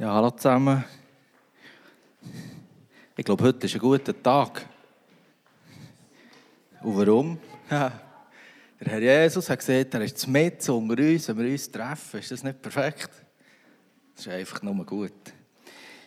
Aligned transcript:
Ja, 0.00 0.14
hallo 0.14 0.30
zusammen. 0.30 0.84
Ich 3.16 3.24
glaube, 3.24 3.42
heute 3.42 3.66
ist 3.66 3.74
ein 3.74 3.80
guter 3.80 4.22
Tag. 4.22 4.64
Und 6.82 6.96
warum? 6.96 7.36
Der 7.68 7.90
Herr 8.80 9.00
Jesus 9.00 9.50
hat 9.50 9.58
gesagt, 9.58 9.92
er 9.94 10.02
ist 10.02 10.24
mit 10.28 10.68
unter 10.68 11.02
uns, 11.02 11.26
wenn 11.26 11.38
wir 11.38 11.50
uns 11.50 11.68
treffen. 11.68 12.20
Ist 12.20 12.30
das 12.30 12.44
nicht 12.44 12.62
perfekt? 12.62 13.10
Das 14.14 14.24
ist 14.24 14.32
einfach 14.32 14.62
nur 14.62 14.86
gut. 14.86 15.34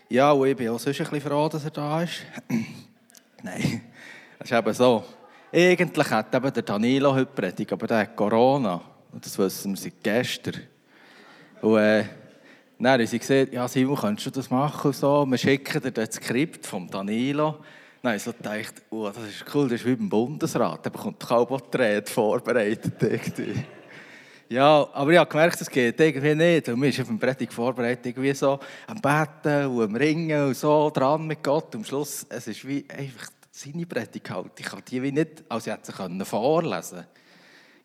Ja, 0.08 0.32
und 0.32 0.48
ich 0.48 0.56
bin 0.56 0.70
auch 0.70 0.80
sonst 0.80 1.02
ein 1.02 1.10
bisschen 1.10 1.30
froh, 1.30 1.50
dass 1.50 1.66
er 1.66 1.72
da 1.72 2.02
ist. 2.02 2.22
Nein, 3.44 3.82
das 4.40 4.50
ist 4.50 4.58
eben 4.58 4.74
so. 4.74 5.04
Eigentlich 5.52 6.10
hat 6.10 6.34
eben 6.34 6.54
der 6.54 6.64
Danilo 6.64 7.14
heute 7.14 7.26
predigt, 7.26 7.74
aber 7.74 7.88
der 7.88 7.98
hat 7.98 8.16
Corona. 8.16 8.82
Und 9.12 9.26
das 9.26 9.38
wissen 9.38 9.74
wir 9.74 9.78
seit 9.78 10.02
gestern. 10.02 10.62
Und 11.60 11.78
äh, 11.78 12.06
dann 12.84 13.00
haben 13.00 13.08
sie 13.08 13.20
gesagt, 13.20 13.54
ja 13.54 13.68
Simon, 13.68 13.96
könntest 13.96 14.28
du 14.28 14.32
das 14.32 14.50
machen? 14.50 14.94
so. 14.94 15.26
Wir 15.26 15.38
schicken 15.38 15.82
dir 15.82 15.92
das 15.92 16.16
Skript 16.16 16.66
vom 16.66 16.90
Danilo. 16.90 17.58
Ich 18.04 18.24
so 18.24 18.34
gedacht, 18.34 18.82
oh, 18.90 19.08
das 19.10 19.24
ist 19.30 19.46
cool, 19.54 19.70
das 19.70 19.82
ist 19.82 19.86
wie 19.86 19.96
beim 19.96 20.10
Bundesrat. 20.10 20.86
Da 20.86 20.90
bekommt 20.90 21.22
die 21.22 21.78
Rede 21.78 22.10
vorbereitet. 22.10 22.96
Ja, 24.50 24.86
aber 24.92 25.12
ich 25.12 25.18
habe 25.18 25.30
gemerkt, 25.30 25.62
es 25.62 25.70
geht 25.70 25.98
irgendwie 25.98 26.36
nicht. 26.36 26.68
Und 26.68 26.80
mir 26.80 26.90
ist 26.90 27.00
auf 27.00 27.08
dem 27.08 27.18
Predigt 27.18 27.54
vorbereitet, 27.54 28.08
irgendwie 28.08 28.34
so 28.34 28.60
am 28.86 29.00
Beten 29.00 29.68
und 29.68 29.84
am 29.84 29.96
Ringen 29.96 30.48
und 30.48 30.58
so 30.58 30.90
dran 30.90 31.26
mit 31.26 31.42
Gott. 31.42 31.74
Und 31.74 31.82
am 31.82 31.86
Schluss, 31.86 32.26
es 32.28 32.48
ist 32.48 32.68
wie 32.68 32.84
einfach 32.90 33.30
seine 33.50 33.86
Predigt 33.86 34.30
halt. 34.30 34.60
Ich 34.60 34.66
kann 34.66 34.82
die 34.90 35.02
wie 35.02 35.14
nicht, 35.14 35.44
als 35.48 35.68
hätte 35.68 35.94
sie 35.94 36.26
vorlesen 36.26 37.06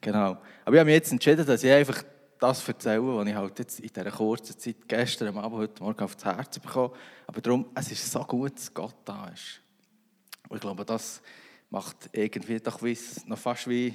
Genau. 0.00 0.38
Aber 0.64 0.74
ich 0.74 0.80
habe 0.80 0.84
mich 0.86 0.94
jetzt 0.94 1.12
entschieden, 1.12 1.46
dass 1.46 1.62
ich 1.62 1.70
einfach 1.70 2.02
das 2.38 2.66
erzählen, 2.66 3.06
was 3.06 3.26
ich 3.26 3.34
halt 3.34 3.58
jetzt 3.58 3.80
in 3.80 3.88
dieser 3.88 4.10
kurzen 4.10 4.58
Zeit, 4.58 4.76
gestern 4.88 5.36
Abend, 5.36 5.58
heute 5.58 5.82
Morgen 5.82 6.04
aufs 6.04 6.24
Herz 6.24 6.58
bekommen 6.58 6.94
Aber 7.26 7.40
darum, 7.40 7.66
es 7.74 7.90
ist 7.92 8.10
so 8.10 8.20
gut, 8.20 8.56
dass 8.56 8.72
Gott 8.72 8.96
da 9.04 9.28
ist. 9.28 9.60
Und 10.48 10.56
ich 10.56 10.60
glaube, 10.60 10.84
das 10.84 11.22
macht 11.70 12.08
irgendwie 12.12 12.60
doch 12.60 12.80
noch 13.26 13.38
fast 13.38 13.68
wie 13.68 13.94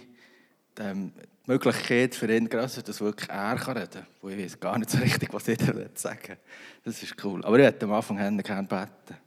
ähm, 0.79 1.13
die 1.45 1.51
Möglichkeit 1.51 2.15
für 2.15 2.33
ihn 2.33 2.49
grösser, 2.49 2.81
dass 2.81 3.01
wirklich 3.01 3.29
er 3.29 3.55
kann 3.57 3.77
reden 3.77 4.05
kann. 4.21 4.31
Ich 4.31 4.43
weiß 4.43 4.59
gar 4.59 4.77
nicht 4.77 4.89
so 4.89 4.97
richtig, 4.97 5.33
was 5.33 5.43
da 5.43 5.55
sagen 5.95 6.19
will. 6.27 6.37
Das 6.83 7.01
ist 7.01 7.23
cool. 7.23 7.43
Aber 7.43 7.59
ich 7.59 7.65
hätte 7.65 7.85
am 7.85 7.93
Anfang 7.93 8.17
gerne 8.17 8.67
beten. 8.67 9.17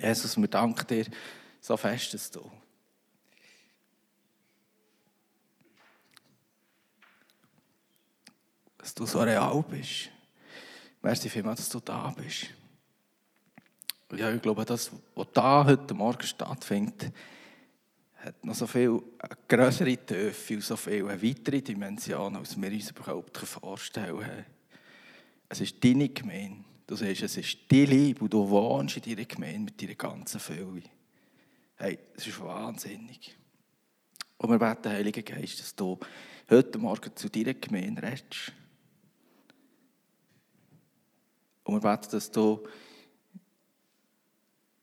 Jesus, 0.00 0.36
wir 0.36 0.48
danken 0.48 0.86
dir 0.86 1.06
so 1.60 1.76
fest, 1.76 2.14
dass 2.14 2.30
du 2.30 2.50
dass 8.82 8.94
du 8.94 9.06
so 9.06 9.20
real 9.20 9.64
bist. 9.70 10.10
Merci 11.00 11.28
vielmals, 11.28 11.60
dass 11.60 11.68
du 11.68 11.80
da 11.80 12.10
bist. 12.10 12.48
Ja, 14.14 14.30
ich 14.30 14.42
glaube, 14.42 14.64
das, 14.64 14.90
was 15.14 15.26
da 15.32 15.64
heute 15.64 15.94
Morgen 15.94 16.22
stattfindet, 16.26 17.12
hat 18.16 18.44
noch 18.44 18.54
so 18.54 18.66
viel 18.66 19.02
größere 19.48 19.96
Tiefe 19.96 20.54
und 20.54 20.64
so 20.64 20.76
viel 20.76 21.08
eine 21.08 21.22
weitere 21.22 21.62
Dimension, 21.62 22.36
als 22.36 22.60
wir 22.60 22.70
uns 22.70 22.90
überhaupt 22.90 23.38
vorstellen 23.38 24.18
können. 24.18 24.44
Es 25.48 25.60
ist 25.60 25.82
deine 25.82 26.08
Gemeinde. 26.08 26.64
Du 26.86 26.96
siehst, 26.96 27.22
es 27.22 27.36
ist 27.36 27.58
dein 27.68 27.86
Liebe 27.86 28.24
und 28.24 28.32
du 28.32 28.48
wohnst 28.48 28.96
in 28.98 29.02
deiner 29.02 29.26
Gemeinde 29.26 29.72
mit 29.72 29.80
deiner 29.80 29.94
ganzen 29.94 30.40
Fülle. 30.40 30.82
Hey, 31.76 31.98
es 32.16 32.26
ist 32.26 32.40
wahnsinnig. 32.40 33.36
Und 34.36 34.50
wir 34.50 34.58
beten, 34.58 34.92
Heiliger 34.92 35.22
Geist, 35.22 35.60
dass 35.60 35.74
du 35.74 35.98
heute 36.50 36.78
Morgen 36.78 37.14
zu 37.14 37.28
deiner 37.28 37.54
Gemeinde 37.54 38.02
redest. 38.02 38.52
Und 41.72 41.82
wir 41.82 41.96
beten, 41.96 42.10
dass 42.10 42.30
du 42.30 42.62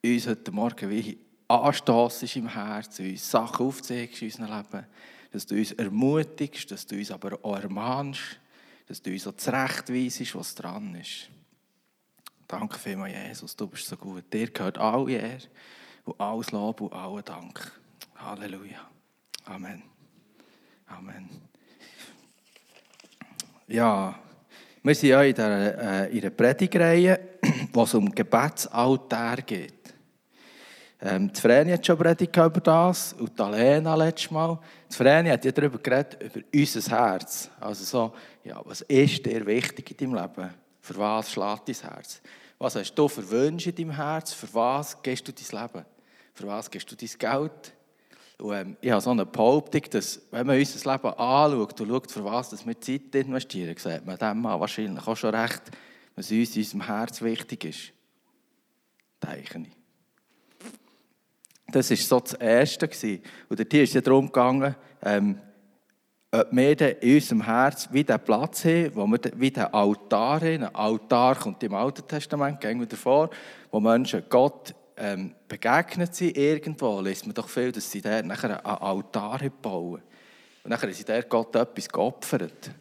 uns 0.04 0.28
heute 0.28 0.52
Morgen 0.52 0.90
wie 0.90 1.20
anstossest 1.48 2.36
im 2.36 2.48
Herzen, 2.48 3.12
uns 3.12 3.30
Sachen 3.30 3.68
aufzeigst 3.68 4.22
in 4.24 4.30
unserem 4.30 4.58
Leben, 4.58 4.86
dass 5.32 5.46
du 5.46 5.56
uns 5.56 5.72
ermutigst, 5.74 6.72
dass 6.72 6.88
du 6.88 6.96
uns 6.96 7.12
aber 7.12 7.38
auch 7.44 7.60
ermahnst, 7.60 8.40
dass 8.88 9.02
du 9.02 9.12
uns 9.12 9.28
auch 9.28 9.36
zurechtweisest, 9.36 10.34
was 10.34 10.56
dran 10.56 10.96
ist. 10.96 11.30
Danke 12.48 12.80
vielmals, 12.80 13.14
Jesus, 13.14 13.56
du 13.56 13.68
bist 13.68 13.86
so 13.86 13.96
gut. 13.96 14.34
Dir 14.34 14.50
gehört 14.50 14.80
alle 14.80 15.12
Ehre 15.12 15.48
und 16.06 16.20
alles 16.20 16.52
Lob 16.52 16.82
und 16.82 16.94
allen 16.94 17.24
Dank. 17.24 17.80
Halleluja. 18.16 18.90
Amen. 19.46 19.84
Amen. 20.88 21.30
Ja, 23.68 24.20
wir 24.84 24.96
sind 24.96 25.10
ja 25.10 25.22
in, 25.24 25.36
der, 25.36 25.78
äh, 25.78 26.18
in 26.18 26.22
einer 26.22 26.30
Predigreihe, 26.30 27.20
wo 27.74 27.84
es 27.84 27.94
um 27.94 28.10
Gebetsaltär 28.10 29.38
geht. 29.46 29.74
Ähm, 31.02 31.32
die 31.32 31.40
Vreni 31.40 31.72
hat 31.72 31.86
schon 31.86 31.98
predigt 31.98 32.36
über 32.36 32.60
das 32.60 33.14
und 33.14 33.38
die 33.38 33.42
Alena 33.42 33.96
letztes 33.96 34.32
Mal. 34.32 34.60
Die 34.92 34.96
Vreni 34.96 35.30
hat 35.30 35.46
ja 35.46 35.52
darüber 35.52 35.78
geredet, 35.78 36.22
über 36.22 36.46
unser 36.54 36.98
Herz. 36.98 37.50
Also 37.60 37.86
so, 37.86 38.14
ja, 38.44 38.62
was 38.66 38.82
ist 38.82 39.26
dir 39.26 39.46
wichtig 39.46 39.92
in 39.92 40.12
deinem 40.12 40.22
Leben? 40.22 40.54
Für 40.82 40.98
was 40.98 41.32
schlägt 41.32 41.70
dein 41.70 41.92
Herz? 41.92 42.22
Was 42.58 42.76
hast 42.76 42.94
du 42.94 43.08
für 43.08 43.30
Wünsche 43.30 43.70
in 43.70 43.76
deinem 43.76 43.92
Herz? 43.92 44.34
Für 44.34 44.54
was 44.54 45.02
gehst 45.02 45.26
du 45.26 45.32
dein 45.32 45.62
Leben? 45.62 45.86
Für 46.34 46.48
was 46.48 46.70
gehst 46.70 46.92
du 46.92 46.96
dein 46.96 47.10
Geld? 47.18 47.74
Und, 48.40 48.54
ähm, 48.54 48.78
ich 48.80 48.90
habe 48.90 49.02
so 49.02 49.12
eine 49.12 49.26
Behauptung, 49.26 49.82
dass 49.92 50.22
wenn 50.32 50.48
man 50.48 50.58
unser 50.58 50.92
Leben 50.92 51.08
anschaut 51.08 51.82
und 51.82 51.88
schaut, 51.90 52.12
für 52.12 52.24
was 52.24 52.50
dass 52.50 52.66
wir 52.66 52.80
Zeit 52.80 53.14
investieren, 53.14 53.76
sieht 53.78 54.06
man 54.06 54.18
dem 54.18 54.42
mal 54.42 54.60
wahrscheinlich 54.60 55.06
auch 55.06 55.18
schon 55.18 55.36
recht, 55.36 55.62
was 56.16 56.32
uns 56.32 56.56
in 56.56 56.62
unserem 56.62 56.86
Herz 56.86 57.22
wichtig 57.22 57.66
ist. 57.66 57.92
Denke. 59.22 59.70
Das 61.68 61.90
war 61.90 61.98
so 61.98 62.20
das 62.20 62.34
Erste. 62.34 62.88
Gewesen. 62.88 63.22
Und 63.50 63.68
hier 63.72 63.84
ist 63.84 63.96
es 63.96 64.04
darum 64.04 64.28
gegangen, 64.28 64.76
ähm, 65.04 65.40
ob 66.32 66.48
wir 66.52 67.02
in 67.04 67.16
unserem 67.16 67.42
Herz 67.44 67.90
wie 67.92 68.04
den 68.04 68.20
Platz 68.20 68.64
haben, 68.64 68.96
wo 68.96 69.06
wir 69.08 69.20
wie 69.36 69.52
den 69.52 69.66
Altar 69.66 70.42
haben. 70.42 70.64
Ein 70.64 70.76
Altar 70.76 71.36
kommt 71.36 71.62
im 71.64 71.74
Alten 71.74 72.08
Testament 72.08 72.64
wieder 72.64 72.98
vor, 72.98 73.30
wo 73.72 73.80
Menschen 73.80 74.24
Gott 74.30 74.74
ähm, 75.00 75.34
begegnet 75.48 76.14
sind 76.14 76.38
irgendwo, 76.38 77.00
liest 77.02 77.26
man 77.26 77.34
doch 77.34 77.50
viel, 77.50 77.72
dass 77.72 77.90
sie 77.90 78.02
dort 78.02 78.26
nachher 78.26 78.66
einen 78.66 78.78
Altar 78.78 79.40
bauen. 79.62 80.02
Und 80.64 80.70
nachher 80.70 80.88
haben 80.88 80.94
sie 80.94 81.06
dort 81.06 81.30
Gott 81.30 81.56
etwas 81.56 81.88
geopfert. 81.88 82.72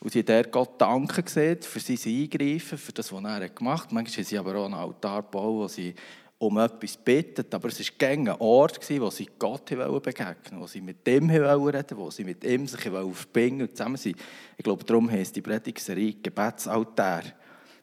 Und 0.00 0.12
sie 0.12 0.20
haben 0.20 0.26
dort 0.26 0.52
Gott 0.52 0.80
Danke 0.80 1.22
gesehen 1.22 1.60
für 1.62 1.80
sein 1.80 1.98
Eingreifen, 2.06 2.78
für 2.78 2.92
das, 2.92 3.12
was 3.12 3.24
er 3.24 3.48
gemacht 3.48 3.84
hat. 3.84 3.92
Manchmal 3.92 4.16
haben 4.16 4.24
sie 4.24 4.38
aber 4.38 4.56
auch 4.56 4.64
einen 4.64 4.74
Altar 4.74 5.22
gebaut, 5.22 5.54
wo 5.54 5.68
sie 5.68 5.94
um 6.38 6.58
etwas 6.58 6.96
bitten. 6.96 7.46
Aber 7.50 7.68
es 7.68 7.80
war 7.80 8.08
ein 8.08 8.28
Ort, 8.28 8.90
wo 9.00 9.10
sie 9.10 9.28
Gott 9.38 9.66
begegnen 9.66 10.60
wo 10.60 10.66
sie 10.66 10.80
mit 10.80 11.06
ihm 11.08 11.30
reden 11.30 11.96
wo 11.96 12.10
sie 12.10 12.24
mit 12.24 12.44
ihm 12.44 12.66
sich 12.66 12.80
verbinden 12.80 13.62
und 13.62 13.76
zusammen 13.76 13.96
sind. 13.96 14.16
Ich 14.56 14.64
glaube, 14.64 14.84
darum 14.84 15.10
heisst 15.10 15.36
die 15.36 15.42
Predigserie 15.42 16.16
Gebetsaltär. 16.22 17.22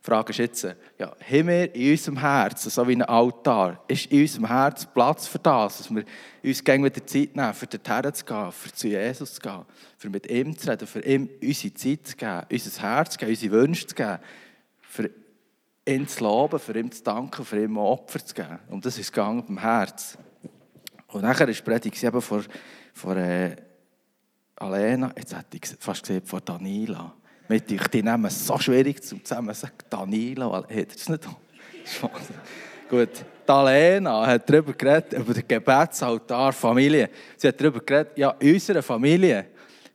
Die 0.03 0.09
Frage 0.09 0.31
ist 0.31 0.37
jetzt, 0.39 0.63
ja, 0.99 1.15
haben 1.31 1.47
wir 1.47 1.73
in 1.73 1.91
unserem 1.91 2.17
Herzen, 2.17 2.69
so 2.69 2.85
wie 2.85 2.95
ein 2.95 3.03
Altar, 3.03 3.81
ist 3.87 4.07
in 4.07 4.19
unserem 4.19 4.47
Herzen 4.47 4.89
Platz 4.93 5.27
für 5.27 5.39
das, 5.39 5.77
dass 5.77 5.95
wir 5.95 6.03
uns 6.43 6.61
gerne 6.61 6.83
wieder 6.83 7.07
Zeit 7.07 7.33
nehmen, 7.33 7.53
für 7.53 7.67
dorthin 7.67 8.13
zu 8.13 8.25
gehen, 8.25 8.51
für 8.51 8.73
zu 8.73 8.87
Jesus 8.89 9.35
zu 9.35 9.39
gehen, 9.39 9.61
für 9.97 10.09
mit 10.09 10.29
ihm 10.29 10.57
zu 10.57 10.69
reden, 10.69 10.87
für 10.87 10.99
ihm 11.05 11.29
unsere 11.41 11.73
Zeit 11.73 12.05
zu 12.05 12.17
geben, 12.17 12.41
unser 12.51 12.81
Herz 12.81 13.11
zu 13.13 13.17
geben, 13.17 13.31
unsere 13.31 13.51
Wünsche 13.53 13.87
zu 13.87 13.95
geben, 13.95 14.19
für 14.81 15.09
ihn 15.87 16.05
zu 16.05 16.23
loben, 16.25 16.59
für 16.59 16.77
ihn 16.77 16.91
zu 16.91 17.01
danken, 17.01 17.45
für 17.45 17.63
ihm 17.63 17.77
Opfer 17.77 18.25
zu 18.25 18.35
geben. 18.35 18.59
Und 18.67 18.85
das 18.85 18.97
ist 18.97 19.13
gegangen 19.13 19.45
beim 19.45 19.59
Herz. 19.59 20.17
Und 21.07 21.21
nachher 21.21 21.47
ist 21.47 21.59
die 21.59 21.63
Predigt 21.63 22.03
eben 22.03 22.21
vor, 22.21 22.43
vor 22.93 23.15
äh, 23.15 23.55
Alena, 24.57 25.13
jetzt 25.17 25.33
hätte 25.33 25.55
ich 25.55 25.65
fast 25.79 26.05
gesagt, 26.05 26.27
vor 26.27 26.41
Daniela. 26.41 27.13
Mit 27.47 27.71
euch, 27.71 27.87
die 27.87 28.01
nehmen 28.01 28.25
es 28.25 28.45
so 28.45 28.57
schwierig 28.57 29.03
zum 29.03 29.23
zusammen 29.23 29.53
sagen, 29.53 29.73
Danilo, 29.89 30.53
hat 30.53 30.71
er 30.71 30.85
das 30.85 31.09
nicht? 31.09 31.27
Gut, 32.89 33.09
Alena 33.47 34.25
hat 34.25 34.49
darüber 34.49 34.73
geredet, 34.73 35.13
über 35.13 35.33
den 35.33 35.47
Gebetsaltar 35.47 36.53
Familie. 36.53 37.09
Sie 37.35 37.47
hat 37.47 37.59
darüber 37.59 37.79
geredet, 37.81 38.17
ja, 38.17 38.35
in 38.39 38.53
unserer 38.53 38.81
Familie 38.81 39.47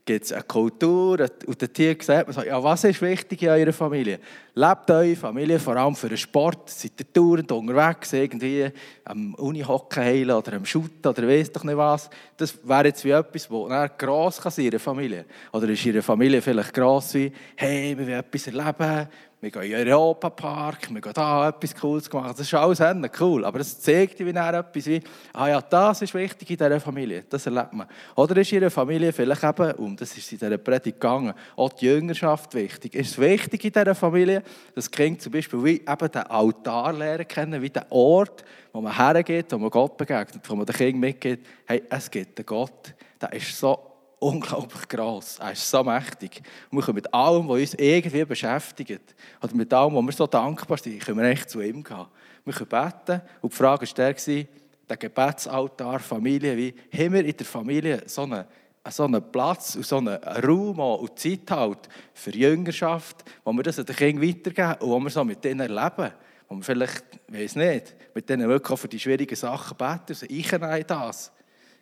gibt 0.08 0.24
es 0.24 0.32
eine 0.32 0.42
Kultur 0.42 1.18
und 1.46 1.60
der 1.60 1.70
Tier 1.70 1.94
sagt 2.00 2.28
man 2.28 2.34
so, 2.34 2.42
ja, 2.42 2.62
was 2.64 2.82
ist 2.82 3.02
wichtig 3.02 3.42
in 3.42 3.50
eurer 3.50 3.74
Familie? 3.74 4.18
Lebt 4.54 4.90
eure 4.90 5.14
Familie 5.14 5.58
vor 5.58 5.76
allem 5.76 5.94
für 5.94 6.08
den 6.08 6.16
Sport? 6.16 6.70
Seid 6.70 6.92
ihr 6.98 7.06
dauernd 7.12 7.52
unterwegs, 7.52 8.14
irgendwie 8.14 8.70
am 9.04 9.34
Unihockey 9.34 10.00
heilen 10.00 10.34
oder 10.34 10.54
am 10.54 10.64
Shooten 10.64 11.06
oder 11.06 11.28
weiss 11.28 11.52
doch 11.52 11.62
nicht 11.62 11.76
was? 11.76 12.08
Das 12.38 12.56
wäre 12.66 12.86
jetzt 12.86 13.04
wie 13.04 13.10
etwas, 13.10 13.48
das 13.50 13.90
gross 13.98 14.40
kann 14.40 14.50
sein 14.50 14.64
in 14.64 14.72
ihrer 14.72 14.80
Familie. 14.80 15.26
Oder 15.52 15.68
ist 15.68 15.84
ihre 15.84 16.00
Familie 16.00 16.40
vielleicht 16.40 16.72
gross 16.72 17.12
wie, 17.12 17.30
hey, 17.56 17.94
wir 17.98 18.06
wollen 18.06 18.20
etwas 18.20 18.46
erleben, 18.46 19.08
wir 19.40 19.52
gehen 19.52 19.62
in 19.62 19.70
den 19.70 19.92
Europapark, 19.92 20.92
wir 20.92 21.00
gehen 21.00 21.12
da 21.12 21.50
etwas 21.50 21.72
Cooles 21.72 22.12
machen. 22.12 22.34
Das 22.36 22.40
ist 22.40 22.54
alles 22.54 22.80
cool, 23.20 23.44
aber 23.44 23.60
es 23.60 23.80
zeigt 23.80 24.18
wie 24.18 24.30
etwas 24.30 24.86
wie, 24.86 25.00
ah 25.32 25.48
ja, 25.48 25.60
das 25.60 26.02
ist 26.02 26.12
wichtig 26.12 26.50
in 26.50 26.56
dieser 26.56 26.80
Familie, 26.80 27.24
das 27.28 27.46
erlebt 27.46 27.72
man. 27.72 27.86
Oder 28.16 28.36
ist 28.38 28.50
in 28.50 28.60
ihrer 28.60 28.70
Familie 28.70 29.12
vielleicht 29.12 29.44
eben, 29.44 29.72
um 29.72 29.96
das 29.96 30.16
ist 30.16 30.32
in 30.32 30.38
dieser 30.38 30.58
Predigt 30.58 31.00
gegangen, 31.00 31.34
auch 31.54 31.72
die 31.72 31.86
Jüngerschaft 31.86 32.52
wichtig. 32.54 32.96
Ist 32.96 33.12
es 33.12 33.18
wichtig 33.18 33.64
in 33.64 33.72
dieser 33.72 33.94
Familie, 33.94 34.40
dass 34.74 34.86
das 34.86 34.90
Kind 34.90 35.22
zum 35.22 35.30
Beispiel 35.30 35.62
wie 35.62 35.76
eben 35.76 36.10
den 36.10 36.22
Altar 36.22 36.92
lernen 36.92 37.28
kennen, 37.28 37.62
wie 37.62 37.70
den 37.70 37.84
Ort, 37.90 38.44
wo 38.72 38.80
man 38.80 38.96
hergeht, 38.96 39.52
wo 39.52 39.58
man 39.58 39.70
Gott 39.70 39.96
begegnet, 39.96 40.40
wo 40.48 40.56
man 40.56 40.66
den 40.66 40.74
Kind 40.74 40.98
mitgeht, 40.98 41.46
hey, 41.64 41.84
es 41.88 42.10
gibt 42.10 42.40
einen 42.40 42.46
Gott, 42.46 42.92
der 43.20 43.32
ist 43.32 43.56
so 43.56 43.87
unglaublich 44.20 44.88
gross. 44.88 45.38
Er 45.38 45.52
ist 45.52 45.68
so 45.68 45.82
mächtig. 45.82 46.42
Und 46.70 46.78
wir 46.78 46.84
können 46.84 46.96
mit 46.96 47.12
allem, 47.12 47.48
was 47.48 47.60
uns 47.60 47.74
irgendwie 47.74 48.24
beschäftigt, 48.24 49.14
oder 49.42 49.54
mit 49.54 49.72
allem, 49.72 49.94
wo 49.94 50.02
wir 50.02 50.12
so 50.12 50.26
dankbar 50.26 50.78
sind, 50.78 51.00
können 51.00 51.18
wir 51.18 51.28
echt 51.28 51.50
zu 51.50 51.60
ihm 51.60 51.82
gehen. 51.82 52.06
Wir 52.44 52.52
können 52.52 52.68
beten. 52.68 53.22
Und 53.40 53.52
die 53.52 53.56
Frage 53.56 53.86
war 53.86 53.94
der, 53.94 54.46
der 54.88 54.96
Gebetsaltar, 54.96 56.00
Familie, 56.00 56.56
wie 56.56 56.74
haben 56.92 57.12
wir 57.12 57.24
in 57.24 57.36
der 57.36 57.46
Familie 57.46 58.02
so 58.06 58.22
einen, 58.22 58.44
so 58.90 59.04
einen 59.04 59.30
Platz 59.30 59.76
und 59.76 59.86
so 59.86 59.98
einen 59.98 60.16
Raum 60.16 60.78
und 60.78 61.18
Zeit 61.18 61.50
halt 61.50 61.88
für 62.14 62.30
Jüngerschaft, 62.30 63.24
wo 63.44 63.52
wir 63.52 63.62
das 63.62 63.76
den 63.76 63.86
Kindern 63.86 64.26
weitergeben 64.26 64.74
und 64.80 64.90
wo 64.90 64.98
wir 65.00 65.10
so 65.10 65.24
mit 65.24 65.44
denen 65.44 65.60
erleben. 65.60 66.12
Wo 66.48 66.56
wir 66.56 66.62
vielleicht, 66.62 67.04
ich 67.28 67.34
weiß 67.34 67.56
nicht, 67.56 67.94
mit 68.14 68.28
denen 68.28 68.48
wirklich 68.48 68.72
auch 68.72 68.78
für 68.78 68.88
die 68.88 68.98
schwierigen 68.98 69.36
Sachen 69.36 69.76
beten. 69.76 70.04
Also 70.08 70.26
ich 70.28 70.48
das. 70.86 71.32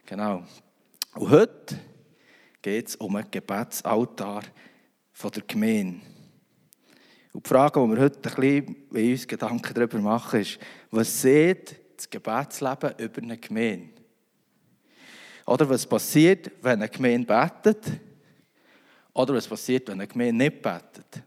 Genau. 0.04 0.42
Und 1.14 1.30
heute 1.30 1.76
geht 2.62 2.88
es 2.88 2.96
um 2.96 3.16
einen 3.16 3.30
Gebetsaltar 3.30 4.42
der 5.22 5.42
Gemeinde. 5.46 6.00
Und 7.32 7.44
die 7.44 7.48
Frage, 7.48 7.80
die 7.80 7.90
wir 7.90 8.02
heute 8.02 8.16
ein 8.16 8.22
bisschen 8.22 8.76
in 8.92 9.12
uns 9.12 9.28
Gedanken 9.28 9.74
darüber 9.74 9.98
machen, 9.98 10.40
ist, 10.40 10.58
was 10.90 11.22
sieht 11.22 11.76
das 11.96 12.08
Gebetsleben 12.08 12.94
über 12.98 13.22
eine 13.22 13.38
Gemeinde? 13.38 13.90
Oder 15.46 15.68
was 15.68 15.86
passiert, 15.86 16.50
wenn 16.62 16.80
eine 16.80 16.88
Gemeinde 16.88 17.26
betet? 17.26 18.00
Oder 19.14 19.34
was 19.34 19.46
passiert, 19.46 19.88
wenn 19.88 20.00
eine 20.00 20.06
Gemeinde 20.06 20.44
nicht 20.44 20.62
betet? 20.62 21.22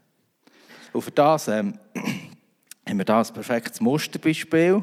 Und 0.92 1.02
für 1.02 1.10
das 1.10 1.48
ähm, 1.48 1.78
haben 2.86 2.98
wir 2.98 3.04
hier 3.04 3.16
ein 3.16 3.32
perfektes 3.32 3.80
Musterbeispiel, 3.80 4.82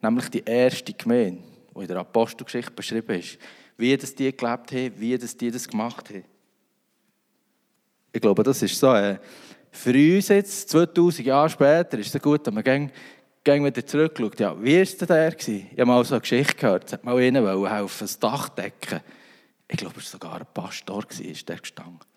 nämlich 0.00 0.28
die 0.30 0.44
erste 0.44 0.92
Gemeinde, 0.92 1.42
die 1.74 1.80
in 1.80 1.86
der 1.86 1.98
Apostelgeschichte 1.98 2.72
beschrieben 2.72 3.18
ist 3.18 3.38
wie 3.82 3.96
das 3.96 4.14
die 4.14 4.34
gelebt 4.34 4.72
haben, 4.72 4.92
wie 4.96 5.18
das 5.18 5.36
die 5.36 5.50
das 5.50 5.68
gemacht 5.68 6.08
haben. 6.08 6.24
Ich 8.12 8.20
glaube, 8.20 8.42
das 8.42 8.62
ist 8.62 8.78
so. 8.78 8.94
Äh, 8.94 9.18
für 9.70 9.92
uns 9.92 10.28
jetzt, 10.28 10.68
2000 10.68 11.26
Jahre 11.26 11.48
später, 11.48 11.98
ist 11.98 12.14
es 12.14 12.22
gut, 12.22 12.46
wenn 12.46 12.54
man 12.54 12.62
gehen, 12.62 12.90
wieder 13.44 13.86
zurückschaut. 13.86 14.38
Ja, 14.38 14.54
wie 14.62 14.78
war 14.78 14.84
denn 14.84 15.08
der? 15.08 15.38
Ich 15.38 15.72
habe 15.72 15.86
mal 15.86 16.04
so 16.04 16.14
eine 16.14 16.20
Geschichte 16.20 16.54
gehört. 16.54 16.84
Es 16.84 16.92
hat 16.92 17.04
mal 17.04 17.16
einen 17.16 17.44
helfen, 17.66 18.04
das 18.04 18.18
Dach 18.18 18.50
decken. 18.50 19.00
Ich 19.66 19.78
glaube, 19.78 19.98
es 19.98 20.12
war 20.12 20.20
sogar 20.20 20.40
ein 20.40 20.46
Pastor, 20.54 21.04
der 21.48 21.56
gestanden. 21.56 22.11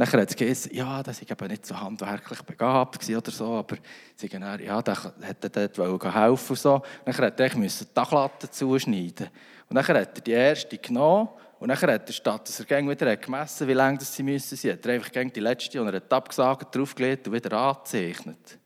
Nachher 0.00 0.22
hat 0.22 0.30
es 0.30 0.36
geheißen, 0.36 0.74
ja, 0.74 1.02
das 1.02 1.20
war 1.28 1.46
nicht 1.48 1.66
so 1.66 1.78
handwerklich 1.78 2.40
begabt 2.40 3.06
oder 3.06 3.30
so, 3.30 3.52
aber 3.52 3.76
sie 4.16 4.30
dann, 4.30 4.58
ja, 4.58 4.80
der 4.80 4.96
hätte 5.20 5.50
dort 5.50 5.76
helfen 6.14 6.52
und 6.52 6.58
so. 6.58 6.82
Nachher 7.04 7.26
hat 7.26 7.38
er 7.38 7.50
die 7.50 7.68
Dachlatte 7.92 8.50
zuschneiden. 8.50 9.28
Und 9.68 9.74
nachher 9.74 10.00
hat 10.00 10.16
er 10.16 10.22
die 10.22 10.30
erste 10.30 10.78
genommen 10.78 11.28
und 11.58 11.68
nachher 11.68 11.92
hat 11.92 12.08
er, 12.08 12.14
statt 12.14 12.48
dass 12.48 12.60
er 12.60 12.88
wieder 12.88 13.14
gemessen 13.18 13.68
wie 13.68 13.74
lange 13.74 14.00
sie 14.00 14.22
müssen 14.22 14.56
sein, 14.56 14.72
hat 14.72 14.86
er 14.86 14.94
einfach 14.94 15.10
die 15.10 15.38
letzte 15.38 15.82
und 15.82 15.88
er 15.88 15.96
hat 15.96 16.10
abgesagt, 16.10 16.74
draufgelegt 16.74 17.28
und 17.28 17.34
wieder 17.34 17.52
angezeichnet. 17.58 18.58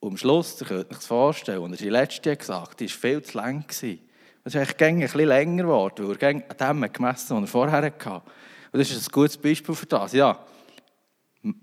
Und 0.00 0.10
am 0.10 0.16
Schluss, 0.16 0.60
ihr 0.60 0.66
könnt 0.66 0.90
euch 0.90 0.96
das 0.96 1.06
vorstellen, 1.06 1.62
als 1.62 1.80
er 1.80 1.84
die 1.84 1.90
letzte 1.90 2.36
gesagt 2.36 2.70
hat, 2.70 2.80
die 2.80 2.90
war 2.90 2.98
viel 2.98 3.22
zu 3.22 3.38
lang. 3.38 3.64
Es 3.68 3.84
ist 3.84 4.56
eigentlich 4.56 4.82
ein 4.82 4.98
bisschen 4.98 5.28
länger 5.28 5.62
geworden, 5.62 6.08
weil 6.08 6.16
er 6.18 6.28
an 6.28 6.82
dem 6.82 6.92
gemessen, 6.92 7.36
was 7.36 7.42
er 7.44 7.46
vorher 7.46 7.82
hatte. 7.82 8.22
Und 8.74 8.80
das 8.80 8.90
ist 8.90 9.08
ein 9.08 9.12
gutes 9.12 9.36
Beispiel 9.36 9.72
für 9.72 9.86
das. 9.86 10.14
Ja, 10.14 10.36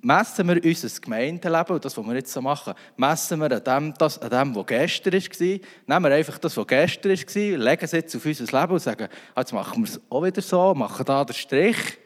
messen 0.02 0.48
wir 0.48 0.64
unser 0.64 1.02
Gemeindeleben 1.02 1.82
das, 1.82 1.98
was 1.98 2.06
wir 2.06 2.16
jetzt 2.16 2.32
so 2.32 2.42
machen, 2.42 2.74
messen 2.96 3.38
wir 3.42 3.52
an 3.52 3.64
dem, 3.66 3.94
das, 3.98 4.18
an 4.18 4.30
dem 4.30 4.56
was 4.56 4.66
gestern 4.66 5.16
war. 5.16 5.20
Nehmen 5.20 6.04
wir 6.06 6.16
einfach 6.16 6.38
das, 6.38 6.56
was 6.56 6.68
gestern 6.68 7.12
war, 7.12 7.58
legen 7.58 7.84
es 7.84 7.92
jetzt 7.92 8.16
auf 8.16 8.26
unser 8.26 8.62
Leben 8.62 8.72
und 8.72 8.80
sagen, 8.80 9.10
jetzt 9.36 9.52
machen 9.52 9.84
wir 9.84 9.90
es 9.90 10.00
auch 10.10 10.24
wieder 10.24 10.42
so, 10.42 10.74
machen 10.74 11.06
da 11.06 11.26
den 11.26 11.34
Strich. 11.34 11.98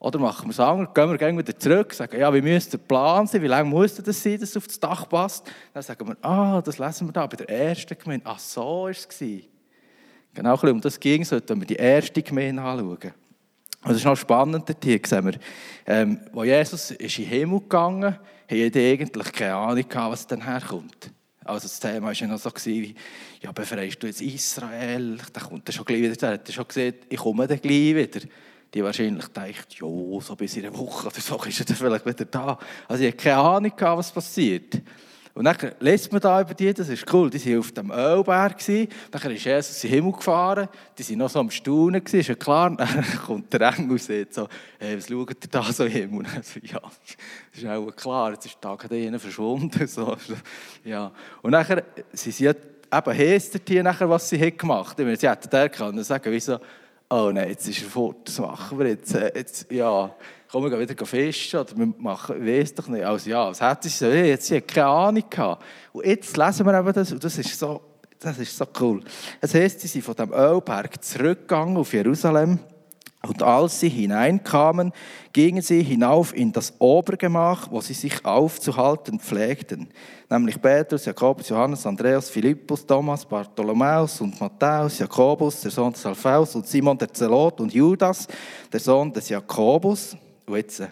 Oder 0.00 0.18
machen 0.18 0.46
wir 0.46 0.50
es 0.50 0.58
anders, 0.58 0.92
gehen 0.92 1.16
wir 1.16 1.38
wieder 1.38 1.56
zurück, 1.56 1.94
sagen, 1.94 2.18
ja, 2.18 2.34
wie 2.34 2.42
müsste 2.42 2.76
der 2.76 2.84
Plan 2.86 3.28
sein, 3.28 3.40
wie 3.40 3.46
lange 3.46 3.70
muss 3.70 3.94
das 3.94 4.20
sein, 4.20 4.40
dass 4.40 4.50
es 4.50 4.56
auf 4.56 4.66
das 4.66 4.80
Dach 4.80 5.08
passt. 5.08 5.48
Dann 5.72 5.82
sagen 5.84 6.08
wir, 6.08 6.16
ah, 6.22 6.60
das 6.60 6.78
lesen 6.78 7.06
wir 7.06 7.12
da 7.12 7.24
bei 7.28 7.36
der 7.36 7.48
ersten 7.48 7.96
Gemeinde. 7.96 8.26
Ach, 8.26 8.40
so 8.40 8.82
war 8.82 8.90
es. 8.90 9.06
Genau, 10.34 10.58
um 10.60 10.80
das 10.80 10.98
ging 10.98 11.22
es, 11.22 11.30
wenn 11.30 11.60
wir 11.60 11.66
die 11.68 11.76
erste 11.76 12.20
Gemeinde 12.20 12.60
anschauen. 12.60 13.14
Und 13.84 13.90
das 13.90 13.98
ist 13.98 14.04
noch 14.04 14.16
spannend, 14.16 14.74
hier 14.82 15.00
sehen 15.04 15.26
wir, 15.26 15.34
ähm, 15.86 16.18
wo 16.32 16.42
Jesus 16.42 16.90
ist 16.92 17.18
in 17.18 17.24
den 17.24 17.30
Himmel 17.30 17.60
gegangen 17.60 18.16
ist, 18.48 18.66
hatte 18.66 18.78
eigentlich 18.80 19.32
keine 19.32 19.54
Ahnung, 19.54 19.84
was 19.90 20.26
dann 20.26 20.42
herkommt. 20.42 21.10
Also 21.44 21.68
das 21.68 21.78
Thema 21.78 22.06
war 22.06 22.12
ja 22.14 22.26
noch 22.26 22.38
so, 22.38 22.50
wie, 22.64 22.94
ja, 23.42 23.52
befreist 23.52 24.02
du 24.02 24.06
jetzt 24.06 24.22
Israel, 24.22 25.18
dann 25.32 25.42
kommt 25.42 25.68
er 25.68 25.72
schon 25.72 25.84
gleich 25.84 26.00
wieder, 26.00 26.28
er 26.28 26.34
hat 26.34 26.50
schon 26.50 26.66
gesagt, 26.66 27.06
ich 27.10 27.18
komme 27.18 27.46
dann 27.46 27.60
gleich 27.60 27.94
wieder. 27.94 28.20
Die 28.72 28.82
wahrscheinlich 28.82 29.28
denkt, 29.28 29.66
ja, 29.78 29.86
so 30.20 30.34
bis 30.36 30.56
in 30.56 30.66
einer 30.66 30.76
Woche 30.76 31.08
oder 31.08 31.20
so 31.20 31.36
ist 31.46 31.60
er 31.60 31.66
dann 31.66 31.76
vielleicht 31.76 32.06
wieder 32.06 32.24
da. 32.24 32.58
Also 32.88 33.04
ich 33.04 33.12
hatte 33.12 33.22
keine 33.22 33.36
Ahnung, 33.36 33.72
was 33.78 34.10
passiert. 34.10 34.80
Und 35.34 35.44
dann 35.44 35.56
liest 35.80 36.12
man 36.12 36.20
da 36.20 36.40
über 36.40 36.54
die, 36.54 36.72
das 36.72 36.88
ist 36.88 37.12
cool, 37.12 37.28
die 37.28 37.44
waren 37.44 37.58
auf 37.58 37.72
dem 37.72 37.90
Ölberg, 37.90 38.56
dann 39.10 39.32
ist 39.32 39.44
Jesus 39.44 39.82
in 39.82 39.90
den 39.90 39.96
Himmel 39.96 40.12
gefahren, 40.12 40.68
die 40.96 41.10
waren 41.10 41.18
noch 41.18 41.28
so 41.28 41.40
am 41.40 41.50
Staunen, 41.50 42.00
ist 42.04 42.28
ja 42.28 42.36
klar, 42.36 42.70
dann 42.76 43.04
kommt 43.26 43.52
der 43.52 43.62
Engel 43.62 43.90
und 43.90 44.00
sagt 44.00 44.32
so, 44.32 44.48
hey, 44.78 44.96
was 44.96 45.08
schaut 45.08 45.30
ihr 45.30 45.50
da 45.50 45.64
so 45.64 45.86
im 45.86 45.90
Himmel? 45.90 46.26
So, 46.40 46.60
ja, 46.62 46.80
das 47.52 47.62
ist 47.62 47.66
auch 47.66 47.96
klar, 47.96 48.30
jetzt 48.30 48.46
ist 48.46 48.58
der 48.62 48.78
Tag 48.78 48.88
da 48.88 49.18
verschwunden. 49.18 49.88
So. 49.94 50.16
Ja. 50.84 51.12
Und 51.42 51.52
dann 51.52 51.82
sie 52.12 52.30
sind 52.30 52.56
eben 52.92 53.12
hestert 53.12 53.62
hier 53.68 53.82
nachher, 53.82 54.08
was 54.08 54.28
sie 54.28 54.38
gemacht 54.56 54.98
haben. 54.98 55.16
Sie 55.16 55.28
hätten 55.28 55.50
der 55.50 55.68
können 55.68 56.02
sagen, 56.04 56.32
wieso, 56.32 56.58
oh 57.14 57.30
nein, 57.32 57.48
jetzt 57.48 57.68
ist 57.68 57.82
er 57.82 57.88
fort, 57.88 58.16
das 58.24 58.38
machen 58.38 58.78
wir 58.78 58.88
jetzt. 58.88 59.14
Äh, 59.14 59.32
jetzt 59.36 59.70
ja 59.70 60.14
komm, 60.50 60.70
wir 60.70 60.78
wieder 60.78 61.06
fischen 61.06 61.60
oder 61.60 61.76
wir 61.76 61.92
machen, 61.98 62.46
ich 62.46 62.60
weiß 62.60 62.74
doch 62.74 62.88
nicht. 62.88 63.04
Also 63.04 63.30
ja, 63.30 63.48
was 63.48 63.60
hätte 63.60 63.88
ich 63.88 64.00
jetzt 64.00 64.46
sie 64.46 64.60
keine 64.60 64.86
Ahnung 64.86 65.24
gehabt. 65.28 65.62
Und 65.92 66.06
jetzt 66.06 66.36
lesen 66.36 66.66
wir 66.66 66.78
eben 66.78 66.92
das 66.92 67.12
und 67.12 67.22
das 67.22 67.38
ist 67.38 67.58
so, 67.58 67.80
das 68.18 68.38
ist 68.38 68.56
so 68.56 68.66
cool. 68.80 69.02
Es 69.40 69.54
heisst, 69.54 69.80
sie 69.80 69.88
sind 69.88 70.04
von 70.04 70.14
dem 70.14 70.32
Ölberg 70.32 71.02
zurückgegangen 71.02 71.76
auf 71.76 71.92
Jerusalem 71.92 72.58
und 73.26 73.42
als 73.42 73.80
sie 73.80 73.88
hineinkamen, 73.88 74.92
gingen 75.32 75.62
sie 75.62 75.82
hinauf 75.82 76.34
in 76.34 76.52
das 76.52 76.74
Obergemach, 76.78 77.70
wo 77.70 77.80
sie 77.80 77.94
sich 77.94 78.24
aufzuhalten 78.24 79.18
pflegten. 79.18 79.88
Nämlich 80.28 80.60
Petrus, 80.60 81.06
Jakobus, 81.06 81.48
Johannes, 81.48 81.86
Andreas, 81.86 82.28
Philippus, 82.28 82.84
Thomas, 82.86 83.24
Bartholomäus 83.24 84.20
und 84.20 84.38
Matthäus, 84.40 84.98
Jakobus, 84.98 85.62
der 85.62 85.70
Sohn 85.70 85.92
des 85.92 86.04
Alphaeus 86.04 86.54
und 86.54 86.66
Simon 86.66 86.98
der 86.98 87.12
Zelot 87.12 87.60
und 87.60 87.72
Judas, 87.72 88.26
der 88.72 88.80
Sohn 88.80 89.12
des 89.12 89.28
Jakobus. 89.28 90.16
Und 90.46 90.56
jetzt, 90.56 90.82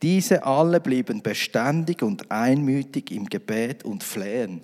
diese 0.00 0.44
alle 0.44 0.80
blieben 0.80 1.20
beständig 1.20 2.02
und 2.02 2.30
einmütig 2.30 3.10
im 3.10 3.26
Gebet 3.26 3.84
und 3.84 4.04
Flehen, 4.04 4.62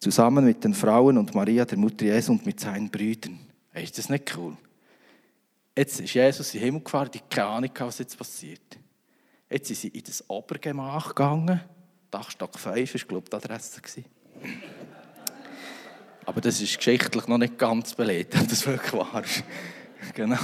zusammen 0.00 0.44
mit 0.44 0.64
den 0.64 0.72
Frauen 0.72 1.18
und 1.18 1.34
Maria, 1.34 1.64
der 1.64 1.76
Mutter 1.76 2.06
Jesu 2.06 2.32
und 2.32 2.46
mit 2.46 2.58
seinen 2.58 2.88
Brüdern. 2.88 3.38
Ist 3.74 3.98
das 3.98 4.08
nicht 4.08 4.34
cool? 4.36 4.56
Jetzt 5.76 6.00
ist 6.00 6.14
Jesus 6.14 6.54
in 6.54 6.60
den 6.60 6.64
Himmel 6.66 6.82
gefahren, 6.82 7.10
die 7.12 7.20
keine 7.28 7.48
Ahnung, 7.48 7.70
was 7.78 7.98
jetzt 7.98 8.16
passiert. 8.16 8.78
Jetzt 9.50 9.68
sind 9.68 9.76
sie 9.76 9.88
in 9.88 10.02
das 10.02 10.28
Obergemach 10.28 11.08
gegangen. 11.08 11.60
Dachstock 12.10 12.58
5 12.58 12.94
war, 12.94 13.00
glaube 13.08 13.24
ich, 13.24 13.30
die 13.30 13.36
Adresse. 13.36 13.80
Aber 16.24 16.40
das 16.40 16.60
ist 16.60 16.76
geschichtlich 16.76 17.28
noch 17.28 17.38
nicht 17.38 17.58
ganz 17.58 17.94
belegt, 17.94 18.34
ob 18.34 18.48
das 18.48 18.66
wirklich 18.66 18.92
wahr 18.94 19.22
ist. 19.22 19.44
genau. 20.14 20.38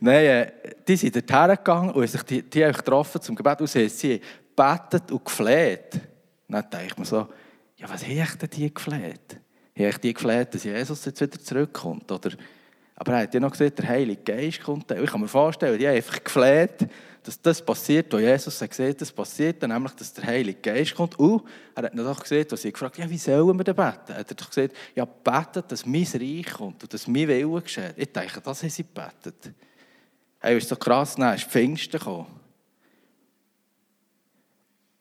Nein, 0.00 0.24
äh, 0.24 0.52
die 0.88 0.96
sind 0.96 1.14
dorthin 1.14 1.56
gegangen 1.56 1.90
und 1.90 2.06
sich 2.08 2.22
die, 2.24 2.42
die 2.42 2.64
haben 2.64 2.72
getroffen 2.72 3.20
zum 3.20 3.36
Gebet 3.36 3.60
und 3.60 3.68
sie 3.68 3.84
haben 3.86 4.20
gebetet 4.56 5.12
und 5.12 5.24
gefleht. 5.24 6.00
Dann 6.48 6.68
denke 6.70 6.86
ich 6.86 6.96
mir 6.98 7.04
so, 7.04 7.28
ja, 7.76 7.88
was 7.88 8.04
haben 8.04 8.38
denn 8.40 8.50
die 8.50 8.74
gefleht? 8.74 9.40
Haben 9.78 10.00
die 10.02 10.12
gefleht, 10.12 10.54
dass 10.54 10.64
Jesus 10.64 11.04
jetzt 11.04 11.20
wieder 11.20 11.38
zurückkommt? 11.38 12.10
Oder, 12.10 12.30
aber 13.02 13.14
er 13.14 13.22
hat 13.22 13.34
ja 13.34 13.40
noch 13.40 13.50
gesagt, 13.50 13.80
der 13.80 13.88
Heilige 13.88 14.22
Geist 14.22 14.62
kommt. 14.62 14.88
Ich 14.88 15.10
kann 15.10 15.20
mir 15.20 15.26
vorstellen, 15.26 15.76
die 15.76 15.88
haben 15.88 15.96
einfach 15.96 16.22
gefleht, 16.22 16.86
dass 17.24 17.42
das 17.42 17.60
passiert, 17.60 18.12
was 18.12 18.20
Jesus 18.20 18.62
hat 18.62 18.70
gesehen 18.70 18.94
das 18.96 19.10
passiert, 19.10 19.60
nämlich, 19.60 19.90
dass 19.94 20.12
der 20.12 20.22
Heilige 20.22 20.60
Geist 20.60 20.94
kommt. 20.94 21.18
Und 21.18 21.42
er 21.74 21.82
hat 21.82 21.94
noch 21.96 22.22
gesagt, 22.22 22.52
was 22.52 22.62
sie 22.62 22.70
gefragt 22.70 22.98
ja, 22.98 23.10
wie 23.10 23.18
sollen 23.18 23.58
wir 23.58 23.64
denn 23.64 23.74
beten? 23.74 24.12
Er 24.12 24.18
hat 24.18 24.40
doch 24.40 24.48
gesagt, 24.48 24.76
ja, 24.94 25.04
betet, 25.04 25.72
dass 25.72 25.84
mein 25.84 26.06
Reich 26.14 26.46
kommt 26.46 26.80
und 26.80 26.94
dass 26.94 27.08
mein 27.08 27.26
Wille 27.26 27.60
geschieht. 27.60 27.92
Ich 27.96 28.12
denke, 28.12 28.40
das 28.40 28.62
haben 28.62 28.70
sie 28.70 28.84
gebetet. 28.84 29.52
Hey, 30.38 30.58
ist 30.58 30.68
so 30.68 30.76
krass, 30.76 31.16
dann 31.16 31.34
ist 31.34 31.50
Pfingsten 31.50 31.98
gekommen. 31.98 32.28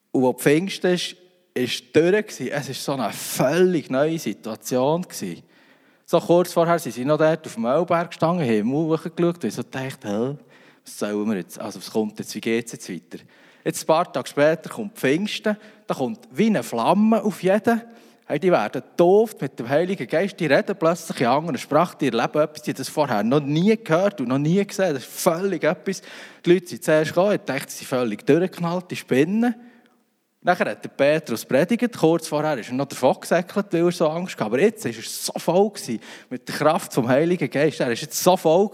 Und 0.09 0.25
als 0.25 0.41
Pfingsten 0.41 0.95
ist, 0.95 1.15
ist 1.53 1.95
durch. 1.95 2.39
Es 2.39 2.67
war 2.67 2.73
so 2.73 2.93
eine 2.93 3.13
völlig 3.13 3.91
neue 3.91 4.17
Situation. 4.17 5.05
So 6.11 6.19
kurz 6.19 6.51
vorher 6.51 6.77
sind 6.77 6.91
sie 6.91 7.05
noch 7.05 7.17
dort 7.17 7.47
auf 7.47 7.53
dem 7.53 7.63
Ölberg 7.63 8.09
gestanden, 8.09 8.45
haben 8.45 8.73
hochgeschaut 8.73 9.45
und 9.45 9.53
so 9.53 9.63
gedacht, 9.63 9.99
was 10.03 10.99
sollen 10.99 11.29
wir 11.29 11.37
jetzt, 11.37 11.57
also 11.57 11.79
was 11.79 11.89
kommt 11.89 12.19
jetzt, 12.19 12.35
wie 12.35 12.41
geht 12.41 12.65
es 12.65 12.73
jetzt 12.73 12.89
weiter? 12.89 13.23
Jetzt 13.63 13.83
ein 13.83 13.87
paar 13.87 14.11
Tage 14.11 14.27
später 14.27 14.69
kommt 14.69 14.97
Pfingsten, 14.97 15.55
da 15.87 15.93
kommt 15.93 16.27
wie 16.29 16.47
eine 16.47 16.63
Flamme 16.63 17.23
auf 17.23 17.41
jeden. 17.41 17.81
Hey, 18.25 18.39
die 18.39 18.51
werden 18.51 18.83
doof 18.97 19.37
mit 19.39 19.57
dem 19.57 19.69
Heiligen 19.69 20.05
Geist, 20.05 20.37
die 20.37 20.47
reden 20.47 20.75
plötzlich 20.77 21.21
in 21.21 21.27
anderen 21.27 21.57
Sprachen, 21.57 21.95
die 22.01 22.07
erleben 22.07 22.41
etwas, 22.41 22.61
die 22.63 22.73
das 22.73 22.89
vorher 22.89 23.23
noch 23.23 23.39
nie 23.39 23.81
gehört 23.81 24.19
und 24.19 24.27
noch 24.27 24.37
nie 24.37 24.65
gesehen. 24.65 24.93
Das 24.93 25.03
ist 25.03 25.13
völlig 25.13 25.63
etwas. 25.63 26.01
Die 26.45 26.53
Leute 26.53 26.67
sind 26.67 26.83
zuerst 26.83 27.13
gekommen, 27.13 27.35
ich 27.35 27.45
dachte, 27.45 27.71
sie 27.71 27.77
sind 27.77 27.87
völlig 27.87 28.27
durchgeknallt, 28.27 28.91
die 28.91 28.97
Spinnen. 28.97 29.55
Nachher 30.43 30.71
hat 30.71 30.83
der 30.83 30.89
Petrus 30.89 31.45
predigt, 31.45 31.95
kurz 31.95 32.27
vorher 32.27 32.57
ist 32.57 32.69
er 32.69 32.73
noch 32.73 32.87
davon 32.87 33.15
gesäckelt, 33.19 33.67
weil 33.71 33.85
er 33.85 33.91
so 33.91 34.07
Angst 34.07 34.33
hatte. 34.33 34.45
Aber 34.45 34.59
jetzt 34.59 34.83
war 34.83 34.91
er 34.91 35.03
so 35.03 35.33
voll 35.37 35.71
mit 36.31 36.47
der 36.47 36.55
Kraft 36.55 36.91
vom 36.93 37.07
Heiligen 37.07 37.47
Geist. 37.47 37.79
Er 37.79 37.85
war 37.85 37.93
jetzt 37.93 38.23
so 38.23 38.35
voll. 38.35 38.71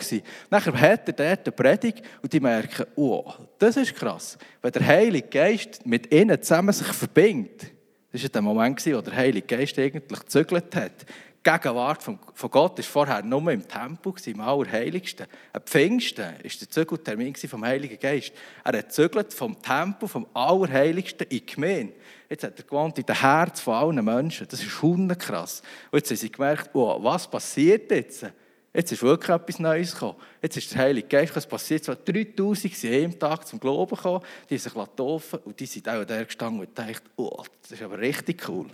Nachher 0.50 0.80
hat 0.80 1.10
er 1.10 1.14
dort 1.14 1.46
eine 1.46 1.52
Predigt 1.52 2.02
und 2.22 2.32
die 2.32 2.40
merken, 2.40 2.86
oh, 2.96 3.34
das 3.60 3.76
ist 3.76 3.94
krass. 3.94 4.38
Wenn 4.62 4.72
der 4.72 4.88
Heilige 4.88 5.28
Geist 5.28 5.86
mit 5.86 6.14
ihnen 6.14 6.42
zusammen 6.42 6.72
sich 6.72 6.88
verbindet, 6.88 7.72
das 8.14 8.24
war 8.24 8.30
der 8.30 8.42
Moment, 8.42 8.86
wo 8.86 9.02
der 9.02 9.16
Heilige 9.18 9.58
Geist 9.58 9.78
eigentlich 9.78 10.20
gezügelt 10.22 10.74
hat. 10.74 11.06
Gegenwart 11.48 12.04
von, 12.04 12.20
von 12.34 12.52
Gott 12.52 12.78
war 12.78 12.84
vorher 12.84 13.24
nur 13.24 13.50
im 13.50 13.66
Tempel, 13.66 14.14
im 14.26 14.42
Allerheiligsten. 14.42 15.28
Am 15.54 15.62
Pfingsten 15.62 16.26
war 16.26 16.34
der 16.42 16.70
Zügeltermin 16.70 17.36
vom 17.36 17.64
Heiligen 17.64 17.98
Geist. 17.98 18.34
Er 18.66 18.78
hat 18.78 18.92
zügelt 18.92 19.34
vom 19.34 19.62
Tempel, 19.62 20.10
vom 20.10 20.28
Allerheiligsten 20.34 21.26
in 21.30 21.38
die 21.38 21.46
Gemeinde. 21.46 21.94
Jetzt 22.30 22.44
hat 22.44 22.60
er 22.60 22.66
gewohnt 22.66 22.98
in 23.00 23.06
den 23.06 23.18
Herzen 23.18 23.64
von 23.64 23.76
allen 23.76 24.04
Menschen. 24.04 24.46
Das 24.50 24.62
ist 24.62 24.82
hundekrass. 24.82 25.62
Und 25.90 26.00
jetzt 26.00 26.10
haben 26.10 26.18
sie 26.18 26.32
gemerkt, 26.32 26.70
oh, 26.74 27.02
was 27.02 27.32
passiert 27.32 27.90
jetzt? 27.92 28.26
Jetzt 28.74 28.92
ist 28.92 29.02
wirklich 29.02 29.34
etwas 29.34 29.60
Neues 29.60 29.94
gekommen. 29.94 30.18
Jetzt 30.42 30.58
ist 30.58 30.74
der 30.74 30.82
Heilige 30.82 31.08
Geist, 31.08 31.34
was 31.34 31.48
passiert. 31.48 31.86
So 31.86 31.94
3000 31.96 32.76
sind 32.76 32.92
jeden 32.92 33.18
Tag 33.18 33.48
zum 33.48 33.58
Glauben 33.58 33.96
gekommen, 33.96 34.22
die 34.50 34.56
haben 34.56 34.62
sich 34.62 34.74
getauft 34.74 35.34
und 35.46 35.58
die 35.58 35.66
sind 35.66 35.88
auch 35.88 36.04
da 36.04 36.22
gestanden 36.22 36.60
und 36.60 36.78
dachten, 36.78 37.10
oh, 37.16 37.42
das 37.62 37.72
ist 37.72 37.82
aber 37.82 37.98
richtig 38.00 38.50
cool. 38.50 38.68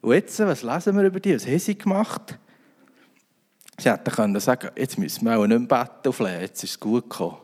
Und 0.00 0.14
jetzt, 0.14 0.38
was 0.40 0.62
lesen 0.62 0.96
wir 0.96 1.04
über 1.04 1.20
die? 1.20 1.34
Was 1.34 1.46
haben 1.46 1.58
sie 1.58 1.76
gemacht? 1.78 2.38
Sie 3.78 3.90
hätten 3.90 4.10
können 4.10 4.40
sagen, 4.40 4.70
jetzt 4.76 4.98
müssen 4.98 5.24
wir 5.24 5.36
auch 5.38 5.46
nicht 5.46 5.58
mehr 5.58 5.84
beten 5.84 6.08
auf 6.08 6.20
Lehen, 6.20 6.40
jetzt 6.42 6.62
ist 6.62 6.70
es 6.70 6.80
gut 6.80 7.10
gekommen. 7.10 7.38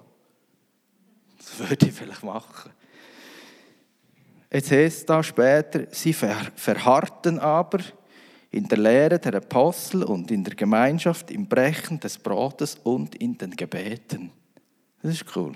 Das 1.39 1.59
würde 1.59 1.87
ich 1.87 1.93
vielleicht 1.93 2.23
machen. 2.23 2.71
Jetzt 4.53 4.71
heißt 4.71 4.99
es 4.99 5.07
da 5.07 5.23
später, 5.23 5.87
sie 5.91 6.13
verharrten 6.13 7.39
aber 7.39 7.79
in 8.51 8.67
der 8.67 8.79
Lehre 8.79 9.19
der 9.19 9.37
Apostel 9.37 10.03
und 10.03 10.31
in 10.31 10.43
der 10.43 10.55
Gemeinschaft, 10.55 11.31
im 11.31 11.47
Brechen 11.47 12.01
des 12.01 12.19
Brotes 12.19 12.77
und 12.83 13.15
in 13.17 13.39
den 13.39 13.55
Gebeten. 13.55 14.33
Das 15.03 15.13
ist 15.13 15.37
cool. 15.37 15.55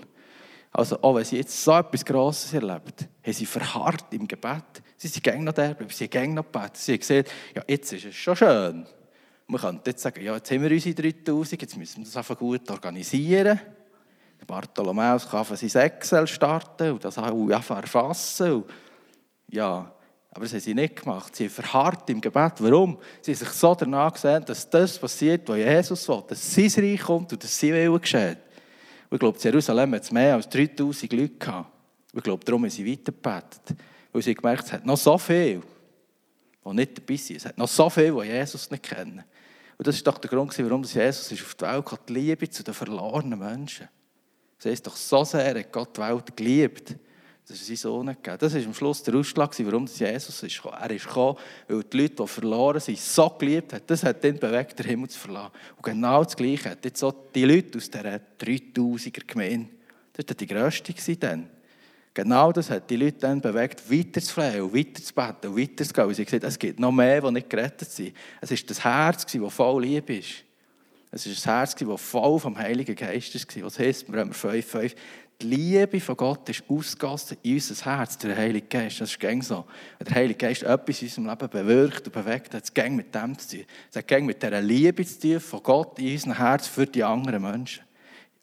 Also, 0.76 1.00
auch 1.00 1.14
wenn 1.14 1.24
sie 1.24 1.36
jetzt 1.36 1.62
so 1.62 1.70
etwas 1.70 2.04
Grosses 2.04 2.52
erlebt, 2.52 3.08
haben 3.22 3.32
sie 3.32 3.46
verharrt 3.46 4.12
im 4.12 4.26
Gebet. 4.26 4.82
Sie 4.96 5.06
sind 5.06 5.22
gängig 5.22 5.44
noch 5.44 5.52
da, 5.52 5.68
sie 5.88 6.04
haben 6.04 6.10
gängig 6.10 6.34
noch 6.34 6.50
gebeten. 6.50 6.72
Sie 6.74 6.92
haben 6.92 6.98
gesehen, 6.98 7.24
ja, 7.54 7.62
jetzt 7.68 7.92
ist 7.92 8.06
es 8.06 8.14
schon 8.16 8.34
schön. 8.34 8.84
Man 9.46 9.60
könnte 9.60 9.90
jetzt 9.90 10.02
sagen, 10.02 10.20
ja, 10.20 10.34
jetzt 10.34 10.50
haben 10.50 10.62
wir 10.62 10.70
unsere 10.72 10.94
3000, 10.94 11.62
jetzt 11.62 11.76
müssen 11.76 11.98
wir 11.98 12.04
das 12.06 12.16
einfach 12.16 12.36
gut 12.36 12.68
organisieren. 12.68 13.60
Der 14.40 14.46
Bartholomäus 14.46 15.28
kann 15.28 15.44
sein 15.44 15.82
Excel 15.82 16.26
starten 16.26 16.90
und 16.90 17.04
das 17.04 17.18
auch 17.18 17.50
erfassen. 17.50 18.54
Und 18.54 18.64
ja, 19.50 19.92
aber 20.32 20.44
das 20.44 20.54
haben 20.54 20.60
sie 20.60 20.74
nicht 20.74 20.96
gemacht. 20.96 21.36
Sie 21.36 21.44
haben 21.44 21.52
verharrt 21.52 22.10
im 22.10 22.20
Gebet. 22.20 22.54
Warum? 22.58 22.98
Sie 23.20 23.30
haben 23.30 23.38
sich 23.38 23.48
so 23.50 23.76
danach 23.76 24.14
gesehen, 24.14 24.44
dass 24.44 24.68
das 24.68 24.98
passiert, 24.98 25.48
was 25.48 25.58
Jesus 25.58 26.08
will, 26.08 26.24
dass 26.26 26.52
sein 26.52 26.84
Reich 26.84 27.00
kommt 27.00 27.32
und 27.32 27.44
dass 27.44 27.60
sein 27.60 27.74
Wille 27.74 28.00
geschieht. 28.00 28.38
Und 29.10 29.16
ich 29.16 29.20
glaube, 29.20 29.38
in 29.38 29.44
Jerusalem 29.44 29.94
hat 29.94 30.02
es 30.02 30.12
mehr 30.12 30.34
als 30.34 30.48
3000 30.48 31.12
Leute 31.12 31.34
gehabt. 31.34 31.72
Und 32.12 32.18
ich 32.18 32.24
glaube, 32.24 32.44
darum 32.44 32.62
haben 32.62 32.70
sie 32.70 32.90
weitergebetet. 32.90 33.76
Weil 34.12 34.22
sie 34.22 34.34
gemerkt 34.34 34.64
es 34.64 34.72
hat 34.72 34.86
noch 34.86 34.96
so 34.96 35.18
viel, 35.18 35.62
die 36.64 36.72
nicht 36.74 36.98
dabei 36.98 37.16
sind. 37.16 37.36
Es 37.36 37.46
hat 37.46 37.58
noch 37.58 37.68
so 37.68 37.90
viel, 37.90 38.12
die 38.12 38.28
Jesus 38.28 38.70
nicht 38.70 38.84
kennen. 38.84 39.24
Und 39.76 39.86
das 39.86 39.96
ist 39.96 40.06
doch 40.06 40.18
der 40.18 40.30
Grund, 40.30 40.56
warum 40.58 40.82
Jesus 40.82 41.32
ist 41.32 41.42
auf 41.42 41.54
die 41.54 41.64
Welt 41.64 41.84
kam, 41.84 41.98
die 42.08 42.12
Liebe 42.12 42.48
zu 42.48 42.62
den 42.62 42.74
verlorenen 42.74 43.38
Menschen. 43.38 43.88
Das 44.58 44.70
heißt 44.70 44.86
doch 44.86 44.96
so 44.96 45.24
sehr, 45.24 45.58
hat 45.58 45.72
Gott 45.72 45.96
die 45.96 46.00
Welt 46.00 46.36
geliebt, 46.36 46.94
dass 47.46 47.60
er 47.60 47.66
seinen 47.66 47.76
Sohn 47.76 48.06
gegeben 48.06 48.38
Das 48.40 48.54
war 48.54 48.64
am 48.64 48.74
Schluss 48.74 49.02
der 49.02 49.14
Ausschlag, 49.14 49.54
warum 49.58 49.86
Jesus 49.86 50.42
ist 50.42 50.56
gekommen. 50.56 50.78
Er 50.80 50.90
ist 50.90 51.06
gekommen, 51.06 51.36
weil 51.68 51.82
die 51.84 51.96
Leute, 51.98 52.14
die 52.14 52.26
verloren 52.26 52.80
sind, 52.80 52.98
so 52.98 53.28
geliebt 53.30 53.72
haben. 53.74 53.82
Das 53.86 54.02
hat 54.02 54.24
ihn 54.24 54.38
bewegt, 54.38 54.78
den 54.78 54.86
Himmel 54.86 55.10
zu 55.10 55.18
verlassen. 55.18 55.52
Und 55.76 55.82
genau 55.82 56.24
das 56.24 56.36
Gleiche 56.36 56.70
hat 56.70 56.84
jetzt 56.84 57.00
so 57.00 57.12
die 57.34 57.44
Leute 57.44 57.76
aus 57.76 57.90
dieser 57.90 58.20
3000er 58.40 59.26
Gemeinde, 59.26 59.68
das 60.14 60.26
war 60.26 60.34
die 60.34 60.46
grösste 60.46 61.16
dann. 61.16 61.50
Genau 62.14 62.52
das 62.52 62.70
hat 62.70 62.88
die 62.88 62.96
Leute 62.96 63.18
dann 63.18 63.40
bewegt, 63.40 63.90
weiterzuflehen 63.90 64.62
und 64.62 64.74
weiterzubeten 64.74 65.50
und 65.50 65.58
weiterzugehen. 65.58 66.06
Und 66.06 66.14
sie 66.14 66.22
haben 66.22 66.26
gesagt, 66.26 66.44
es 66.44 66.58
gibt 66.58 66.78
noch 66.78 66.92
mehr, 66.92 67.20
die 67.20 67.30
nicht 67.32 67.50
gerettet 67.50 67.90
sind. 67.90 68.14
Es 68.40 68.52
war 68.52 68.58
das 68.68 68.84
Herz, 68.84 69.26
das 69.26 69.52
voll 69.52 69.82
Liebe 69.82 70.16
ist. 70.18 70.44
Es 71.10 71.26
war 71.26 71.32
das 71.34 71.46
Herz, 71.46 71.74
das 71.74 72.00
voll 72.00 72.38
vom 72.38 72.56
Heiligen 72.56 72.94
Geist 72.94 73.56
war. 73.56 73.64
Was 73.64 73.78
heisst, 73.78 74.10
wir 74.10 74.20
haben 74.20 74.32
5, 74.32 74.64
5, 74.64 74.94
die 75.44 75.56
Liebe 75.56 76.00
von 76.00 76.16
Gott 76.16 76.48
ist 76.48 76.64
ausgegossen 76.68 77.36
in 77.42 77.54
unser 77.54 77.84
Herz, 77.84 78.16
der 78.18 78.36
Heilige 78.36 78.66
Geist. 78.66 79.00
Das 79.00 79.10
ist 79.10 79.20
gäng 79.20 79.42
so. 79.42 79.64
Wenn 79.98 80.06
der 80.06 80.16
Heilige 80.16 80.38
Geist 80.38 80.62
etwas 80.62 81.02
in 81.02 81.08
unserem 81.08 81.26
Leben 81.28 81.48
bewirkt 81.50 82.06
und 82.06 82.12
bewegt, 82.12 82.54
hat 82.54 82.64
es 82.64 82.72
gäng 82.72 82.96
mit 82.96 83.14
dem 83.14 83.38
zu 83.38 83.56
tun. 83.56 83.66
Es 83.90 83.96
hat 83.96 84.08
gäng 84.08 84.24
mit 84.24 84.42
dieser 84.42 84.60
Liebe 84.62 85.04
zu 85.04 85.20
tun 85.20 85.40
von 85.40 85.62
Gott 85.62 85.98
in 85.98 86.12
unserem 86.12 86.38
Herz 86.38 86.66
für 86.66 86.86
die 86.86 87.04
anderen 87.04 87.42
Menschen. 87.42 87.84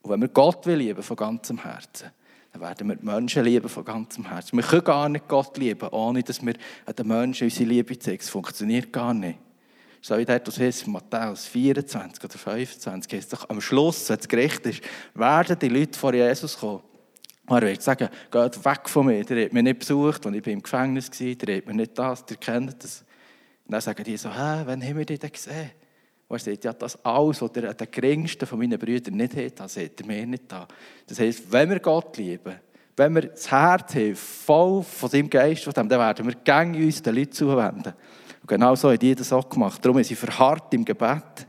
Und 0.03 0.11
wenn 0.11 0.21
wir 0.21 0.27
Gott 0.27 0.65
lieben 0.65 1.01
von 1.01 1.17
ganzem 1.17 1.63
Herzen, 1.63 2.09
dann 2.53 2.61
werden 2.61 2.87
wir 2.87 2.95
die 2.95 3.05
Menschen 3.05 3.43
lieben 3.45 3.69
von 3.69 3.83
ganzem 3.83 4.29
Herzen. 4.29 4.57
Wir 4.57 4.63
können 4.63 4.83
gar 4.83 5.09
nicht 5.09 5.27
Gott 5.27 5.57
lieben, 5.57 5.87
ohne 5.89 6.21
dass 6.21 6.45
wir 6.45 6.53
den 6.53 7.07
Menschen 7.07 7.45
unsere 7.45 7.69
Liebe 7.69 7.97
zeigen. 7.97 8.21
Es 8.21 8.29
funktioniert 8.29 8.93
gar 8.93 9.13
nicht. 9.13 9.39
So 10.03 10.17
wie 10.17 10.25
dort, 10.25 10.47
was 10.47 10.59
heißt 10.59 10.87
Matthäus 10.87 11.45
24 11.45 12.23
oder 12.23 12.37
25, 12.37 13.13
heißt 13.13 13.33
doch, 13.33 13.49
am 13.49 13.61
Schluss, 13.61 14.09
wenn 14.09 14.19
es 14.19 14.27
gerecht 14.27 14.65
ist, 14.65 14.81
werden 15.13 15.57
die 15.59 15.69
Leute 15.69 15.97
vor 15.97 16.13
Jesus 16.13 16.57
kommen. 16.57 16.81
Und 17.51 17.63
er 17.63 17.67
wird 17.67 17.81
sagen, 17.81 18.07
geht 18.31 18.65
weg 18.65 18.87
von 18.87 19.07
mir, 19.07 19.25
der 19.25 19.43
hat 19.43 19.51
mich 19.51 19.63
nicht 19.63 19.79
besucht, 19.79 20.25
als 20.25 20.35
ich 20.37 20.47
im 20.47 20.63
Gefängnis 20.63 21.11
war, 21.11 21.35
der 21.35 21.57
hat 21.57 21.65
mir 21.65 21.73
nicht 21.73 21.99
das, 21.99 22.25
der 22.25 22.37
kennt 22.37 22.81
das. 22.81 23.03
Und 23.65 23.73
dann 23.73 23.81
sagen 23.81 24.05
die 24.05 24.15
so, 24.15 24.29
hä, 24.29 24.61
wann 24.63 24.81
haben 24.81 24.97
wir 24.97 25.05
dich 25.05 25.19
denn 25.19 25.33
gesehen? 25.33 25.71
Und 26.29 26.37
er 26.37 26.39
sagt, 26.39 26.63
ja, 26.63 26.71
das 26.71 27.03
alles, 27.03 27.41
was 27.41 27.51
der, 27.51 27.73
der 27.73 27.87
geringste 27.87 28.45
von 28.45 28.57
meinen 28.57 28.79
Brüdern 28.79 29.15
nicht 29.15 29.35
hat, 29.35 29.59
das 29.59 29.75
hat 29.75 29.99
er 29.99 30.05
mir 30.05 30.25
nicht 30.25 30.43
da. 30.47 30.65
Das 31.05 31.19
heisst, 31.19 31.51
wenn 31.51 31.69
wir 31.69 31.81
Gott 31.81 32.15
lieben, 32.15 32.55
wenn 32.95 33.15
wir 33.15 33.23
das 33.23 33.51
Herz 33.51 33.95
haben, 33.95 34.15
voll 34.15 34.83
von 34.83 35.09
seinem 35.09 35.29
Geist, 35.29 35.65
von 35.65 35.73
dem, 35.73 35.89
dann 35.89 35.99
werden 35.99 36.25
wir 36.25 36.35
gegen 36.35 36.85
uns 36.85 37.01
den 37.01 37.15
Leuten 37.15 37.33
zuwenden. 37.33 37.93
Und 38.39 38.47
genau 38.47 38.75
so 38.75 38.89
hat 38.89 39.03
jeder 39.03 39.29
auch 39.35 39.49
gemacht. 39.49 39.83
Darum 39.83 39.97
ist 39.97 40.07
sie 40.07 40.15
verharrt 40.15 40.73
im 40.73 40.85
Gebet, 40.85 41.45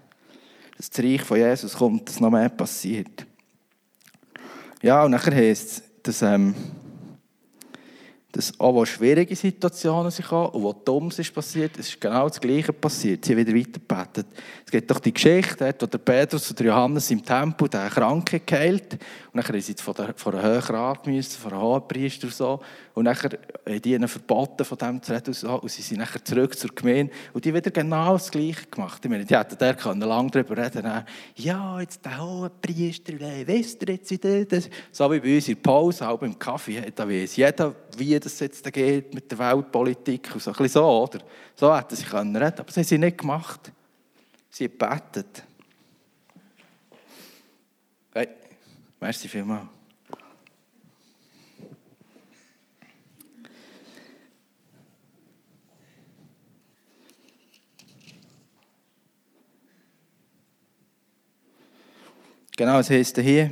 dass 0.77 0.91
das 0.91 1.05
Reich 1.05 1.23
von 1.23 1.39
Jesus 1.39 1.75
kommt, 1.75 2.09
dass 2.09 2.19
noch 2.19 2.31
mehr 2.31 2.49
passiert. 2.49 3.25
Ja, 4.83 5.05
und 5.05 5.13
nachher 5.13 5.37
heisst 5.37 5.69
es, 5.69 5.92
dass, 6.03 6.23
ähm, 6.23 6.55
dass 8.33 8.59
auch 8.59 8.75
wo 8.75 8.85
schwierige 8.87 9.37
Situationen 9.37 10.11
sich 10.11 10.33
und 10.33 10.63
wo 10.63 10.73
Dummes 10.73 11.19
ist 11.19 11.35
passiert, 11.35 11.79
es 11.79 11.89
ist 11.89 12.01
genau 12.01 12.29
das 12.29 12.41
Gleiche 12.41 12.73
passiert. 12.73 13.25
Sie 13.25 13.33
haben 13.33 13.47
wieder 13.47 13.55
weitergebetet. 13.55 14.27
Es 14.65 14.71
gibt 14.71 14.91
doch 14.91 14.99
die 15.01 15.13
Geschichte, 15.13 15.75
wo 15.79 15.87
der 15.87 15.99
Petrus 15.99 16.51
und 16.51 16.61
Johannes 16.61 17.11
im 17.11 17.23
Tempel 17.23 17.69
den 17.69 17.91
Kranken 17.91 18.41
geheilt 18.47 18.99
und 19.35 19.49
dann 19.49 19.61
sind 19.61 19.79
sie 19.79 19.83
von 19.85 19.95
der, 19.95 20.13
von 20.15 20.33
der 20.33 20.43
Höchrat 20.43 21.07
müssen, 21.07 21.41
von 21.41 21.53
einem 21.53 21.63
Hohenpriester 21.63 22.27
und 22.27 22.35
so. 22.35 22.61
Und 22.95 23.07
dann 23.07 23.17
haben 23.17 23.39
die 23.83 23.95
ihnen 23.95 24.07
verboten, 24.07 24.63
von 24.63 24.77
dem 24.77 25.03
zu 25.03 25.13
reden 25.13 25.29
und, 25.29 25.35
so. 25.35 25.61
und 25.61 25.71
sie 25.71 25.81
sind 25.81 25.99
nachher 25.99 26.23
zurück 26.23 26.59
zur 26.59 26.71
Gemeinde. 26.75 27.13
Und 27.33 27.43
die 27.43 27.55
wieder 27.55 27.71
genau 27.71 28.13
das 28.13 28.31
Gleiche 28.31 28.67
gemacht. 28.71 29.03
Ich 29.03 29.11
meine, 29.11 29.25
die 29.25 29.35
hätten 29.35 29.57
der 29.57 29.75
können 29.75 30.03
lange 30.03 30.31
darüber 30.31 30.59
reden. 30.59 30.87
Ja, 31.37 31.81
jetzt 31.81 32.05
der 32.05 32.21
Hohenpriester, 32.21 33.15
wisst 33.47 33.83
ihr 33.83 33.95
jetzt 33.95 34.11
wieder 34.11 34.45
das? 34.45 34.69
So 34.91 35.11
wie 35.11 35.21
bei 35.21 35.37
uns 35.37 35.49
in 35.49 35.55
der 35.55 35.63
Pause, 35.63 36.07
auch 36.07 36.19
beim 36.19 36.39
Kaffee, 36.39 36.93
da 36.95 37.09
weiss 37.09 37.37
jeder, 37.37 37.75
wie 37.97 38.22
das 38.25 38.39
jetzt 38.41 38.73
geht 38.73 39.15
mit 39.15 39.31
der 39.31 39.39
Weltpolitik 39.39 40.31
und 40.35 40.43
so. 40.43 40.51
Ein 40.51 40.57
bisschen 40.57 40.83
so, 40.83 41.03
oder? 41.03 41.21
So 41.55 41.77
hätten 41.77 41.97
sie 41.97 42.05
können 42.05 42.35
reden 42.37 42.55
aber 42.59 42.65
das 42.65 42.77
haben 42.77 42.85
sie 42.85 42.99
nicht 42.99 43.19
gemacht. 43.19 43.73
Sie 44.51 44.65
haben 44.65 44.79
gebetet. 44.79 45.45
Hey. 48.15 48.29
Merci 49.01 49.29
vielmals. 49.29 49.67
Genau, 62.57 62.79
es 62.79 62.91
heisst 62.91 63.19
hier, 63.19 63.51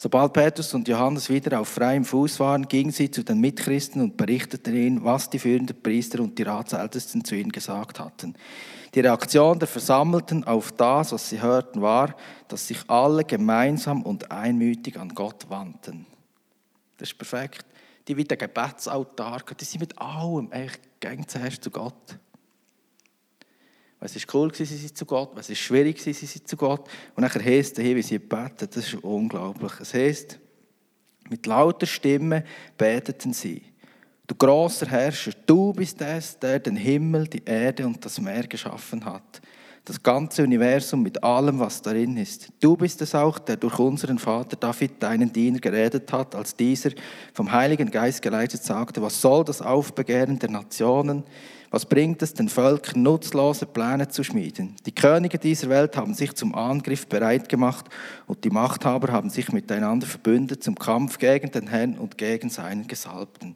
Sobald 0.00 0.32
Petrus 0.32 0.72
und 0.74 0.86
Johannes 0.86 1.28
wieder 1.28 1.58
auf 1.58 1.70
freiem 1.70 2.04
Fuß 2.04 2.38
waren, 2.38 2.68
gingen 2.68 2.92
sie 2.92 3.10
zu 3.10 3.24
den 3.24 3.40
Mitchristen 3.40 4.00
und 4.00 4.16
berichteten 4.16 4.76
ihnen, 4.76 5.02
was 5.02 5.28
die 5.28 5.40
führenden 5.40 5.82
Priester 5.82 6.20
und 6.20 6.38
die 6.38 6.44
Ratsältesten 6.44 7.24
zu 7.24 7.34
ihnen 7.34 7.50
gesagt 7.50 7.98
hatten. 7.98 8.36
Die 8.94 9.00
Reaktion 9.00 9.58
der 9.58 9.66
Versammelten 9.66 10.44
auf 10.44 10.70
das, 10.70 11.10
was 11.10 11.28
sie 11.28 11.42
hörten, 11.42 11.82
war, 11.82 12.14
dass 12.46 12.68
sich 12.68 12.78
alle 12.88 13.24
gemeinsam 13.24 14.02
und 14.02 14.30
einmütig 14.30 15.00
an 15.00 15.08
Gott 15.16 15.50
wandten. 15.50 16.06
Das 16.96 17.10
ist 17.10 17.18
perfekt. 17.18 17.66
Die 18.06 18.16
wie 18.16 18.24
der 18.24 18.36
Gebetsaltar, 18.36 19.42
die 19.60 19.64
sind 19.64 19.80
mit 19.80 19.98
allem 19.98 20.48
gegen 21.00 21.26
zuerst 21.26 21.64
zu 21.64 21.72
Gott. 21.72 22.18
Es 24.00 24.14
war 24.14 24.34
cool, 24.34 24.54
sie 24.54 24.64
sind 24.64 24.96
zu 24.96 25.04
Gott, 25.04 25.36
es 25.36 25.48
war 25.48 25.56
schwierig, 25.56 26.00
sie 26.00 26.12
sind 26.12 26.46
zu 26.46 26.56
Gott. 26.56 26.88
Und 27.16 27.22
dann 27.22 27.44
heisst 27.44 27.78
es 27.78 27.84
wie 27.84 28.02
sie 28.02 28.18
beten, 28.18 28.68
das 28.72 28.76
ist 28.76 28.94
unglaublich. 29.02 29.72
Es 29.80 29.92
heisst, 29.92 30.38
mit 31.28 31.44
lauter 31.46 31.86
Stimme 31.86 32.44
beteten 32.76 33.32
sie. 33.32 33.62
Du 34.26 34.34
großer 34.34 34.86
Herrscher, 34.86 35.32
du 35.46 35.72
bist 35.72 36.00
es, 36.00 36.38
der 36.38 36.60
den 36.60 36.76
Himmel, 36.76 37.26
die 37.26 37.42
Erde 37.44 37.86
und 37.86 38.04
das 38.04 38.20
Meer 38.20 38.46
geschaffen 38.46 39.04
hat. 39.04 39.40
Das 39.84 40.02
ganze 40.02 40.42
Universum 40.42 41.02
mit 41.02 41.24
allem, 41.24 41.58
was 41.58 41.80
darin 41.80 42.14
ist. 42.18 42.52
Du 42.60 42.76
bist 42.76 43.00
es 43.00 43.14
auch, 43.14 43.38
der 43.38 43.56
durch 43.56 43.78
unseren 43.78 44.18
Vater 44.18 44.54
David, 44.56 45.02
deinen 45.02 45.32
Diener, 45.32 45.60
geredet 45.60 46.12
hat, 46.12 46.34
als 46.34 46.54
dieser 46.54 46.90
vom 47.32 47.50
Heiligen 47.50 47.90
Geist 47.90 48.20
geleitet 48.20 48.62
sagte, 48.62 49.00
was 49.00 49.18
soll 49.18 49.44
das 49.44 49.62
Aufbegehren 49.62 50.38
der 50.38 50.50
Nationen? 50.50 51.24
Was 51.70 51.84
bringt 51.84 52.22
es 52.22 52.32
den 52.32 52.48
Völkern, 52.48 53.02
nutzlose 53.02 53.66
Pläne 53.66 54.08
zu 54.08 54.24
schmieden? 54.24 54.76
Die 54.86 54.94
Könige 54.94 55.38
dieser 55.38 55.68
Welt 55.68 55.96
haben 55.98 56.14
sich 56.14 56.34
zum 56.34 56.54
Angriff 56.54 57.06
bereit 57.06 57.50
gemacht 57.50 57.86
und 58.26 58.42
die 58.44 58.50
Machthaber 58.50 59.12
haben 59.12 59.28
sich 59.28 59.52
miteinander 59.52 60.06
verbündet 60.06 60.62
zum 60.64 60.76
Kampf 60.76 61.18
gegen 61.18 61.50
den 61.50 61.66
Herrn 61.66 61.98
und 61.98 62.16
gegen 62.16 62.48
seinen 62.48 62.86
Gesalbten. 62.86 63.54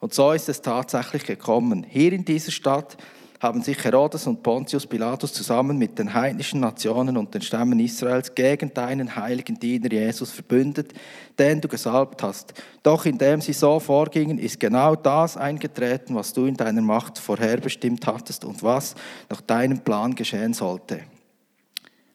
Und 0.00 0.12
so 0.12 0.32
ist 0.32 0.48
es 0.48 0.60
tatsächlich 0.60 1.24
gekommen. 1.24 1.86
Hier 1.88 2.12
in 2.12 2.24
dieser 2.24 2.50
Stadt 2.50 2.96
haben 3.42 3.60
sich 3.60 3.82
Herodes 3.82 4.28
und 4.28 4.44
Pontius 4.44 4.86
Pilatus 4.86 5.32
zusammen 5.32 5.76
mit 5.76 5.98
den 5.98 6.14
heidnischen 6.14 6.60
Nationen 6.60 7.16
und 7.16 7.34
den 7.34 7.42
Stämmen 7.42 7.80
Israels 7.80 8.32
gegen 8.36 8.72
deinen 8.72 9.16
heiligen 9.16 9.58
Diener 9.58 9.90
Jesus 9.90 10.30
verbündet, 10.30 10.92
den 11.36 11.60
du 11.60 11.66
gesalbt 11.66 12.22
hast. 12.22 12.54
Doch 12.84 13.04
indem 13.04 13.40
sie 13.40 13.52
so 13.52 13.80
vorgingen, 13.80 14.38
ist 14.38 14.60
genau 14.60 14.94
das 14.94 15.36
eingetreten, 15.36 16.14
was 16.14 16.32
du 16.32 16.46
in 16.46 16.56
deiner 16.56 16.82
Macht 16.82 17.18
vorherbestimmt 17.18 18.06
hattest 18.06 18.44
und 18.44 18.62
was 18.62 18.94
nach 19.28 19.40
deinem 19.40 19.80
Plan 19.80 20.14
geschehen 20.14 20.54
sollte. 20.54 21.00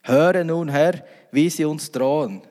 Höre 0.04 0.46
nun, 0.46 0.70
Herr, 0.70 1.04
wie 1.32 1.50
sie 1.50 1.66
uns 1.66 1.92
drohen 1.92 2.42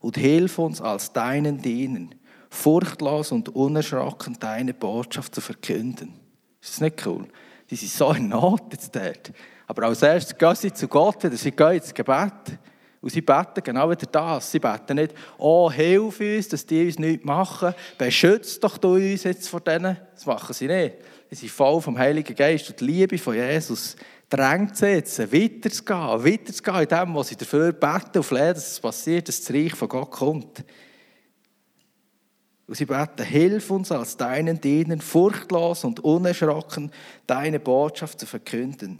und 0.00 0.16
hilf 0.16 0.58
uns 0.58 0.80
als 0.80 1.12
deinen 1.12 1.60
Dienern, 1.60 2.14
furchtlos 2.48 3.32
und 3.32 3.50
unerschrocken 3.50 4.38
deine 4.40 4.72
Botschaft 4.72 5.34
zu 5.34 5.42
verkünden. 5.42 6.21
Ist 6.62 6.74
das 6.74 6.80
nicht 6.80 7.06
cool? 7.06 7.26
Die 7.68 7.76
sind 7.76 7.90
so 7.90 8.12
in 8.12 8.28
Not 8.28 8.62
jetzt 8.70 8.94
dort. 8.94 9.32
Aber 9.66 9.86
als 9.86 10.02
erstes 10.02 10.38
gehen 10.38 10.54
sie 10.54 10.72
zu 10.72 10.86
Gott, 10.86 11.22
sie 11.22 11.50
gehen 11.50 11.72
ins 11.72 11.92
Gebet. 11.92 12.58
Und 13.00 13.10
sie 13.10 13.20
beten 13.20 13.62
genau 13.64 13.90
wieder 13.90 14.06
das. 14.06 14.52
Sie 14.52 14.60
beten 14.60 14.94
nicht, 14.94 15.12
oh, 15.36 15.70
hilf 15.70 16.20
uns, 16.20 16.48
dass 16.48 16.64
die 16.64 16.86
uns 16.86 17.00
nichts 17.00 17.24
machen. 17.24 17.74
Beschützt 17.98 18.62
doch 18.62 18.78
du 18.78 18.94
uns 18.94 19.24
jetzt 19.24 19.48
vor 19.48 19.60
denen. 19.60 19.96
Das 20.14 20.24
machen 20.24 20.52
sie 20.54 20.68
nicht. 20.68 20.96
Sie 21.30 21.34
sind 21.34 21.50
voll 21.50 21.80
vom 21.80 21.98
Heiligen 21.98 22.36
Geist 22.36 22.70
und 22.70 22.78
die 22.78 22.84
Liebe 22.84 23.18
von 23.18 23.34
Jesus 23.34 23.96
drängt 24.28 24.76
sie 24.76 24.86
jetzt, 24.86 25.18
weiterzugehen, 25.18 26.24
weiterzugehen 26.24 26.82
in 26.82 26.88
dem, 26.88 27.14
was 27.14 27.28
sie 27.28 27.36
dafür 27.36 27.72
beten 27.72 28.18
und 28.18 28.22
flehen, 28.22 28.54
dass 28.54 28.72
es 28.72 28.80
passiert, 28.80 29.28
dass 29.28 29.40
das 29.40 29.54
Reich 29.54 29.74
von 29.74 29.88
Gott 29.88 30.10
kommt. 30.10 30.64
Und 32.72 32.76
sie 32.76 32.86
beten, 32.86 33.22
hilf 33.22 33.70
uns 33.70 33.92
als 33.92 34.16
deinen 34.16 34.58
Dienern, 34.58 35.02
furchtlos 35.02 35.84
und 35.84 36.00
unerschrocken 36.00 36.90
deine 37.26 37.60
Botschaft 37.60 38.18
zu 38.18 38.24
verkünden. 38.24 38.98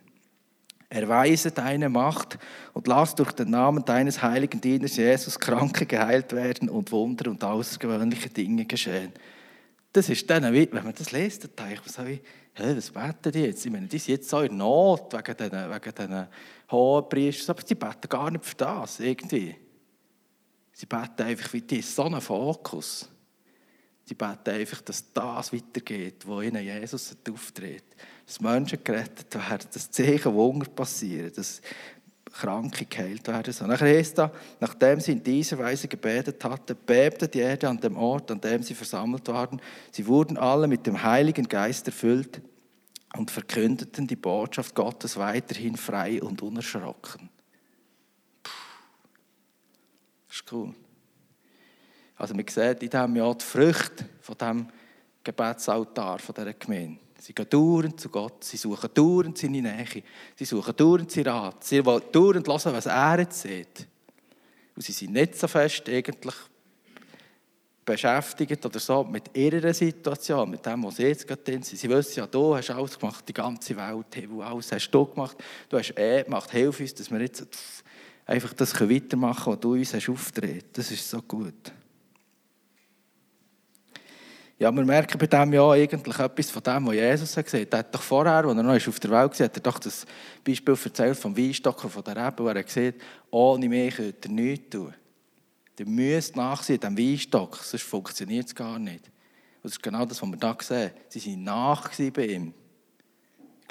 Erweise 0.91 1.53
deine 1.53 1.89
Macht 1.89 2.39
und 2.75 2.87
lass 2.87 3.15
durch 3.15 3.33
den 3.33 3.49
Namen 3.49 3.83
deines 3.83 4.23
heiligen 4.23 4.61
Dieners 4.61 4.97
Jesus 4.97 5.41
Kranke 5.41 5.87
geheilt 5.87 6.35
werden 6.35 6.69
und 6.69 6.93
Wunder 6.93 7.31
und 7.31 7.43
außergewöhnliche 7.43 8.29
Dinge 8.29 8.67
geschehen. 8.67 9.11
Das 9.95 10.11
ist 10.11 10.29
dann, 10.29 10.53
wenn 10.53 10.69
man 10.71 10.93
das 10.93 11.11
liest, 11.11 11.45
dann 11.45 11.71
denke 11.71 11.81
ich 11.87 11.97
mir 11.97 12.21
hey, 12.53 12.77
was 12.77 12.91
beten 12.91 13.33
die 13.33 13.45
jetzt? 13.47 13.65
Ich 13.65 13.73
meine, 13.73 13.87
die 13.87 13.99
sind 13.99 14.17
jetzt 14.17 14.29
so 14.29 14.41
in 14.41 14.55
Not 14.59 15.15
wegen 15.15 15.35
diesen, 15.35 15.71
wegen 15.71 15.95
diesen 15.95 16.27
hohen 16.71 17.09
Priestern, 17.09 17.57
aber 17.57 17.67
sie 17.67 17.75
beten 17.75 18.09
gar 18.11 18.31
nicht 18.31 18.45
für 18.45 18.55
das, 18.55 19.01
irgendwie. 19.01 19.57
Sie 20.75 20.85
beten 20.85 21.23
einfach, 21.23 21.51
wie 21.55 21.63
die 21.63 21.81
so 21.81 22.03
einen 22.03 22.21
Fokus. 22.21 23.09
Sie 24.13 24.17
beten 24.17 24.51
einfach, 24.51 24.83
dass 24.83 25.11
das 25.11 25.55
weitergeht, 25.55 26.27
wo 26.27 26.43
ihnen 26.43 26.63
Jesus 26.63 27.17
auftritt. 27.31 27.97
Dass 28.27 28.43
Menschen 28.43 28.85
gerettet 28.85 29.35
werden, 29.35 29.69
dass 29.73 29.91
Zeichen 29.91 30.35
Wunder 30.35 30.69
passieren, 30.69 31.33
dass 31.35 31.63
Kranke 32.31 32.85
geheilt 32.85 33.27
werden. 33.27 33.55
So, 33.55 33.67
nachher 33.67 33.89
heißt 33.89 34.19
da, 34.19 34.31
nachdem 34.61 35.01
sie 35.01 35.13
in 35.13 35.23
dieser 35.23 35.57
Weise 35.57 35.89
gebetet 35.89 36.45
hatten, 36.45 36.77
bebte 36.85 37.27
die 37.27 37.39
Erde 37.39 37.71
an 37.71 37.81
dem 37.81 37.97
Ort, 37.97 38.31
an 38.31 38.43
dem 38.43 38.63
sie 38.63 38.75
versammelt 38.75 39.27
waren. 39.29 39.63
Sie 39.91 40.07
wurden 40.07 40.37
alle 40.37 40.69
mit 40.69 40.87
dem 40.87 41.03
Heiligen 41.03 41.49
Geist 41.49 41.87
erfüllt 41.87 42.43
und 43.17 43.31
verkündeten 43.31 44.07
die 44.07 44.17
Botschaft 44.17 44.75
Gottes 44.75 45.17
weiterhin 45.17 45.77
frei 45.77 46.23
und 46.23 46.43
unerschrocken. 46.43 47.31
Puh. 48.43 48.51
Das 50.29 50.37
ist 50.37 50.53
cool. 50.53 50.75
Also 52.17 52.35
man 52.35 52.47
sieht 52.47 52.83
in 52.83 52.91
diesem 52.91 53.17
Jahr 53.17 53.35
die 53.35 53.45
Früchte 53.45 54.09
von 54.21 54.37
diesem 54.39 54.69
Gebetsaltar 55.25 56.19
von 56.19 56.35
dieser 56.35 56.55
Gemeinde. 56.55 56.99
Sie 57.19 57.33
gehen 57.33 57.49
dauernd 57.49 58.01
zu 58.01 58.09
Gott, 58.09 58.43
sie 58.43 58.57
suchen 58.57 58.91
dauernd 58.93 59.39
seine 59.39 59.63
Nähe, 59.63 60.03
sie 60.35 60.45
suchen 60.45 60.75
dauernd 60.77 61.11
seinen 61.11 61.29
Rat, 61.29 61.63
sie 61.63 61.85
wollen 61.85 62.03
dauernd 62.11 62.49
hören, 62.49 62.75
was 62.75 62.87
er 62.87 63.21
jetzt 63.21 63.43
sieht. 63.43 63.87
Und 64.75 64.83
sie 64.83 64.91
sind 64.91 65.13
nicht 65.13 65.39
so 65.39 65.47
fest 65.47 65.89
eigentlich 65.89 66.35
beschäftigt 67.85 68.65
oder 68.65 68.79
so 68.79 69.05
mit 69.05 69.37
ihrer 69.37 69.73
Situation, 69.73 70.51
mit 70.51 70.65
dem, 70.65 70.83
was 70.85 70.97
sie 70.97 71.05
jetzt 71.05 71.27
gerade 71.27 71.43
drin 71.43 71.63
sind. 71.63 71.79
Sie 71.79 71.89
wissen 71.89 72.19
ja, 72.19 72.27
du 72.27 72.57
hast 72.57 72.71
alles 72.71 72.99
gemacht, 72.99 73.25
die 73.29 73.33
ganze 73.33 73.77
Welt, 73.77 74.07
hey, 74.15 74.29
alles 74.41 74.73
hast 74.73 74.91
du 74.91 75.05
gemacht, 75.05 75.37
du 75.69 75.79
hast 75.79 75.97
eh 75.97 76.23
gemacht, 76.23 76.51
hilf 76.51 76.81
uns, 76.81 76.95
dass 76.95 77.11
wir 77.11 77.21
jetzt 77.21 77.47
einfach 78.27 78.53
das 78.53 78.81
weitermachen 78.81 79.45
können, 79.45 79.57
was 79.57 79.61
du 79.61 79.73
uns 79.75 79.95
hast 79.95 80.09
auftreten. 80.09 80.71
Das 80.73 80.91
ist 80.91 81.09
so 81.09 81.23
gut. 81.23 81.73
Ja, 84.63 84.71
wir 84.71 84.85
merken 84.85 85.19
bei 85.19 85.27
dem 85.27 85.55
ja 85.55 85.71
eigentlich 85.73 86.17
etwas 86.21 86.51
von 86.53 86.63
dem, 86.63 86.87
was 86.87 86.95
Jesus 86.95 87.37
hat 87.37 87.47
gesagt 87.47 87.65
hat. 87.65 87.73
Er 87.73 87.79
hat 87.81 87.93
doch 87.93 88.01
vorher, 88.01 88.45
als 88.45 88.57
er 88.57 88.63
noch 88.63 88.89
auf 88.89 89.01
der 89.01 89.11
Welt 89.11 89.41
war, 89.41 89.45
hat 89.45 89.57
er 89.57 89.61
doch 89.61 89.81
das 89.81 90.07
Beispiel 90.45 90.79
erzählt 90.85 91.19
vom 91.19 91.37
Weinstock 91.37 91.83
und 91.83 91.91
von 91.91 92.05
der 92.05 92.15
Rebe, 92.15 92.45
wo 92.45 92.47
er 92.47 92.63
gesagt 92.63 93.01
ohne 93.33 93.69
mich 93.69 93.97
könnt 93.97 94.25
ihr 94.25 94.31
nichts 94.31 94.71
tun. 94.71 94.95
Ihr 95.81 95.87
müsst 95.89 96.37
nachsehen, 96.37 96.79
dem 96.79 96.97
Weinstock, 96.97 97.57
sonst 97.57 97.83
funktioniert 97.83 98.47
es 98.47 98.55
gar 98.55 98.79
nicht. 98.79 99.05
Und 99.07 99.65
das 99.65 99.73
ist 99.73 99.83
genau 99.83 100.05
das, 100.05 100.23
was 100.23 100.31
wir 100.31 100.37
da 100.37 100.57
sehen. 100.61 100.93
Sie 101.09 101.27
waren 101.27 101.43
nach 101.43 101.91
bei 102.13 102.27
ihm 102.27 102.55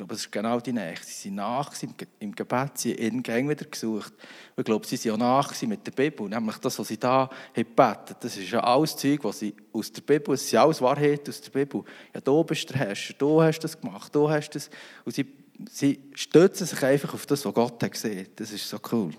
glaube, 0.01 0.15
das 0.15 0.21
ist 0.21 0.31
genau 0.31 0.59
die 0.59 0.73
Nähe. 0.73 0.95
Sie 1.03 1.13
sind 1.13 1.35
nach 1.35 1.71
im 2.19 2.33
Gebet, 2.33 2.71
sie 2.75 2.93
haben 2.93 3.17
ihn 3.17 3.23
gäng 3.23 3.47
wieder 3.47 3.65
gesucht. 3.65 4.11
Und 4.55 4.61
ich 4.61 4.65
glaube, 4.65 4.87
sie 4.87 4.97
sind 4.97 5.11
auch 5.11 5.17
nach 5.17 5.61
mit 5.61 5.85
der 5.85 5.91
Bibel. 5.91 6.27
Nämlich 6.27 6.57
das, 6.57 6.79
was 6.79 6.87
sie 6.87 6.97
da 6.97 7.29
gebetet 7.53 8.17
das 8.19 8.35
ist 8.35 8.49
ja 8.49 8.61
alles 8.61 8.95
Zeug, 8.95 9.23
was 9.23 9.37
sie 9.39 9.53
aus 9.71 9.91
der 9.91 10.01
Bibel, 10.01 10.33
es 10.33 10.49
sind 10.49 10.57
alles 10.57 10.81
Wahrheiten 10.81 11.29
aus 11.29 11.41
der 11.41 11.51
Bibel. 11.51 11.83
Ja, 12.15 12.19
du 12.19 12.43
bist 12.43 12.67
der 12.71 12.77
Herrscher, 12.77 13.13
du 13.15 13.43
hast 13.43 13.59
das 13.59 13.79
gemacht, 13.79 14.13
du 14.15 14.27
hast 14.27 14.49
das. 14.49 14.71
Und 15.05 15.13
sie, 15.13 15.27
sie 15.69 15.99
stützen 16.15 16.65
sich 16.65 16.83
einfach 16.83 17.13
auf 17.13 17.27
das, 17.27 17.45
was 17.45 17.53
Gott 17.53 17.83
hat 17.83 17.91
gesehen. 17.91 18.27
Das 18.35 18.51
ist 18.51 18.67
so 18.67 18.79
cool. 18.91 19.11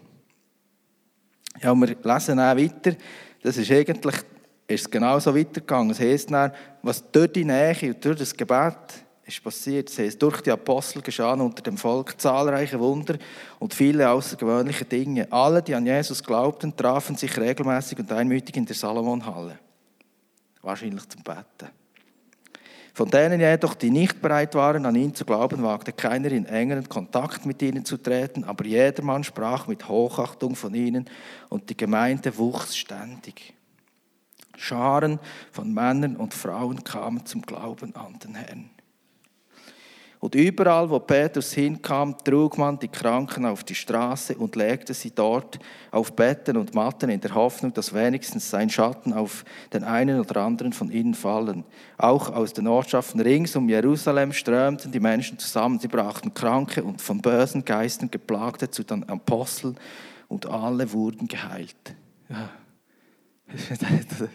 Ja, 1.61 1.71
und 1.71 1.81
wir 1.81 1.97
lesen 2.03 2.40
auch 2.40 2.57
weiter. 2.57 2.97
Das 3.40 3.57
ist 3.57 3.71
eigentlich 3.71 4.16
ist 4.66 4.81
es 4.81 4.90
genauso 4.90 5.33
weitergegangen. 5.37 5.90
Es 5.90 6.01
heisst 6.01 6.33
dann, 6.33 6.51
was 6.83 7.09
durch 7.12 7.33
die 7.33 7.45
Nähe 7.45 7.77
und 7.95 8.05
durch 8.05 8.18
das 8.18 8.37
Gebet 8.37 9.05
ist 9.25 9.43
passiert. 9.43 9.89
Es 9.89 9.99
heißt, 9.99 10.21
durch 10.21 10.41
die 10.41 10.51
Apostel 10.51 11.03
geschahen 11.03 11.41
unter 11.41 11.63
dem 11.63 11.77
Volk 11.77 12.21
zahlreiche 12.21 12.79
Wunder 12.81 13.17
und 13.59 13.75
viele 13.75 14.11
außergewöhnliche 14.11 14.85
Dinge. 14.85 15.31
Alle, 15.31 15.63
die 15.63 15.75
an 15.75 15.87
Jesus 15.87 16.23
glaubten, 16.23 16.77
trafen 16.77 17.17
sich 17.17 17.37
regelmäßig 17.39 17.99
und 18.01 18.13
einmütig 18.13 18.57
in 18.57 18.67
der 18.67 18.75
Salomonhalle. 18.75 19.59
Wahrscheinlich 20.61 21.09
zum 21.09 21.23
Betten. 21.23 21.71
Von 22.95 23.09
denen 23.09 23.41
jedoch, 23.41 23.75
die 23.75 23.91
nicht 23.91 24.21
bereit 24.21 24.55
waren, 24.55 24.85
an 24.85 24.95
ihn 24.97 25.15
zu 25.15 25.25
glauben, 25.25 25.63
wagte 25.63 25.93
keiner 25.95 26.31
in 26.31 26.45
engeren 26.45 26.89
Kontakt 26.89 27.47
mit 27.47 27.63
ihnen 27.63 27.87
zu 27.87 27.97
treten, 27.97 28.45
aber 28.45 28.67
jedermann 28.67 29.25
sprach 29.25 29.67
mit 29.67 29.89
Hochachtung 29.89 30.55
von 30.55 30.75
ihnen 30.75 31.09
und 31.49 31.71
die 31.71 31.77
Gemeinde 31.77 32.37
wuchs 32.37 32.77
ständig. 32.77 33.55
Scharen 34.59 35.19
von 35.51 35.73
Männern 35.73 36.17
und 36.17 36.35
Frauen 36.35 36.85
kamen 36.85 37.25
zum 37.25 37.41
Glauben 37.41 37.97
an 37.97 38.19
den 38.19 38.35
Herrn. 38.35 38.71
Und 40.23 40.37
überall, 40.37 40.89
wo 40.89 41.01
Petrus 41.01 41.53
hinkam, 41.53 42.17
trug 42.23 42.57
man 42.57 42.79
die 42.79 42.87
Kranken 42.87 43.45
auf 43.45 43.65
die 43.65 43.75
Straße 43.75 44.37
und 44.37 44.55
legte 44.55 44.95
sie 44.95 45.11
dort 45.11 45.59
auf 45.91 46.13
Betten 46.13 46.57
und 46.57 46.77
Matten 46.77 47.11
in 47.11 47.21
der 47.21 47.35
Hoffnung, 47.35 47.75
dass 47.75 47.93
wenigstens 47.93 48.49
sein 48.49 48.71
Schatten 48.71 49.13
auf 49.15 49.45
den 49.73 49.83
einen 49.83 50.21
oder 50.21 50.43
anderen 50.43 50.73
von 50.73 50.93
ihnen 50.93 51.15
fallen. 51.15 51.65
Auch 51.99 52.31
aus 52.31 52.53
den 52.53 52.69
Ortschaften 52.69 53.21
rings 53.21 53.57
um 53.57 53.69
Jerusalem 53.69 54.33
strömten 54.33 54.93
die 54.93 55.01
Menschen 55.01 55.41
zusammen. 55.41 55.81
Sie 55.81 55.89
brachten 55.89 56.33
Kranke 56.33 56.85
und 56.85 57.03
von 57.03 57.21
bösen 57.21 57.65
Geistern 57.65 58.09
geplagte 58.09 58.71
zu 58.71 58.85
den 58.85 59.03
Aposteln 59.09 59.77
und 60.29 60.47
alle 60.47 60.93
wurden 60.93 61.27
geheilt. 61.27 61.97
Ja. 62.29 62.49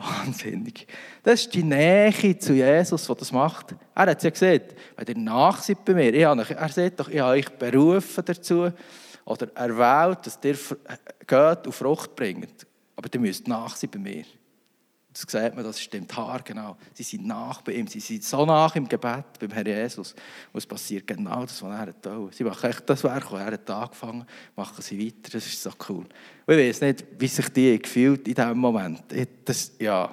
Wahnsinnig. 0.00 0.86
Das 1.22 1.42
ist 1.42 1.54
die 1.54 1.62
Nähe 1.62 2.38
zu 2.38 2.54
Jesus, 2.54 3.06
die 3.06 3.14
das 3.14 3.32
macht. 3.32 3.74
Er 3.94 4.06
hat 4.06 4.16
es 4.16 4.24
ja 4.24 4.30
gesehen, 4.30 4.62
wenn 4.96 5.06
ihr 5.06 5.18
nach 5.22 5.62
seid 5.62 5.84
bei 5.84 5.92
mir, 5.92 6.14
ich 6.14 6.22
er 6.22 6.68
sagt 6.68 7.00
doch, 7.00 7.08
ich 7.08 7.20
habe 7.20 7.32
euch 7.32 7.50
berufen 7.50 8.24
dazu 8.24 8.70
oder 9.26 9.54
erwählt, 9.54 10.26
dass 10.26 10.38
ihr 10.42 10.56
geht 11.26 11.66
und 11.66 11.74
Frucht 11.74 12.16
bringt. 12.16 12.66
Aber 12.96 13.08
ihr 13.12 13.20
müsst 13.20 13.46
nach 13.46 13.76
sein 13.76 13.90
bei 13.90 13.98
mir. 13.98 14.24
Das 15.12 15.22
sieht 15.22 15.54
man, 15.56 15.64
das 15.64 15.80
stimmt 15.80 16.16
haargenau. 16.16 16.76
Sie 16.94 17.02
sind 17.02 17.26
nach 17.26 17.62
bei 17.62 17.72
ihm, 17.72 17.88
sie 17.88 17.98
sind 17.98 18.22
so 18.22 18.46
nach 18.46 18.76
im 18.76 18.88
Gebet 18.88 19.24
beim 19.40 19.50
Herrn 19.50 19.66
Jesus. 19.66 20.12
Und 20.52 20.58
es 20.58 20.66
passiert 20.66 21.06
genau 21.06 21.42
das, 21.42 21.60
was 21.62 21.70
er 22.04 22.16
wollte. 22.16 22.36
Sie 22.36 22.44
machen 22.44 22.70
echt 22.70 22.88
das 22.88 23.02
Werk, 23.02 23.28
das 23.28 23.40
er 23.40 23.46
hat 23.46 23.70
angefangen 23.70 24.24
machen 24.54 24.80
sie 24.82 25.04
weiter. 25.04 25.30
Das 25.32 25.46
ist 25.46 25.60
so 25.60 25.70
cool. 25.88 26.06
Und 26.46 26.58
ich 26.58 26.68
weiß 26.68 26.80
nicht, 26.82 27.04
wie 27.18 27.26
sich 27.26 27.48
die 27.48 27.78
gefühlt 27.78 28.28
in 28.28 28.34
diesem 28.34 28.58
Moment. 28.58 29.02
Das, 29.44 29.72
ja, 29.80 30.06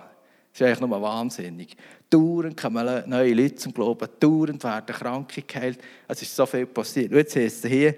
das 0.51 0.61
ist 0.61 0.65
eigentlich 0.65 0.89
nur 0.89 0.99
wahnsinnig. 0.99 1.77
Dauernd 2.09 2.57
kommen 2.57 3.03
neue 3.05 3.33
Leute 3.33 3.55
zum 3.55 3.73
Glauben, 3.73 4.09
dauernd 4.19 4.63
werden 4.63 4.95
Kranke 4.95 5.43
geheilt. 5.43 5.79
Es 6.07 6.23
ist 6.23 6.35
so 6.35 6.45
viel 6.47 6.65
passiert. 6.65 7.11
Und 7.11 7.17
jetzt 7.17 7.35
heißt 7.35 7.65
es 7.65 7.69
hier, 7.71 7.95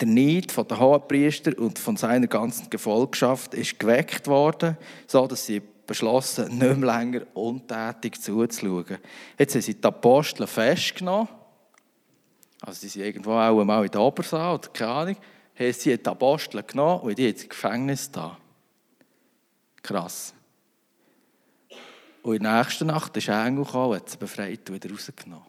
der 0.00 0.08
Neid 0.08 0.50
von 0.50 0.66
den 0.66 0.80
Hohenpriester 0.80 1.52
und 1.58 1.78
von 1.78 1.96
seiner 1.96 2.26
ganzen 2.26 2.70
Gefolgschaft 2.70 3.54
ist 3.54 3.78
geweckt 3.78 4.26
worden, 4.26 4.76
so 5.06 5.26
dass 5.26 5.44
sie 5.44 5.60
beschlossen, 5.92 6.58
nicht 6.58 6.76
mehr 6.76 6.98
länger 6.98 7.22
untätig 7.34 8.20
zuzuschauen. 8.20 8.98
Jetzt 9.38 9.54
haben 9.54 9.62
sie 9.62 9.74
die 9.74 9.84
Apostel 9.84 10.46
festgenommen. 10.46 11.28
Also 12.60 12.80
die 12.80 12.88
sind 12.88 13.02
irgendwo 13.02 13.32
auch 13.32 13.64
mal 13.64 13.84
in 13.84 13.90
der 13.90 14.00
Obersaal 14.00 14.54
oder 14.54 14.68
keine 14.68 14.90
Ahnung. 14.90 15.16
Haben 15.58 15.72
sie 15.72 15.98
die 15.98 16.06
Apostel 16.06 16.62
genommen 16.62 17.00
und 17.02 17.18
die 17.18 17.24
jetzt 17.24 17.42
im 17.42 17.48
Gefängnis 17.48 18.10
da. 18.10 18.38
Krass. 19.82 20.32
Und 22.22 22.36
in 22.36 22.42
der 22.44 22.58
nächsten 22.58 22.86
Nacht 22.86 23.16
ist 23.16 23.28
ein 23.28 23.48
Engel 23.48 23.64
gekommen 23.64 23.90
und 23.90 23.96
hat 23.96 24.08
sie 24.08 24.16
befreit 24.16 24.70
und 24.70 24.76
wieder 24.76 24.94
rausgenommen. 24.94 25.46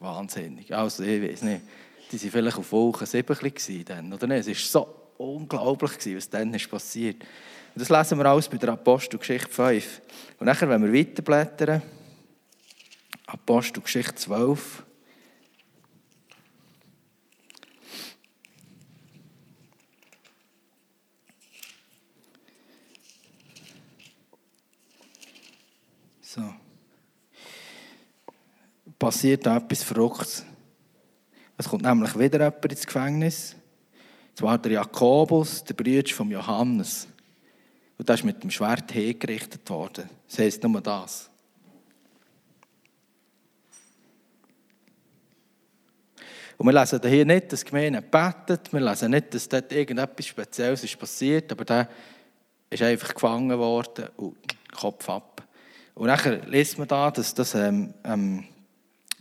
Wahnsinnig. 0.00 0.74
Also 0.74 1.02
ich 1.04 1.22
weiß 1.22 1.42
nicht, 1.42 1.62
die 2.10 2.22
waren 2.22 2.30
vielleicht 2.30 2.58
auf 2.58 2.72
Woche 2.72 3.06
7 3.06 3.84
dann, 3.84 4.12
oder 4.12 4.26
nicht? 4.26 4.48
Es 4.48 4.74
war 4.74 4.82
so 4.82 4.94
unglaublich, 5.16 6.16
was 6.16 6.28
dann 6.28 6.52
ist 6.52 6.70
passiert. 6.70 7.24
Und 7.74 7.80
das 7.80 7.88
lesen 7.88 8.18
wir 8.18 8.26
alles 8.26 8.48
bei 8.48 8.56
der 8.56 8.68
Apostelgeschichte 8.70 9.48
5. 9.48 10.00
Und 10.38 10.46
nachher, 10.46 10.68
wenn 10.68 10.84
wir 10.84 10.92
weiterblättern, 10.92 11.82
Apostelgeschichte 13.26 14.14
12. 14.14 14.84
So. 26.20 26.54
Passiert 29.00 29.46
da 29.46 29.56
etwas 29.56 29.82
Verrücktes. 29.82 30.46
Es 31.56 31.68
kommt 31.68 31.82
nämlich 31.82 32.16
wieder 32.16 32.38
jemand 32.38 32.64
ins 32.66 32.86
Gefängnis. 32.86 33.56
Zwar 34.36 34.58
der 34.58 34.72
Jakobus, 34.72 35.64
der 35.64 35.74
Bruder 35.74 36.14
von 36.14 36.30
Johannes. 36.30 37.08
Und 37.96 38.08
das 38.08 38.20
ist 38.20 38.24
mit 38.24 38.42
dem 38.42 38.50
Schwert 38.50 38.90
hingerichtet 38.90 39.68
worden. 39.70 40.08
Das 40.28 40.38
heisst 40.38 40.62
nur 40.64 40.80
das. 40.80 41.30
Und 46.56 46.66
wir 46.66 46.72
lesen 46.72 47.00
hier 47.04 47.24
nicht, 47.24 47.52
dass 47.52 47.64
die 47.64 47.70
Gemeinde 47.70 48.00
betet, 48.00 48.72
wir 48.72 48.80
lesen 48.80 49.10
nicht, 49.10 49.34
dass 49.34 49.48
dort 49.48 49.72
irgendetwas 49.72 50.26
Spezielles 50.26 50.84
ist 50.84 50.98
passiert, 50.98 51.50
aber 51.50 51.64
der 51.64 51.88
ist 52.70 52.82
einfach 52.82 53.14
gefangen 53.14 53.58
worden 53.58 54.08
und 54.16 54.36
Kopf 54.72 55.08
ab. 55.08 55.42
Und 55.94 56.06
nachher 56.06 56.44
liest 56.46 56.78
man 56.78 56.88
da, 56.88 57.10
dass 57.10 57.34
das 57.34 57.54
ähm, 57.54 57.94
ähm, 58.04 58.44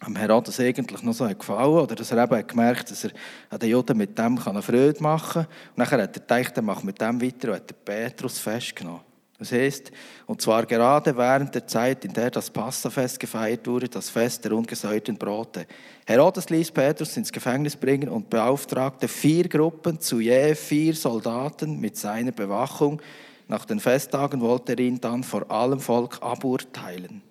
am 0.05 0.15
Herodes 0.15 0.59
eigentlich 0.59 1.01
noch 1.01 1.13
so 1.13 1.27
gefallen 1.27 1.73
oder 1.73 1.95
dass 1.95 2.11
er 2.11 2.23
eben 2.23 2.47
gemerkt 2.47 2.91
dass 2.91 3.05
er 3.05 3.57
den 3.57 3.69
Juden 3.69 3.97
mit 3.97 4.17
dem 4.17 4.37
eine 4.37 4.61
Freude 4.61 5.01
machen 5.01 5.43
kann. 5.43 5.47
Und 5.71 5.77
nachher 5.77 6.01
hat 6.01 6.17
er 6.17 6.21
gedacht, 6.21 6.57
er 6.57 6.63
macht 6.63 6.83
mit 6.83 6.99
dem 6.99 7.21
weiter 7.21 7.49
und 7.49 7.55
hat 7.55 7.69
den 7.69 7.77
Petrus 7.83 8.39
festgenommen. 8.39 9.01
Das 9.39 9.51
heißt, 9.51 9.91
und 10.25 10.41
zwar 10.41 10.65
gerade 10.65 11.17
während 11.17 11.53
der 11.53 11.67
Zeit, 11.67 12.05
in 12.05 12.13
der 12.13 12.31
das 12.31 12.49
Passafest 12.49 13.19
gefeiert 13.19 13.67
wurde, 13.67 13.89
das 13.89 14.09
Fest 14.09 14.45
der 14.45 14.53
ungesäuerten 14.53 15.17
Brote. 15.17 15.65
Herodes 16.05 16.49
ließ 16.49 16.71
Petrus 16.71 17.17
ins 17.17 17.31
Gefängnis 17.31 17.75
bringen 17.75 18.09
und 18.09 18.29
beauftragte 18.29 19.07
vier 19.07 19.49
Gruppen 19.49 19.99
zu 19.99 20.19
je 20.19 20.55
vier 20.55 20.93
Soldaten 20.93 21.79
mit 21.79 21.97
seiner 21.97 22.31
Bewachung. 22.31 23.01
Nach 23.47 23.65
den 23.65 23.79
Festtagen 23.79 24.39
wollte 24.39 24.73
er 24.73 24.79
ihn 24.79 25.01
dann 25.01 25.23
vor 25.23 25.49
allem 25.51 25.79
Volk 25.79 26.19
aburteilen. 26.21 27.21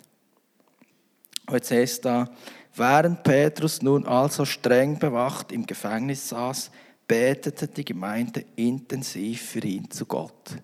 Und 1.47 1.55
jetzt 1.55 1.71
heißt 1.71 2.05
da, 2.05 2.29
Während 2.75 3.23
Petrus 3.23 3.81
nun 3.81 4.05
also 4.05 4.45
streng 4.45 4.97
bewacht 4.97 5.51
im 5.51 5.65
Gefängnis 5.65 6.29
saß, 6.29 6.71
betete 7.07 7.67
die 7.67 7.85
Gemeinde 7.85 8.45
intensiv 8.55 9.41
für 9.49 9.59
ihn 9.59 9.89
zu 9.91 10.05
Gott. 10.05 10.57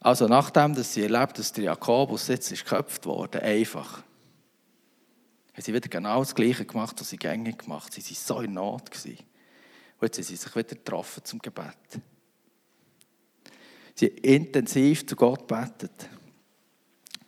Also 0.00 0.26
nachdem 0.26 0.74
dass 0.74 0.92
sie 0.92 1.02
erlebt, 1.02 1.38
dass 1.38 1.52
der 1.52 1.64
Jakobus 1.64 2.28
jetzt 2.28 2.50
ist 2.50 2.64
geköpft 2.64 3.06
wurde, 3.06 3.40
einfach, 3.40 4.02
haben 5.52 5.62
sie 5.62 5.72
wieder 5.72 5.88
genau 5.88 6.18
das 6.18 6.34
Gleiche 6.34 6.66
gemacht, 6.66 6.96
was 6.98 7.10
sie 7.10 7.16
gängig 7.16 7.60
gemacht 7.60 7.92
haben. 7.94 8.02
Sie 8.02 8.14
waren 8.14 8.26
so 8.26 8.40
in 8.40 8.52
Not. 8.52 8.90
Gewesen. 8.90 9.18
Und 9.98 10.02
jetzt 10.02 10.18
haben 10.18 10.24
sie 10.24 10.36
sich 10.36 10.56
wieder 10.56 10.74
getroffen 10.74 11.24
zum 11.24 11.38
Gebet. 11.38 12.02
Sie 13.94 14.06
haben 14.06 14.16
intensiv 14.16 15.06
zu 15.06 15.14
Gott 15.14 15.48
gebetet. 15.48 16.10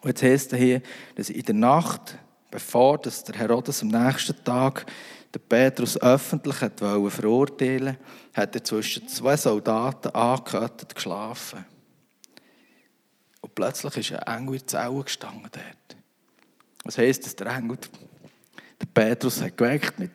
Und 0.07 0.11
jetzt 0.11 0.23
heißt 0.23 0.53
es 0.53 0.59
hier, 0.61 0.83
dass 1.16 1.31
in 1.31 1.42
der 1.42 1.55
Nacht, 1.57 2.16
bevor 2.53 2.97
dass 2.97 3.25
der 3.25 3.35
Herodes 3.35 3.83
am 3.83 3.88
nächsten 3.88 4.37
Tag 4.45 4.87
den 5.35 5.42
Petrus 5.49 6.01
öffentlich 6.01 6.61
hat 6.61 6.79
verurteilen 6.79 7.97
hat 8.33 8.55
er 8.55 8.62
zwischen 8.62 9.09
zwei 9.09 9.37
Soldaten 9.37 10.11
angehört 10.11 10.95
geschlafen. 10.95 11.64
Und 13.40 13.53
plötzlich 13.57 13.97
ist 13.97 14.12
ein 14.12 14.42
Engel 14.42 14.55
in 14.55 14.61
die 14.61 14.66
Zelle 14.66 15.03
gestanden 15.03 15.51
dort. 15.51 15.97
Das 16.85 16.99
heisst, 16.99 17.27
dass 17.27 17.35
der 17.35 17.49
Engel 17.49 17.77
den 18.81 18.88
Petrus 18.95 19.42
hat 19.42 19.57
geweckt, 19.57 19.99
mit 19.99 20.12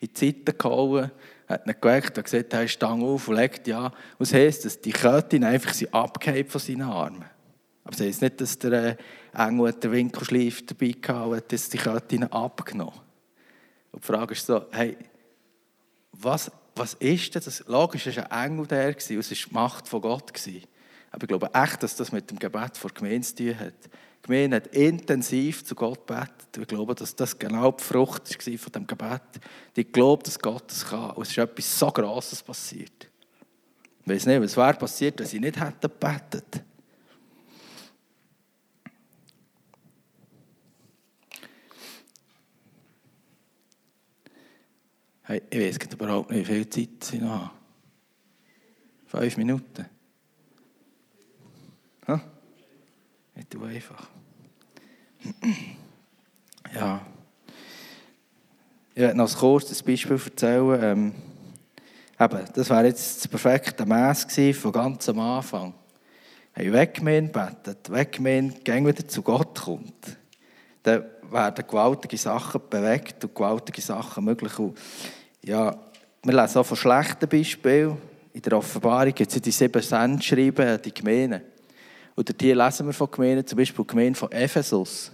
in 0.00 0.08
die 0.12 0.18
Seite 0.18 0.52
gehauen, 0.52 1.12
hat 1.46 1.64
ihn 1.64 1.76
geweckt 1.80 2.18
und 2.18 2.24
gesagt, 2.24 2.52
hey, 2.54 2.68
stang 2.68 3.04
auf 3.04 3.28
und 3.28 3.36
legt 3.36 3.68
ja. 3.68 3.86
Und 3.86 3.94
das 4.18 4.34
heisst, 4.34 4.64
dass 4.64 4.80
die 4.80 4.90
Ketten 4.90 5.44
einfach 5.44 5.72
abgehoben 5.92 6.50
von 6.50 6.60
seinen 6.60 6.82
Armen. 6.82 7.31
Aber 7.84 7.94
es 7.94 8.00
heisst 8.00 8.22
nicht, 8.22 8.40
dass 8.40 8.58
der 8.58 8.72
äh, 8.72 8.96
Engel 9.34 9.72
der 9.72 9.92
Winkelschleif 9.92 10.64
dabei 10.66 10.94
hatte 11.06 11.24
und 11.24 11.52
dass 11.52 11.68
die 11.68 11.78
Kette 11.78 12.32
abgenommen 12.32 13.00
Und 13.90 14.02
die 14.02 14.06
Frage 14.06 14.32
ist 14.34 14.46
so, 14.46 14.66
hey, 14.70 14.96
was, 16.12 16.50
was 16.76 16.94
ist 16.94 17.34
das? 17.34 17.64
Logisch, 17.66 18.06
war 18.16 18.30
ein 18.30 18.52
Engel 18.52 18.66
der, 18.66 18.88
und 18.88 18.96
es 18.98 19.10
war 19.10 19.18
die 19.20 19.54
Macht 19.54 19.88
von 19.88 20.00
Gott. 20.00 20.32
Aber 21.10 21.24
ich 21.24 21.28
glaube 21.28 21.50
echt, 21.52 21.82
dass 21.82 21.96
das 21.96 22.12
mit 22.12 22.30
dem 22.30 22.38
Gebet 22.38 22.76
vor 22.76 22.90
Gemeinde 22.90 23.26
zu 23.26 23.36
tun 23.36 23.58
hat. 23.58 23.74
Die 23.84 24.28
Gemeinde 24.28 24.56
hat 24.56 24.68
intensiv 24.68 25.64
zu 25.64 25.74
Gott 25.74 26.06
gebetet. 26.06 26.56
Ich 26.58 26.66
glaube, 26.68 26.94
dass 26.94 27.14
das 27.16 27.36
genau 27.36 27.72
die 27.72 27.82
Frucht 27.82 28.30
war 28.30 28.58
von 28.58 28.72
dem 28.72 28.86
Gebet. 28.86 29.20
Die 29.74 29.84
glaubt, 29.84 30.28
dass 30.28 30.38
Gott 30.38 30.64
das 30.68 30.86
kann. 30.86 31.10
Und 31.10 31.24
es 31.24 31.30
ist 31.30 31.38
etwas 31.38 31.78
so 31.78 31.90
Grosses 31.90 32.42
passiert. 32.42 33.10
Ich 34.04 34.12
weiß 34.12 34.26
nicht, 34.26 34.40
was 34.40 34.56
wäre 34.56 34.74
passiert, 34.74 35.18
wenn 35.18 35.26
sie 35.26 35.40
nicht 35.40 35.60
hätten 35.60 35.80
gebetet. 35.80 36.62
Ich 45.50 45.58
weiß 45.58 45.78
überhaupt 45.92 46.30
nicht, 46.30 46.48
wie 46.48 46.54
viel 46.54 46.68
Zeit 46.68 47.04
sie 47.04 47.18
noch 47.18 47.30
haben. 47.30 47.50
Fünf 49.06 49.36
Minuten. 49.36 49.86
Ha? 52.08 52.20
Ich 53.36 53.46
tue 53.46 53.66
einfach. 53.68 54.08
Ja. 56.74 57.04
Ich 58.94 59.02
werde 59.02 59.18
noch 59.18 59.30
ein 59.30 59.38
kurzes 59.38 59.82
Beispiel 59.82 60.18
erzählen. 60.24 60.82
Ähm, 60.82 61.14
eben, 62.18 62.44
das 62.54 62.70
wäre 62.70 62.86
jetzt 62.86 63.18
das 63.18 63.28
perfekte 63.28 63.84
Maß 63.84 64.26
von 64.54 64.72
ganz 64.72 65.06
am 65.10 65.18
Anfang. 65.18 65.74
Hey, 66.52 66.72
weggemeint 66.72 67.32
betet, 67.32 67.90
weggemeint, 67.90 68.64
gäng 68.64 68.86
wieder 68.86 69.06
zu 69.06 69.20
Gott 69.20 69.60
kommt. 69.60 70.16
dann 70.82 71.04
werden 71.30 71.66
gewaltige 71.66 72.16
Sachen 72.16 72.60
bewegt 72.68 73.24
und 73.24 73.34
gewaltige 73.34 73.80
Sachen 73.80 74.24
möglich. 74.24 74.58
Und 74.58 74.78
ja, 75.44 75.76
wir 76.22 76.34
lesen 76.34 76.58
auch 76.58 76.66
von 76.66 76.76
schlechten 76.76 77.28
Beispielen. 77.28 77.96
In 78.32 78.42
der 78.42 78.58
Offenbarung 78.58 79.14
gibt 79.14 79.34
es 79.34 79.42
die 79.42 79.50
sieben 79.50 79.82
Cent 79.82 80.24
schreiben 80.24 80.66
an 80.66 80.80
die 80.82 80.94
Gemeinden. 80.94 81.42
Und 82.14 82.34
hier 82.40 82.54
lesen 82.54 82.86
wir 82.86 82.92
von 82.92 83.10
Gemeinden, 83.10 83.46
zum 83.46 83.58
Beispiel 83.58 83.84
die 83.84 83.90
Gemeinde 83.90 84.18
von 84.18 84.30
Ephesus. 84.30 85.12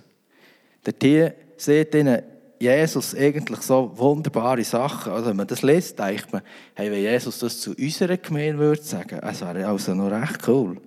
Hier 1.00 1.34
sieht 1.56 1.94
ihnen 1.94 2.22
Jesus 2.58 3.14
eigentlich 3.14 3.60
so 3.60 3.90
wunderbare 3.94 4.64
Sachen. 4.64 5.12
Also 5.12 5.30
wenn 5.30 5.36
man 5.36 5.46
das 5.46 5.62
liest, 5.62 5.98
denkt 5.98 6.32
man, 6.32 6.42
hey, 6.74 6.90
wenn 6.90 7.02
Jesus 7.02 7.38
das 7.38 7.60
zu 7.60 7.72
unserer 7.72 8.16
Gemeinde 8.16 8.58
würde 8.58 8.82
sagen, 8.82 9.20
es 9.22 9.40
wäre 9.40 9.66
also 9.66 9.94
noch 9.94 10.10
recht 10.10 10.46
cool. 10.48 10.80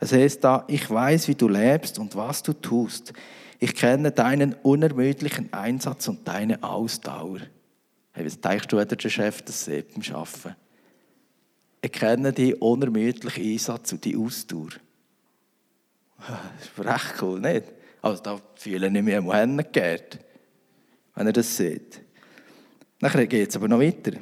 Es 0.00 0.12
heißt 0.12 0.42
da, 0.42 0.64
ich 0.66 0.90
weiß, 0.90 1.28
wie 1.28 1.34
du 1.34 1.48
lebst 1.48 1.98
und 1.98 2.16
was 2.16 2.42
du 2.42 2.52
tust. 2.52 3.12
Ich 3.60 3.74
kenne 3.74 4.10
deinen 4.10 4.54
unermüdlichen 4.62 5.52
Einsatz 5.52 6.08
und 6.08 6.26
deine 6.26 6.62
Ausdauer. 6.62 7.38
Hey, 8.12 8.26
was 8.26 8.40
denkst 8.40 8.66
du, 8.68 8.84
der 8.84 9.08
Chef 9.08 9.42
das 9.42 9.64
sieht 9.64 9.94
beim 9.94 10.14
Arbeiten? 10.14 10.56
Ich 11.80 11.92
kenne 11.92 12.32
deinen 12.32 12.54
unermüdlichen 12.54 13.44
Einsatz 13.44 13.92
und 13.92 14.04
die 14.04 14.16
Ausdauer. 14.16 14.70
Das 16.28 16.68
ist 16.68 16.78
recht 16.78 17.22
cool, 17.22 17.40
nicht? 17.40 17.64
Also 18.00 18.22
da 18.22 18.40
fühle 18.54 18.86
ich 18.86 19.02
mich 19.02 19.16
am 19.16 19.32
Hände 19.32 19.64
geehrt 19.64 20.20
wenn 21.14 21.26
er 21.26 21.32
das 21.32 21.56
sieht. 21.56 22.00
Nachher 23.00 23.26
geht 23.26 23.50
es 23.50 23.56
aber 23.56 23.68
noch 23.68 23.80
weiter. 23.80 24.12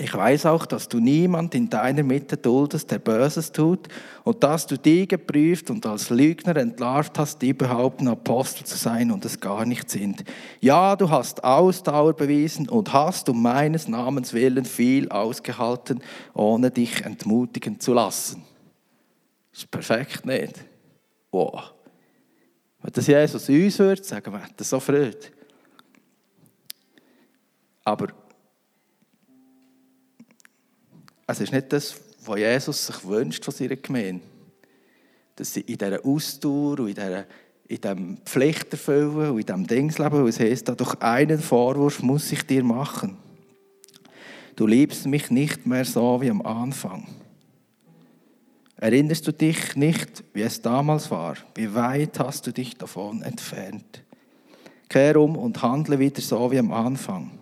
Ich 0.00 0.14
weiß 0.14 0.46
auch, 0.46 0.64
dass 0.64 0.88
du 0.88 1.00
niemand 1.00 1.56
in 1.56 1.68
deiner 1.68 2.04
Mitte 2.04 2.36
duldest, 2.36 2.88
der 2.92 3.00
Böses 3.00 3.50
tut, 3.50 3.88
und 4.22 4.44
dass 4.44 4.64
du 4.64 4.78
die 4.78 5.08
geprüft 5.08 5.70
und 5.70 5.84
als 5.86 6.10
Lügner 6.10 6.56
entlarvt 6.56 7.18
hast, 7.18 7.42
die 7.42 7.52
behaupten, 7.52 8.06
Apostel 8.06 8.64
zu 8.64 8.76
sein 8.76 9.10
und 9.10 9.24
es 9.24 9.40
gar 9.40 9.66
nicht 9.66 9.90
sind. 9.90 10.22
Ja, 10.60 10.94
du 10.94 11.10
hast 11.10 11.42
Ausdauer 11.42 12.12
bewiesen 12.12 12.68
und 12.68 12.92
hast 12.92 13.28
um 13.28 13.42
meines 13.42 13.88
Namens 13.88 14.32
willen 14.32 14.64
viel 14.64 15.08
ausgehalten, 15.08 16.00
ohne 16.32 16.70
dich 16.70 17.04
entmutigen 17.04 17.80
zu 17.80 17.92
lassen. 17.92 18.44
Das 19.50 19.62
ist 19.62 19.70
perfekt, 19.70 20.24
nicht? 20.24 20.64
Wow. 21.32 21.72
Wenn 22.80 22.92
das 22.92 23.08
Jesus 23.08 23.48
uns 23.48 23.78
würde 23.80 24.04
sagen, 24.04 24.32
wir 24.32 24.44
hätten 24.44 24.62
so 24.62 24.78
Freude. 24.78 25.18
Aber 27.82 28.06
es 31.28 31.40
ist 31.40 31.52
nicht 31.52 31.72
das, 31.72 31.94
was 32.24 32.38
Jesus 32.38 32.86
sich 32.86 33.04
wünscht 33.04 33.44
von 33.44 33.54
seiner 33.54 33.76
Gemeinde. 33.76 34.24
Dass 35.36 35.52
sie 35.52 35.60
in 35.60 35.78
dieser 35.78 36.04
Ausdauer 36.04 36.80
und 36.80 36.88
in, 36.88 36.94
dieser, 36.94 37.26
in 37.68 37.80
diesem 37.80 38.16
Pflichterfüllen 38.24 39.30
und 39.30 39.38
in 39.38 39.46
diesem 39.46 39.66
Dingsleben, 39.66 40.22
wo 40.22 40.26
es 40.26 40.40
heisst, 40.40 40.68
doch 40.68 41.00
einen 41.00 41.38
Vorwurf 41.38 42.02
muss 42.02 42.32
ich 42.32 42.42
dir 42.44 42.64
machen. 42.64 43.18
Du 44.56 44.66
liebst 44.66 45.06
mich 45.06 45.30
nicht 45.30 45.66
mehr 45.66 45.84
so 45.84 46.20
wie 46.20 46.30
am 46.30 46.42
Anfang. 46.42 47.06
Erinnerst 48.76 49.26
du 49.26 49.32
dich 49.32 49.76
nicht, 49.76 50.24
wie 50.32 50.42
es 50.42 50.62
damals 50.62 51.10
war? 51.10 51.36
Wie 51.54 51.74
weit 51.74 52.18
hast 52.18 52.46
du 52.46 52.52
dich 52.52 52.76
davon 52.76 53.22
entfernt? 53.22 54.02
Kehr 54.88 55.16
um 55.20 55.36
und 55.36 55.62
handle 55.62 55.98
wieder 55.98 56.22
so 56.22 56.50
wie 56.50 56.58
am 56.58 56.72
Anfang. 56.72 57.32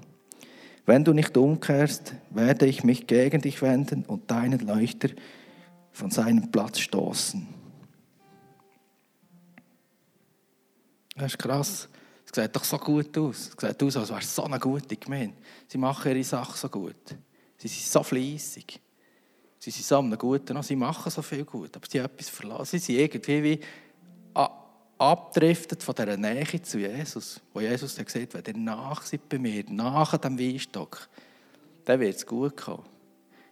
Wenn 0.86 1.04
du 1.04 1.12
nicht 1.12 1.36
umkehrst, 1.36 2.14
werde 2.30 2.66
ich 2.66 2.84
mich 2.84 3.08
gegen 3.08 3.42
dich 3.42 3.60
wenden 3.60 4.04
und 4.04 4.30
deinen 4.30 4.60
Leuchter 4.60 5.08
von 5.90 6.12
seinem 6.12 6.52
Platz 6.52 6.78
stoßen. 6.78 7.46
Das 11.16 11.32
ist 11.32 11.38
krass. 11.38 11.88
Es 12.24 12.32
sieht 12.34 12.54
doch 12.54 12.64
so 12.64 12.78
gut 12.78 13.16
aus. 13.18 13.50
Es 13.56 13.68
sieht 13.68 13.82
aus, 13.82 13.96
als 13.96 14.10
wäre 14.10 14.20
es 14.20 14.34
so 14.34 14.44
eine 14.44 14.60
gute 14.60 14.96
Gemeinde. 14.96 15.36
Sie 15.66 15.78
machen 15.78 16.12
ihre 16.12 16.22
Sachen 16.22 16.56
so 16.56 16.68
gut. 16.68 17.16
Sie 17.56 17.68
sind 17.68 17.86
so 17.86 18.02
fleissig. 18.02 18.80
Sie 19.58 19.70
sind 19.70 19.84
so 19.84 19.98
einem 19.98 20.16
guten, 20.16 20.62
sie 20.62 20.76
machen 20.76 21.10
so 21.10 21.22
viel 21.22 21.44
gut, 21.44 21.74
aber 21.74 21.86
sie 21.90 22.00
haben 22.00 22.12
etwas 22.12 22.28
verlassen. 22.28 22.78
Sie 22.78 22.78
sind 22.78 22.98
irgendwie 23.00 23.42
wie 23.42 23.60
abdriftet 24.98 25.82
von 25.82 25.94
dieser 25.94 26.16
Nähe 26.16 26.62
zu 26.62 26.78
Jesus, 26.78 27.40
wo 27.52 27.60
Jesus 27.60 27.98
hat 27.98 28.06
gesagt 28.06 28.34
wenn 28.34 28.44
ihr 28.44 28.60
nach 28.60 29.02
seid 29.02 29.28
bei 29.28 29.38
mir, 29.38 29.64
nach 29.68 30.16
dem 30.16 30.38
Weinstock, 30.38 31.08
dann 31.84 32.00
wird 32.00 32.16
es 32.16 32.26
gut 32.26 32.56
kommen. 32.56 32.84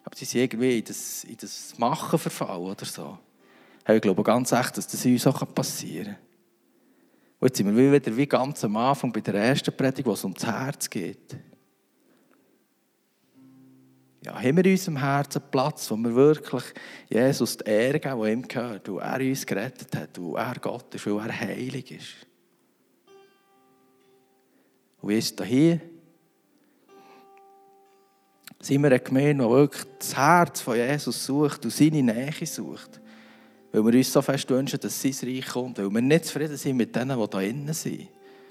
Aber 0.04 0.16
sie 0.16 0.24
sind 0.24 0.42
irgendwie 0.42 0.78
in 0.78 0.84
das, 0.84 1.24
in 1.24 1.36
das 1.36 1.78
Machen 1.78 2.18
verfallen 2.18 2.62
oder 2.62 2.84
so. 2.84 3.18
Ich 3.86 4.00
glaube 4.00 4.22
ganz 4.22 4.52
echt, 4.52 4.76
dass 4.76 4.86
das 4.86 5.04
uns 5.04 5.26
auch 5.26 5.54
passieren 5.54 6.14
kann. 6.14 6.16
Und 7.40 7.48
jetzt 7.48 7.58
sind 7.58 7.76
wir 7.76 7.92
wieder 7.92 8.16
wie 8.16 8.26
ganz 8.26 8.64
am 8.64 8.76
Anfang 8.76 9.12
bei 9.12 9.20
der 9.20 9.34
ersten 9.34 9.76
Predigt, 9.76 10.06
wo 10.06 10.12
es 10.12 10.24
ums 10.24 10.44
Herz 10.44 10.88
geht 10.88 11.36
ja, 14.24 14.34
haben 14.34 14.56
wir 14.56 14.64
in 14.64 14.72
unserem 14.72 14.96
Herzen 14.96 15.42
Platz, 15.50 15.90
wo 15.90 15.96
wir 15.96 16.14
wirklich 16.14 16.64
Jesus 17.10 17.58
die 17.58 17.70
Ehre 17.70 18.00
geben, 18.00 18.22
die 18.22 18.32
ihm 18.32 18.48
gehört, 18.48 18.88
weil 18.88 19.20
er 19.20 19.28
uns 19.28 19.44
gerettet 19.44 19.94
hat, 19.94 20.18
weil 20.18 20.46
er 20.46 20.60
Gott 20.60 20.94
ist, 20.94 21.06
weil 21.06 21.28
er 21.28 21.40
heilig 21.40 21.90
ist. 21.90 22.26
Und 25.02 25.10
wie 25.10 25.18
ist 25.18 25.38
es 25.38 25.46
hier? 25.46 25.80
Sind 28.60 28.80
wir 28.80 28.88
eine 28.88 29.00
Gemeinde, 29.00 29.44
die 29.44 29.50
wirklich 29.50 29.84
das 29.98 30.16
Herz 30.16 30.60
von 30.62 30.76
Jesus 30.76 31.26
sucht 31.26 31.64
und 31.66 31.70
seine 31.70 32.02
Nähe 32.02 32.46
sucht? 32.46 32.98
Weil 33.72 33.84
wir 33.84 33.98
uns 33.98 34.10
so 34.10 34.22
fest 34.22 34.48
wünschen, 34.48 34.80
dass 34.80 35.02
sein 35.02 35.14
Reich 35.22 35.46
kommt, 35.48 35.76
weil 35.76 35.90
wir 35.90 36.00
nicht 36.00 36.24
zufrieden 36.24 36.56
sind 36.56 36.78
mit 36.78 36.96
denen, 36.96 37.20
die 37.20 37.28
da 37.28 37.40
innen 37.42 37.74
sind. 37.74 38.08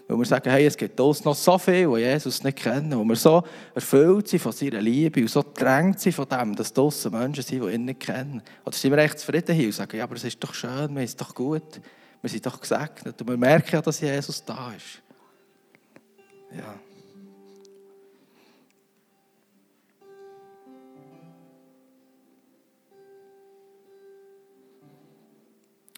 Weil 0.08 0.18
wir 0.18 0.26
sagen, 0.26 0.50
hey, 0.50 0.66
es 0.66 0.76
gibt 0.76 1.00
uns 1.00 1.24
noch 1.24 1.36
so 1.36 1.58
viel, 1.58 1.88
die 1.88 2.02
Jesus 2.02 2.44
nicht 2.44 2.58
kennen, 2.58 2.98
wo 2.98 3.04
wir 3.06 3.16
so 3.16 3.44
erfüllt 3.74 4.28
sind 4.28 4.42
von 4.42 4.52
seiner 4.52 4.82
Liebe 4.82 5.22
und 5.22 5.30
so 5.30 5.42
gedrängt 5.42 6.00
sind 6.00 6.13
von 6.13 6.28
dem, 6.28 6.56
dass 6.56 6.74
draussen 6.74 7.12
Menschen 7.12 7.44
sind, 7.44 7.63
die 7.63 7.74
ihn 7.74 7.86
nicht 7.86 8.02
kennen. 8.02 8.42
Oder 8.66 8.76
sind 8.76 8.92
wir 8.92 8.98
echt 8.98 9.20
zufrieden 9.20 9.56
hier 9.56 9.68
und 9.68 9.74
sagen, 9.74 9.98
ja, 9.98 10.04
aber 10.04 10.16
es 10.16 10.24
ist 10.26 10.44
doch 10.44 10.54
schön, 10.54 10.94
wir 10.94 11.08
sind 11.08 11.22
doch 11.22 11.34
gut, 11.34 11.80
wir 12.22 12.30
sind 12.30 12.46
doch 12.46 12.60
gesegnet 12.60 13.20
und 13.20 13.28
wir 13.28 13.38
merken 13.38 13.76
ja, 13.76 13.82
dass 13.82 14.02
Jesus 14.02 14.44
da 14.44 14.74
ist. 14.74 15.02
Ja. 16.56 16.76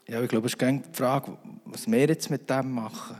Ja, 0.07 0.21
ich 0.21 0.29
glaube, 0.29 0.45
es 0.45 0.53
ist 0.53 0.61
die 0.61 0.81
Frage, 0.93 1.35
was 1.65 1.89
wir 1.89 2.07
jetzt 2.07 2.29
mit 2.29 2.47
dem 2.47 2.71
machen. 2.71 3.17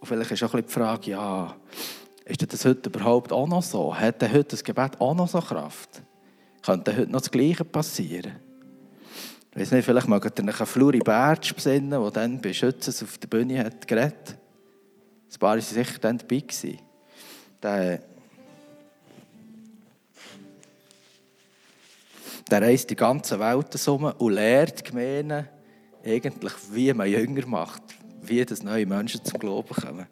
Und 0.00 0.06
vielleicht 0.06 0.30
ist 0.30 0.42
auch 0.42 0.54
die 0.54 0.62
Frage, 0.62 1.10
ja, 1.10 1.56
ist 2.24 2.52
das 2.52 2.64
heute 2.64 2.88
überhaupt 2.88 3.32
auch 3.32 3.48
noch 3.48 3.62
so? 3.62 3.94
Hat 3.94 4.22
heute 4.22 4.44
das 4.44 4.62
Gebet 4.62 5.00
auch 5.00 5.14
noch 5.14 5.28
so 5.28 5.40
Kraft? 5.40 6.02
Könnte 6.62 6.96
heute 6.96 7.10
noch 7.10 7.20
das 7.20 7.30
Gleiche 7.30 7.64
passieren? 7.64 8.36
Ich 9.52 9.60
weiß 9.60 9.72
nicht, 9.72 9.84
vielleicht 9.84 10.06
mag 10.06 10.24
ihr 10.24 10.44
euch 10.44 10.60
an 10.60 10.66
Fluri 10.66 10.98
Bertsch 10.98 11.54
besinnen, 11.54 11.90
der 11.90 12.10
dann 12.10 12.40
bei 12.40 12.52
Schützes 12.52 13.02
auf 13.02 13.18
der 13.18 13.28
Bühne 13.28 13.64
hat 13.64 13.88
geredet. 13.88 14.36
Ein 15.32 15.38
paar 15.38 15.50
waren 15.50 15.60
sicher 15.60 15.98
dann 16.00 16.18
dabei. 16.18 16.44
Der, 17.62 18.00
der 22.50 22.62
reist 22.62 22.90
die 22.90 22.96
ganze 22.96 23.40
Welt 23.40 23.72
zusammen 23.72 24.12
und 24.12 24.34
lehrt 24.34 24.78
die 24.78 24.90
Gemeinden 24.90 25.48
eigentlich, 26.04 26.52
wie 26.70 26.92
man 26.92 27.08
Jünger 27.08 27.46
macht 27.46 27.97
wie 28.22 28.44
das 28.44 28.62
neue 28.62 28.86
Menschen 28.86 29.24
zum 29.24 29.38
Glauben 29.38 29.74
kommen. 29.74 30.06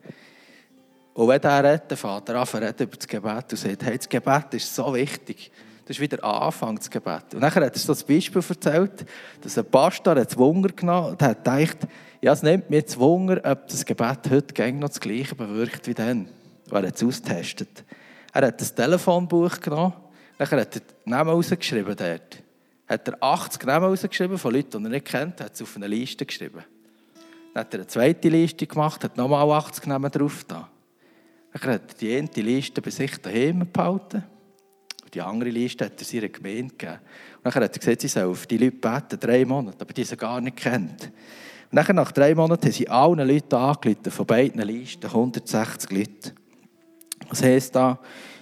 Und 1.14 1.28
wenn 1.28 1.42
er 1.42 1.78
der 1.78 1.96
Vater 1.96 2.36
anfängt 2.36 2.78
über 2.80 2.96
das 2.96 3.08
Gebet 3.08 3.50
und 3.50 3.56
sagt, 3.56 3.84
hey, 3.84 3.96
das 3.96 4.08
Gebet 4.08 4.52
ist 4.52 4.74
so 4.74 4.94
wichtig. 4.94 5.50
Das 5.86 5.96
ist 5.96 6.00
wieder 6.00 6.22
Anfang 6.22 6.76
des 6.76 6.90
Gebet. 6.90 7.32
Und 7.32 7.40
dann 7.40 7.54
hat 7.54 7.62
er 7.62 7.78
so 7.78 7.92
das 7.92 8.04
Beispiel 8.04 8.42
erzählt, 8.46 9.06
dass 9.40 9.56
ein 9.56 9.64
Pastor 9.64 10.16
hat 10.16 10.36
Wunder 10.36 10.68
genommen 10.70 11.12
und 11.12 11.22
hat 11.22 11.44
gedacht, 11.44 11.78
ja, 12.20 12.32
es 12.32 12.42
nimmt 12.42 12.68
mir 12.68 12.78
jetzt 12.78 12.98
Wunder, 12.98 13.40
ob 13.44 13.68
das 13.68 13.84
Gebet 13.84 14.28
heute 14.28 14.72
noch 14.72 14.88
das 14.88 15.00
Gleiche 15.00 15.34
bewirkt 15.34 15.86
wie 15.86 15.94
dann. 15.94 16.28
Er 16.70 16.82
hat 16.82 16.96
es 16.96 17.04
austestet. 17.04 17.84
Er 18.32 18.48
hat 18.48 18.60
das 18.60 18.74
Telefonbuch 18.74 19.60
genommen, 19.60 19.94
dann 20.36 20.50
hat 20.50 20.76
er 20.76 20.80
die 20.80 21.10
Namen 21.10 21.30
rausgeschrieben 21.30 21.96
dort. 21.96 22.42
Hat 22.88 23.08
er 23.08 23.22
80 23.22 23.64
Namen 23.64 23.86
rausgeschrieben 23.86 24.36
von 24.36 24.52
Leuten, 24.52 24.78
die 24.80 24.84
er 24.84 24.90
nicht 24.90 25.06
kennt, 25.06 25.40
hat 25.40 25.54
es 25.54 25.62
auf 25.62 25.76
eine 25.76 25.86
Liste 25.86 26.26
geschrieben. 26.26 26.64
Dann 27.56 27.64
hat 27.64 27.72
er 27.72 27.80
eine 27.80 27.86
zweite 27.86 28.28
Liste 28.28 28.66
gemacht, 28.66 29.02
hat 29.02 29.16
nochmal 29.16 29.50
80 29.50 29.86
Namen 29.86 30.10
drauf 30.10 30.44
da. 30.46 30.68
Dann 31.54 31.72
hat 31.72 31.90
er 31.90 31.96
die 31.98 32.14
eine 32.14 32.28
Liste 32.46 32.82
bei 32.82 32.90
sich 32.90 33.16
daheim 33.16 33.66
behalten. 33.72 34.24
Und 35.02 35.14
die 35.14 35.22
andere 35.22 35.48
Liste 35.48 35.86
hat 35.86 35.98
er 35.98 36.04
seiner 36.04 36.28
Gemeinde 36.28 36.74
gegeben. 36.76 36.98
Dann 37.42 37.54
hat 37.54 37.62
er 37.62 37.68
gesagt, 37.70 38.02
sie 38.02 38.08
soll 38.08 38.24
auf 38.24 38.46
die 38.46 38.58
Leute 38.58 38.76
beten, 38.76 39.18
drei 39.18 39.46
Monate, 39.46 39.78
aber 39.80 39.94
die 39.94 40.04
sie 40.04 40.18
gar 40.18 40.38
nicht 40.42 40.58
kennt. 40.58 41.04
Und 41.70 41.76
dann, 41.76 41.96
nach 41.96 42.12
drei 42.12 42.34
Monaten 42.34 42.66
haben 42.66 42.72
sie 42.72 42.90
allen 42.90 43.26
Leuten 43.26 43.54
angerufen, 43.54 44.10
von 44.10 44.26
beiden 44.26 44.60
Listen, 44.60 45.06
160 45.06 45.90
Leute. 45.92 46.32
Das 47.30 47.42
heisst 47.42 47.74
da, 47.74 47.98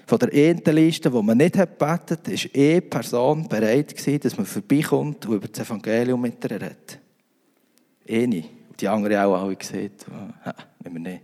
von 0.09 0.19
der 0.19 0.35
ersten 0.35 0.75
Liste, 0.75 1.09
die 1.09 1.23
man 1.23 1.39
nicht 1.39 1.57
hat 1.57 1.79
betet, 1.79 2.27
war 2.27 2.61
eine 2.61 2.81
Person 2.83 3.47
bereit 3.47 4.25
dass 4.25 4.37
man 4.37 4.45
vorbeikommt 4.45 5.25
und 5.27 5.37
über 5.37 5.47
das 5.47 5.65
Evangelium 5.65 6.21
mit 6.21 6.43
ihr 6.43 6.51
redet. 6.51 6.99
Eine. 8.09 8.64
Die 8.81 8.89
anderen 8.89 9.17
auch 9.17 9.43
alle 9.43 9.57
gesehen, 9.57 9.93
wenn 10.81 10.93
wir 10.93 11.01
nicht. 11.01 11.23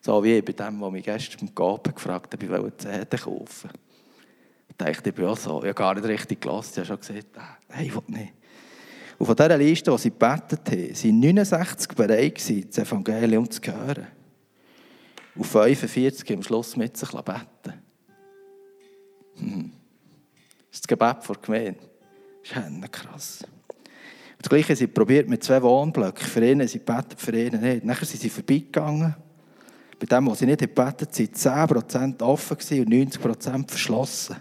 So 0.00 0.22
wie 0.22 0.42
bei 0.42 0.52
dem, 0.52 0.80
der 0.80 0.90
mich 0.90 1.04
gestern 1.04 1.46
beim 1.46 1.54
Gaben 1.54 1.94
gefragt 1.94 2.34
hat, 2.34 2.42
ich 2.42 2.50
wollte 2.50 2.76
CD 2.76 3.16
kaufen. 3.16 3.70
Ich 4.68 4.76
dachte, 4.76 5.08
ich 5.08 5.14
bin 5.14 5.24
auch 5.24 5.36
so, 5.36 5.58
ich 5.62 5.68
habe 5.68 5.74
gar 5.74 5.94
nicht 5.94 6.06
richtig 6.06 6.40
gelassen, 6.40 6.82
ich 6.82 6.90
habe 6.90 7.02
schon 7.02 7.16
gesagt, 7.16 7.36
nein, 7.68 7.86
ich 7.86 7.94
will 7.94 8.02
nicht. 8.08 8.32
Und 9.18 9.26
von 9.26 9.36
dieser 9.36 9.56
Liste, 9.56 9.90
die 9.90 9.98
sie 9.98 10.10
gebetet 10.10 10.60
haben, 10.68 10.90
waren 10.90 11.20
69 11.20 11.92
bereit, 11.94 12.34
das 12.36 12.78
Evangelium 12.78 13.50
zu 13.50 13.60
hören. 13.62 14.06
Und 15.36 15.46
45 15.46 16.32
am 16.32 16.42
Schluss 16.42 16.76
mit 16.76 16.96
sich 16.96 17.10
beten. 17.10 17.82
Hm. 19.36 19.72
Das 20.70 20.82
Gebet 20.82 21.22
vor 21.22 21.36
der 21.36 21.42
Gemeinde. 21.42 21.80
Ist 22.42 22.92
krass. 22.92 23.44
Das 24.44 24.50
Gleiche 24.50 24.68
haben 24.68 24.76
sie 24.76 24.86
probiert 24.88 25.26
mit 25.26 25.42
zwei 25.42 25.62
Wohnblöcken. 25.62 26.26
Für 26.26 26.42
einen 26.42 26.68
sie 26.68 26.78
gebetet, 26.78 27.18
für 27.18 27.32
einen 27.32 27.62
nicht. 27.62 27.82
Nachher 27.82 28.04
sind 28.04 28.20
sie 28.20 28.28
vorbeigegangen. 28.28 29.14
Bei 29.98 30.04
dem, 30.04 30.26
was 30.26 30.40
sie 30.40 30.44
nicht 30.44 30.60
gebetet 30.60 31.18
haben, 31.46 31.70
waren 31.70 32.14
10% 32.14 32.22
offen 32.22 32.52
und 32.52 32.90
90% 32.90 33.70
verschlossen. 33.70 34.36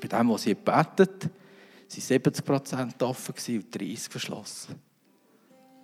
Bei 0.00 0.06
dem, 0.06 0.30
was 0.30 0.42
sie 0.42 0.50
gebetet 0.50 1.24
waren 1.24 1.32
70% 1.90 3.02
offen 3.02 3.34
und 3.56 3.76
30% 3.76 4.08
verschlossen. 4.08 4.76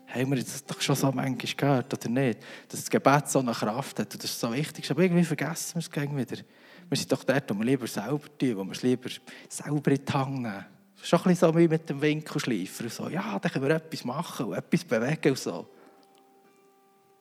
Haben 0.06 0.30
wir 0.30 0.36
das 0.36 0.64
doch 0.64 0.80
schon 0.80 0.94
so 0.94 1.10
manchmal 1.10 1.54
gehört, 1.56 1.92
oder 1.92 2.08
nicht? 2.08 2.38
Dass 2.68 2.82
das 2.82 2.88
Gebet 2.88 3.28
so 3.28 3.40
eine 3.40 3.50
Kraft 3.50 3.98
hat 3.98 4.14
und 4.14 4.22
das 4.22 4.30
ist 4.30 4.38
so 4.38 4.52
wichtig. 4.52 4.88
Aber 4.88 5.02
irgendwie 5.02 5.24
vergessen 5.24 5.82
wir 5.82 6.02
es 6.04 6.16
wieder. 6.16 6.42
Wir 6.88 6.96
sind 6.96 7.10
doch 7.10 7.24
dort, 7.24 7.50
wo 7.50 7.58
wir 7.58 7.64
lieber 7.64 7.88
selber 7.88 8.38
tun, 8.38 8.56
wo 8.58 8.62
wir 8.62 8.72
es 8.72 8.82
lieber 8.82 9.10
selber 9.48 9.90
in 9.90 10.04
die 10.04 10.12
Hand 10.12 10.34
nehmen. 10.34 10.73
Ist 11.04 11.10
schon 11.10 11.18
ein 11.18 11.22
bisschen 11.24 11.52
so 11.52 11.58
wie 11.58 11.68
mit 11.68 11.86
dem 11.90 12.00
Winkelschleifer. 12.00 12.88
So, 12.88 13.10
ja, 13.10 13.38
dann 13.38 13.52
können 13.52 13.68
wir 13.68 13.74
etwas 13.74 14.04
machen 14.06 14.46
und 14.46 14.54
etwas 14.54 14.84
bewegen 14.84 15.28
und 15.28 15.38
so. 15.38 15.66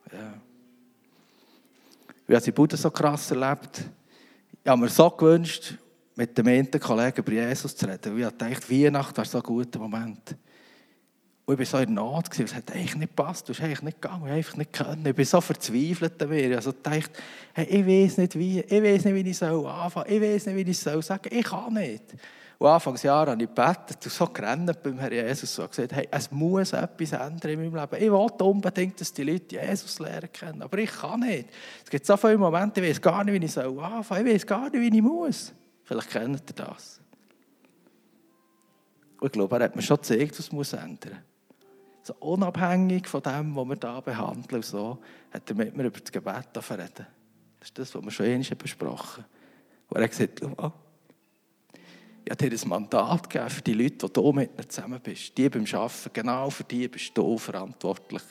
Ja. 0.10 0.34
Wie 2.26 2.34
habe 2.34 2.46
ich 2.48 2.56
Buddha 2.56 2.78
so 2.78 2.89
krass 2.89 3.30
erlebt? 3.32 3.84
Ich 4.63 4.69
habe 4.69 4.80
mir 4.80 4.88
so 4.88 5.10
gewünscht, 5.10 5.74
mit 6.15 6.38
dem 6.38 6.48
einen 6.48 6.72
Kollegen 6.72 7.17
über 7.17 7.32
Jesus 7.34 7.76
zu 7.76 7.86
reden. 7.86 8.17
ich 8.17 8.26
dachte, 8.26 8.72
Weihnachten 8.72 9.17
wäre 9.17 9.28
so 9.28 9.39
ein 9.39 9.43
guter 9.43 9.80
Moment. 9.80 10.38
Und 11.43 11.60
ich 11.60 11.74
war 11.74 11.80
so 11.82 11.86
in 11.86 11.93
Not, 11.93 12.39
es 12.39 12.56
hat 12.56 12.72
eigentlich 12.72 12.96
nicht 12.96 13.17
gepasst, 13.17 13.50
du 13.50 13.54
hast 13.54 13.60
eigentlich 13.60 13.82
nicht 13.82 14.02
gegangen, 14.02 14.28
ich 14.28 14.32
einfach 14.32 14.56
nicht 14.56 14.72
können. 14.72 15.06
Ich 15.06 15.13
bin 15.13 15.26
so 15.26 15.41
verzweifelt 15.41 16.24
an 16.24 16.30
mir. 16.30 16.56
Also 16.56 16.69
ich 16.69 16.82
dachte, 16.82 17.12
hey, 17.52 17.65
ich 17.65 17.86
weiß 17.86 18.17
nicht 18.19 18.39
wie, 18.39 18.62
ich 18.62 18.82
weiß 18.82 19.04
nicht, 19.04 19.13
wie 19.13 19.30
ich 19.30 19.38
soll 19.38 19.60
ich 20.08 20.22
weiß 20.22 20.46
nicht, 20.46 20.56
wie 20.56 20.72
ich 20.72 20.80
soll 20.80 21.02
sagen, 21.02 21.28
ich 21.30 21.43
kann 21.43 21.74
nicht. 21.74 22.15
Und 22.63 22.69
Anfangsjahr 22.69 23.28
habe 23.28 23.43
ich 23.43 23.49
gebetet 23.49 23.97
und 24.06 24.10
so 24.10 24.26
gerannt 24.28 24.82
beim 24.82 24.97
Herrn 24.97 25.12
Jesus 25.12 25.60
und 25.60 25.69
gesagt, 25.69 25.91
hey, 25.91 26.08
es 26.10 26.32
muss 26.32 26.71
etwas 26.71 27.12
ändern 27.12 27.52
in 27.52 27.60
meinem 27.60 27.76
Leben. 27.76 27.95
Ich 28.02 28.10
will 28.10 28.47
unbedingt, 28.47 29.02
dass 29.02 29.12
die 29.12 29.23
Leute 29.23 29.58
Jesus 29.58 29.99
lernen 29.99 30.30
können, 30.32 30.62
aber 30.62 30.78
ich 30.78 30.89
kann 30.89 31.19
nicht. 31.19 31.49
Es 31.84 31.89
gibt 31.89 32.06
so 32.06 32.15
viele 32.15 32.38
Momente, 32.38 32.80
ich 32.80 32.91
weiß 32.91 33.02
gar 33.02 33.21
nicht, 33.26 33.41
wie 33.41 33.45
ich 33.45 33.52
soll 33.52 33.65
ich 33.65 34.10
weiß 34.10 34.47
gar 34.47 34.69
nicht, 34.69 34.80
wie 34.80 34.95
ich 34.95 35.04
muss. 35.04 35.52
Vielleicht 35.84 36.10
kennt 36.10 36.41
ihr 36.52 36.56
das. 36.56 37.02
Und 39.19 39.26
ich 39.26 39.32
glaube, 39.34 39.58
er 39.58 39.65
hat 39.65 39.76
mir 39.76 39.82
schon 39.82 39.97
gezeigt, 39.97 40.39
was 40.39 40.49
muss 40.54 40.71
ändern 40.71 41.21
so 42.02 42.13
unabhängig 42.19 43.10
von 43.10 43.21
dem, 43.21 43.58
was 43.58 43.67
wir 43.67 43.78
hier 43.82 44.02
behandeln, 44.02 44.62
so, 44.62 44.99
hat 45.34 45.49
er 45.49 45.56
mit 45.56 45.76
mir 45.76 45.84
über 45.84 45.99
das 45.99 46.12
Gebet 46.12 46.47
reden. 46.56 47.08
Das 47.60 47.69
ist 47.69 47.78
das, 47.78 47.95
was 47.95 48.04
wir 48.04 48.12
schon 48.12 48.26
einmal 48.26 48.56
besprochen 48.58 49.23
haben. 49.23 49.89
Und 49.89 49.97
er 49.97 50.04
hat 50.04 50.12
gesagt, 50.12 50.41
oh, 50.58 50.71
ich 52.26 52.32
habe 52.32 52.50
dir 52.50 52.58
ein 52.58 52.70
Mandat 52.70 53.30
gegeben 53.30 53.50
für 53.50 53.62
die 53.62 53.74
Leute, 53.74 54.08
die 54.08 54.14
du 54.14 54.32
mit 54.32 54.58
mir 54.58 54.68
zusammen 54.68 55.00
bist. 55.02 55.38
Die 55.38 55.50
beim 55.50 55.66
Arbeiten, 55.66 56.10
genau 56.14 56.50
für 56.50 56.64
die 56.64 56.88
bist 56.88 57.18
du 57.18 57.38
verantwortlich. 57.38 58.24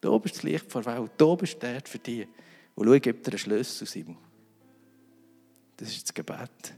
Du 0.00 0.18
bist 0.18 0.36
das 0.36 0.42
Licht 0.42 0.74
der 0.74 0.86
Welt, 0.86 1.10
du 1.16 1.36
bist 1.36 1.62
der 1.62 1.80
für 1.84 1.98
die. 1.98 2.26
Und 2.74 2.86
schau, 2.86 2.98
gebe 2.98 3.18
dir 3.18 3.30
einen 3.30 3.38
Schlüssel, 3.38 3.86
Simon. 3.86 4.16
Das 5.76 5.88
ist 5.88 6.04
das 6.04 6.14
Gebet. 6.14 6.74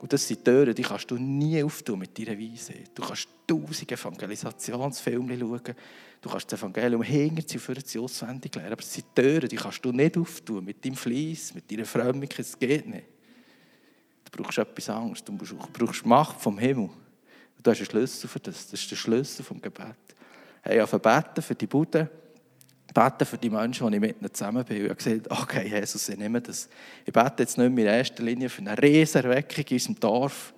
Und 0.00 0.12
das 0.12 0.26
sind 0.26 0.44
Türen, 0.44 0.74
die 0.74 0.82
kannst 0.82 1.10
du 1.10 1.16
nie 1.16 1.62
auftun 1.62 1.98
mit 1.98 2.18
deiner 2.18 2.38
Weise. 2.38 2.74
Du 2.94 3.02
kannst 3.02 3.28
tausend 3.46 3.90
Evangelisationsfilme 3.90 5.38
schauen. 5.38 5.74
Du 6.20 6.28
kannst 6.28 6.52
das 6.52 6.60
Evangelium 6.60 7.02
hinter 7.02 7.42
sie 7.46 7.58
für 7.58 7.74
sie 7.84 7.98
auswendig 7.98 8.54
lernen. 8.54 8.72
Aber 8.72 8.82
das 8.82 8.92
sind 8.92 9.14
Türen, 9.14 9.48
die 9.48 9.56
kannst 9.56 9.84
du 9.84 9.92
nicht 9.92 10.16
auftun 10.16 10.64
mit 10.64 10.84
deinem 10.84 10.96
Fleiss, 10.96 11.54
mit 11.54 11.70
deiner 11.70 11.84
Frömmigkeit. 11.84 12.46
Das 12.46 12.58
geht 12.58 12.86
nicht. 12.86 13.13
Du 14.24 14.42
brauchst 14.42 14.58
etwas 14.58 14.88
anderes. 14.88 15.24
Du 15.24 15.36
brauchst 15.36 16.06
Macht 16.06 16.40
vom 16.40 16.58
Himmel. 16.58 16.90
Du 17.62 17.70
hast 17.70 17.78
einen 17.78 17.86
Schlüssel 17.86 18.28
für 18.28 18.40
das. 18.40 18.68
Das 18.68 18.80
ist 18.80 18.90
der 18.90 18.96
Schlüssel 18.96 19.44
vom 19.44 19.60
Gebet. 19.60 19.96
Hey, 20.62 20.82
ich 20.82 20.92
habe 20.92 20.98
beten 20.98 21.42
für 21.42 21.54
die 21.54 21.66
Bude 21.66 22.10
beten 22.94 23.26
für 23.26 23.36
die 23.36 23.50
Menschen, 23.50 23.88
die 23.88 23.96
ich 23.96 24.00
mit 24.00 24.20
ihnen 24.20 24.32
zusammen 24.32 24.64
bin. 24.64 24.76
Ich 24.76 24.84
habe 24.84 24.94
gesagt, 24.94 25.30
okay, 25.30 25.68
Jesus, 25.68 26.08
ich 26.08 26.16
nehme 26.16 26.40
das. 26.40 26.68
Ich 27.04 27.12
bete 27.12 27.42
jetzt 27.42 27.58
nicht 27.58 27.72
mehr 27.72 27.86
in 27.86 27.98
erster 27.98 28.22
Linie 28.22 28.48
für 28.48 28.62
eine 28.62 28.80
Riesenerweckung 28.80 29.64
in 29.68 29.74
unserem 29.74 30.00
Dorf, 30.00 30.54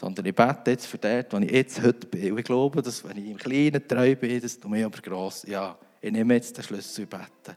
sondern 0.00 0.24
ich 0.24 0.34
bete 0.34 0.70
jetzt 0.70 0.86
für 0.86 0.98
dort, 0.98 1.32
wo 1.32 1.38
ich 1.38 1.50
jetzt 1.50 1.82
heute 1.82 2.06
bin. 2.06 2.32
Und 2.32 2.38
ich 2.38 2.44
glaube, 2.44 2.80
dass 2.80 3.04
wenn 3.04 3.18
ich 3.18 3.30
im 3.30 3.36
Kleinen 3.36 3.86
treu 3.86 4.14
bin, 4.14 4.40
dass 4.40 4.58
du 4.58 4.68
mir 4.68 4.86
aber 4.86 5.00
gross, 5.00 5.44
ja, 5.46 5.76
ich 6.00 6.12
nehme 6.12 6.34
jetzt 6.34 6.56
den 6.56 6.64
Schlüssel 6.64 7.04
und 7.04 7.10
bete. 7.10 7.56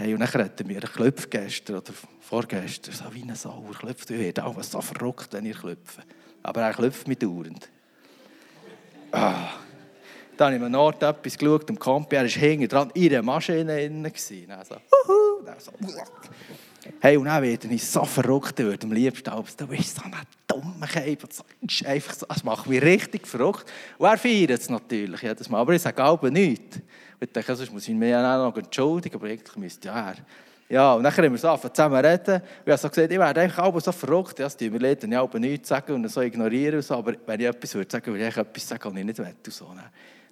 Hey, 0.00 0.14
und 0.14 0.20
dann 0.20 0.32
hat 0.32 0.58
er 0.58 0.66
mir 0.66 0.80
geklopft 0.80 1.30
gestern 1.30 1.76
oder 1.76 1.92
vorgestern, 2.20 2.94
so 2.94 3.04
wie 3.12 3.20
eine 3.22 3.36
Sau. 3.36 3.62
Er 3.68 3.78
klopft, 3.78 4.10
ich 4.10 4.18
werde 4.18 4.46
auch 4.46 4.62
so 4.62 4.80
verrückt, 4.80 5.28
wenn 5.32 5.44
ihr 5.44 5.54
klopft. 5.54 5.98
Aber 6.42 6.62
er 6.62 6.72
klopft 6.72 7.06
mich 7.06 7.18
dauernd. 7.18 7.68
Ah. 9.12 9.50
Da 10.38 10.46
habe 10.46 10.54
ich 10.54 10.62
mir 10.62 10.78
Ort 10.78 11.02
etwas 11.02 11.36
geschaut, 11.36 11.68
im 11.68 11.78
Campi, 11.78 12.16
er 12.16 12.22
war 12.22 12.30
hinten 12.30 12.68
dran, 12.68 12.90
in 12.94 13.10
der 13.10 13.22
Maschine 13.22 13.76
drin. 13.76 14.02
Dann 14.48 14.64
so, 14.64 14.76
uhu, 14.76 15.44
dann 15.44 15.60
so, 15.60 15.70
Hey, 16.98 17.18
und 17.18 17.26
dann 17.26 17.42
werde 17.42 17.68
ich 17.68 17.86
so 17.86 18.02
verrückt, 18.06 18.58
ich 18.58 18.64
würde 18.64 18.86
am 18.86 18.92
liebsten 18.92 19.28
aber 19.28 19.44
du 19.54 19.66
bist 19.66 19.96
so 19.96 20.02
ein 20.02 20.14
dummer 20.60 20.86
Käfer. 20.86 21.26
Das, 21.26 21.84
einfach 21.86 22.14
so, 22.14 22.26
das 22.26 22.44
macht 22.44 22.66
mich 22.66 22.82
richtig 22.82 23.26
verrückt. 23.26 23.64
Und 23.98 24.06
er 24.06 24.18
feiert 24.18 24.50
es 24.50 24.68
natürlich 24.68 25.22
jedes 25.22 25.48
Mal, 25.48 25.60
aber 25.60 25.74
ich 25.74 25.82
sage 25.82 26.04
auch 26.04 26.22
nichts. 26.22 26.78
Ich 27.20 27.46
sonst 27.46 27.72
muss 27.72 27.88
ich 27.88 27.94
mich 27.94 28.14
auch 28.14 28.22
noch 28.22 28.56
entschuldigen, 28.56 29.14
aber 29.14 29.26
eigentlich 29.26 29.56
müsste 29.56 29.88
ja. 29.88 30.14
Ja, 30.70 30.94
und 30.94 31.02
dann 31.02 31.14
haben 31.16 31.32
wir 31.32 31.38
so 31.38 31.56
zusammen 31.56 32.04
reden. 32.04 32.36
Und 32.36 32.42
ich 32.64 32.70
habe 32.70 32.78
so 32.78 32.88
gesagt, 32.88 33.12
ich 33.12 33.18
werde 33.18 33.80
so 33.80 33.92
verrückt, 33.92 34.38
ja, 34.38 34.48
die 34.48 34.66
ja 34.66 35.28
nichts 35.38 35.68
sagen 35.68 35.94
und 35.94 36.08
so 36.08 36.20
ignorieren 36.20 36.76
und 36.76 36.82
so, 36.82 36.94
aber 36.94 37.14
wenn 37.26 37.40
ich 37.40 37.46
etwas 37.46 37.74
würde 37.74 37.90
sagen, 37.90 38.06
würde 38.06 38.28
ich 38.28 38.36
etwas 38.36 38.68
sagen, 38.68 38.84
was 38.84 38.96
ich 38.96 39.04
nicht 39.04 39.18
will. 39.18 39.34
So. 39.48 39.66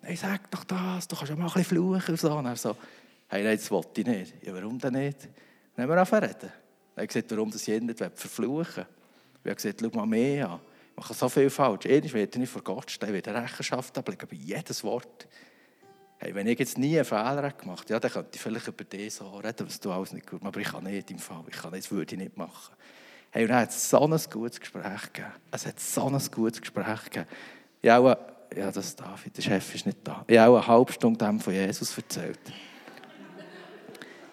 Nein, 0.00 0.16
sag 0.16 0.48
doch 0.50 0.64
das, 0.64 1.08
du 1.08 1.16
kannst 1.16 1.30
ja 1.30 1.36
mal 1.36 1.46
ein 1.46 1.52
bisschen 1.52 1.64
fluchen 1.64 2.16
so. 2.16 2.32
Und 2.34 2.46
er 2.46 2.56
so, 2.56 2.76
hey, 3.26 3.42
nein, 3.42 3.56
das 3.56 3.70
wollte 3.70 4.00
ich 4.00 4.06
nicht. 4.06 4.34
Ja, 4.42 4.54
warum 4.54 4.78
denn 4.78 4.92
nicht? 4.92 5.28
Dann 5.74 5.82
haben 5.82 5.90
wir 5.90 5.96
angefangen 5.96 6.24
reden. 6.24 6.52
Hat 6.96 7.08
gesagt, 7.08 7.30
warum 7.32 7.50
das 7.50 7.66
jeder 7.66 8.10
verfluchen. 8.14 8.86
Ich 9.44 9.51
habe 9.51 9.57
gesagt, 9.57 9.81
schau 9.81 9.96
mal 9.96 10.07
mehr 10.07 10.51
an. 10.51 10.61
Ich 10.90 10.96
mache 10.96 11.14
so 11.14 11.29
viel 11.29 11.51
falsch. 11.51 11.87
Einmal 11.87 12.12
werde 12.12 12.42
ich 12.42 12.48
vor 12.48 12.62
Gott 12.62 12.90
stehen, 12.90 13.14
ich 13.14 13.14
werde 13.27 13.35
Rechenschaft 13.35 13.96
ablegen, 13.96 14.27
bei 14.29 14.37
jedes 14.37 14.83
Wort. 14.85 15.29
Hey, 16.18 16.35
wenn 16.35 16.48
ich 16.48 16.59
jetzt 16.59 16.77
nie 16.79 16.96
einen 16.96 17.05
Fehler 17.05 17.53
gemacht 17.53 17.83
hätte, 17.83 17.92
ja, 17.92 18.01
dann 18.01 18.11
könnte 18.11 18.31
ich 18.35 18.40
vielleicht 18.40 18.66
über 18.66 18.85
dich 18.85 19.14
so 19.14 19.37
reden, 19.37 19.66
was 19.66 19.79
du 19.79 19.92
alles 19.92 20.12
nicht 20.12 20.29
gut 20.29 20.42
machst. 20.42 20.57
Aber 20.57 20.61
ich 20.61 20.72
kann 20.72 20.85
nicht 20.85 21.11
im 21.12 21.18
Fall. 21.20 21.44
Ich 21.48 21.57
kann 21.57 21.70
nicht, 21.70 21.85
das 21.85 21.92
würde 21.92 22.14
ich 22.14 22.20
nicht 22.20 22.37
machen. 22.37 22.74
Hey, 23.31 23.44
und 23.44 23.51
dann 23.51 23.61
hat 23.61 23.70
es 23.70 23.88
so 23.88 24.01
ein 24.01 24.20
gutes 24.31 24.59
Gespräch 24.59 25.12
gegeben. 25.12 25.33
Es 25.53 25.66
hat 25.66 25.79
so 25.79 26.07
ein 26.07 26.20
gutes 26.33 26.61
Gespräch 26.61 27.05
gegeben. 27.05 27.29
Ja, 27.83 27.98
auch 27.98 28.16
ja, 28.57 28.72
das 28.72 28.96
David, 28.96 29.37
der 29.37 29.42
Chef 29.42 29.74
ist 29.74 29.87
nicht 29.87 29.98
da. 30.03 30.24
Ich 30.27 30.38
habe 30.38 30.53
auch 30.53 30.57
eine 30.57 30.66
halbe 30.66 30.92
Stunde 30.92 31.24
dem 31.24 31.38
von 31.38 31.53
Jesus 31.53 31.96
erzählt. 31.96 32.40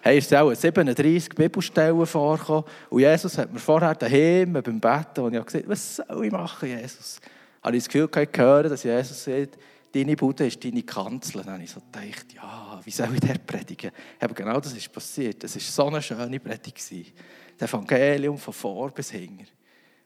Hey, 0.06 0.18
ist 0.18 0.32
auch 0.32 0.54
37 0.54 1.30
Bibelstellen 1.30 2.06
vorgekommen. 2.06 2.62
Und 2.90 3.00
Jesus 3.00 3.36
hat 3.38 3.52
mir 3.52 3.58
vorher 3.58 3.92
daheim 3.92 4.52
beim 4.52 4.78
Betten, 4.78 5.24
wo 5.24 5.28
ich 5.28 5.44
gesagt 5.44 5.68
was 5.68 5.96
soll 5.96 6.26
ich 6.26 6.30
machen, 6.30 6.68
Jesus? 6.68 7.18
Habe 7.60 7.76
ich 7.76 7.82
das 7.82 7.88
Gefühl 7.88 8.06
gehabt, 8.06 8.38
hören, 8.38 8.70
dass 8.70 8.84
Jesus 8.84 9.24
sagt, 9.24 9.58
deine 9.92 10.14
Bude 10.14 10.46
ist 10.46 10.62
deine 10.62 10.84
Kanzel. 10.84 11.42
Dann 11.42 11.54
habe 11.54 11.64
ich 11.64 11.72
so 11.72 11.80
gedacht, 11.80 12.26
ja, 12.32 12.80
wie 12.84 12.90
soll 12.92 13.14
ich 13.14 13.20
der 13.20 13.38
predigen? 13.38 13.90
Aber 14.20 14.32
genau 14.32 14.60
das 14.60 14.74
ist 14.74 14.92
passiert. 14.92 15.42
Es 15.42 15.56
war 15.56 15.60
so 15.60 15.92
eine 15.92 16.00
schöne 16.00 16.38
Predigt. 16.38 17.12
Das 17.58 17.68
Evangelium 17.68 18.38
von 18.38 18.54
vor 18.54 18.92
bis 18.92 19.10
hinten. 19.10 19.48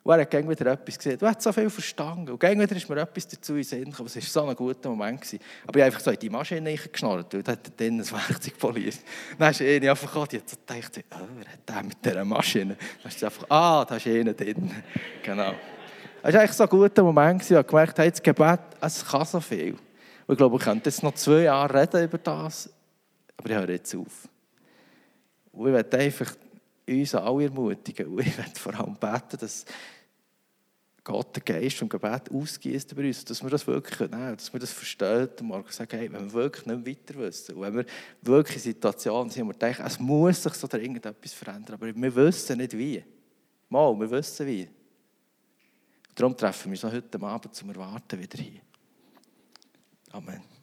Und 0.03 0.13
er 0.13 0.23
hat 0.23 0.31
gegen 0.31 0.49
wieder 0.49 0.73
etwas 0.73 0.97
gesehen. 0.97 1.19
Du 1.19 1.27
hast 1.27 1.43
so 1.43 1.53
viel 1.53 1.69
verstanden. 1.69 2.31
Und 2.31 2.41
gegen 2.41 2.59
wieder 2.59 2.75
ist 2.75 2.89
mir 2.89 3.01
etwas 3.03 3.29
dazu 3.29 3.55
in 3.57 3.63
Sinn 3.63 3.85
gekommen. 3.91 4.07
Es 4.07 4.17
war 4.17 4.23
so 4.23 4.49
ein 4.49 4.57
guter 4.57 4.89
Moment. 4.89 5.21
Gewesen. 5.21 5.41
Aber 5.67 5.79
ich 5.79 5.83
habe 5.83 5.85
einfach 5.85 6.01
so 6.01 6.11
in 6.11 6.19
die 6.19 6.31
Maschine 6.31 6.75
geschnallt, 6.75 7.35
weil 7.35 7.45
hat 7.45 7.71
dann 7.77 8.01
ein 8.01 8.11
Werkzeug 8.11 8.59
poliert. 8.59 8.99
Dann 9.39 9.51
ist 9.51 9.61
einer 9.61 9.91
einfach 9.91 10.07
gekommen, 10.07 10.29
die 10.31 10.39
hat 10.39 10.49
so 10.49 10.57
gedacht, 10.57 11.05
oh, 11.13 11.27
wer 11.37 11.53
hat 11.53 11.69
der 11.69 11.83
mit 11.83 12.05
dieser 12.05 12.25
Maschine? 12.25 12.77
Dann 13.03 13.13
ist 13.13 13.23
einfach, 13.23 13.45
ah, 13.51 13.85
da 13.85 13.97
ist 13.97 14.07
einer 14.07 14.33
drin. 14.33 14.71
Genau. 15.23 15.55
Es 16.23 16.35
war 16.35 16.41
eigentlich 16.41 16.53
so 16.53 16.65
ein 16.65 16.69
guter 16.71 17.03
Moment. 17.03 17.43
Ich 17.43 17.53
habe 17.53 17.65
gemerkt, 17.65 17.99
hey, 17.99 18.11
das 18.11 18.23
Gebet, 18.23 18.61
es 18.81 19.07
kann 19.07 19.25
so 19.25 19.41
viel. 19.41 19.73
Und 19.73 20.35
ich 20.35 20.37
glaube, 20.37 20.57
ich 20.57 20.63
könnte 20.63 20.89
jetzt 20.89 21.03
noch 21.03 21.15
zwei 21.15 21.43
Jahre 21.43 21.81
reden 21.81 22.05
über 22.05 22.19
das, 22.19 22.71
aber 23.37 23.51
ich 23.51 23.57
höre 23.57 23.71
jetzt 23.71 23.95
auf. 23.95 24.29
Und 25.53 25.67
ich 25.67 25.73
möchte 25.73 25.99
einfach 25.99 26.35
uns 26.89 27.15
alle 27.15 27.45
ermutigen. 27.45 28.07
Und 28.07 28.21
ich 28.21 28.37
werde 28.37 28.59
vor 28.59 28.75
allem 28.75 28.97
beten, 28.97 29.39
dass 29.41 29.65
Gott 31.03 31.37
den 31.37 31.45
Geist 31.45 31.81
und 31.83 31.89
Gebet 31.89 32.31
ausgießt 32.31 32.93
über 32.93 33.03
uns, 33.03 33.25
dass 33.25 33.43
wir 33.43 33.51
das 33.51 33.67
wirklich 33.67 34.11
nehmen 34.11 34.37
dass 34.37 34.53
wir 34.53 34.61
das 34.61 34.73
verstehen 34.73 35.29
und 35.41 35.47
morgen 35.47 35.71
sagen, 35.71 35.99
hey, 35.99 36.13
wenn 36.13 36.27
wir 36.27 36.33
wirklich 36.33 36.67
nicht 36.67 36.87
weiter 36.87 37.19
wissen 37.21 37.55
und 37.55 37.63
wenn 37.63 37.75
wir 37.77 37.87
wirklich 38.23 38.57
in 38.57 38.63
Situationen 38.63 39.31
sind, 39.31 39.45
wo 39.45 39.51
wir 39.51 39.59
denken, 39.59 39.83
es 39.85 39.99
muss 39.99 40.43
sich 40.43 40.55
so 40.55 40.67
dringend 40.67 41.07
etwas 41.07 41.33
verändern, 41.33 41.75
aber 41.75 41.95
wir 41.95 42.15
wissen 42.15 42.59
nicht 42.59 42.77
wie. 42.77 43.03
Mal, 43.69 43.99
wir 43.99 44.11
wissen 44.11 44.47
wie. 44.47 44.69
Darum 46.15 46.37
treffen 46.37 46.73
wir 46.73 46.83
uns 46.83 46.93
heute 46.93 47.23
Abend 47.23 47.55
zum 47.55 47.71
Erwarten 47.71 48.19
wieder 48.19 48.39
hier. 48.39 48.61
Amen. 50.13 50.60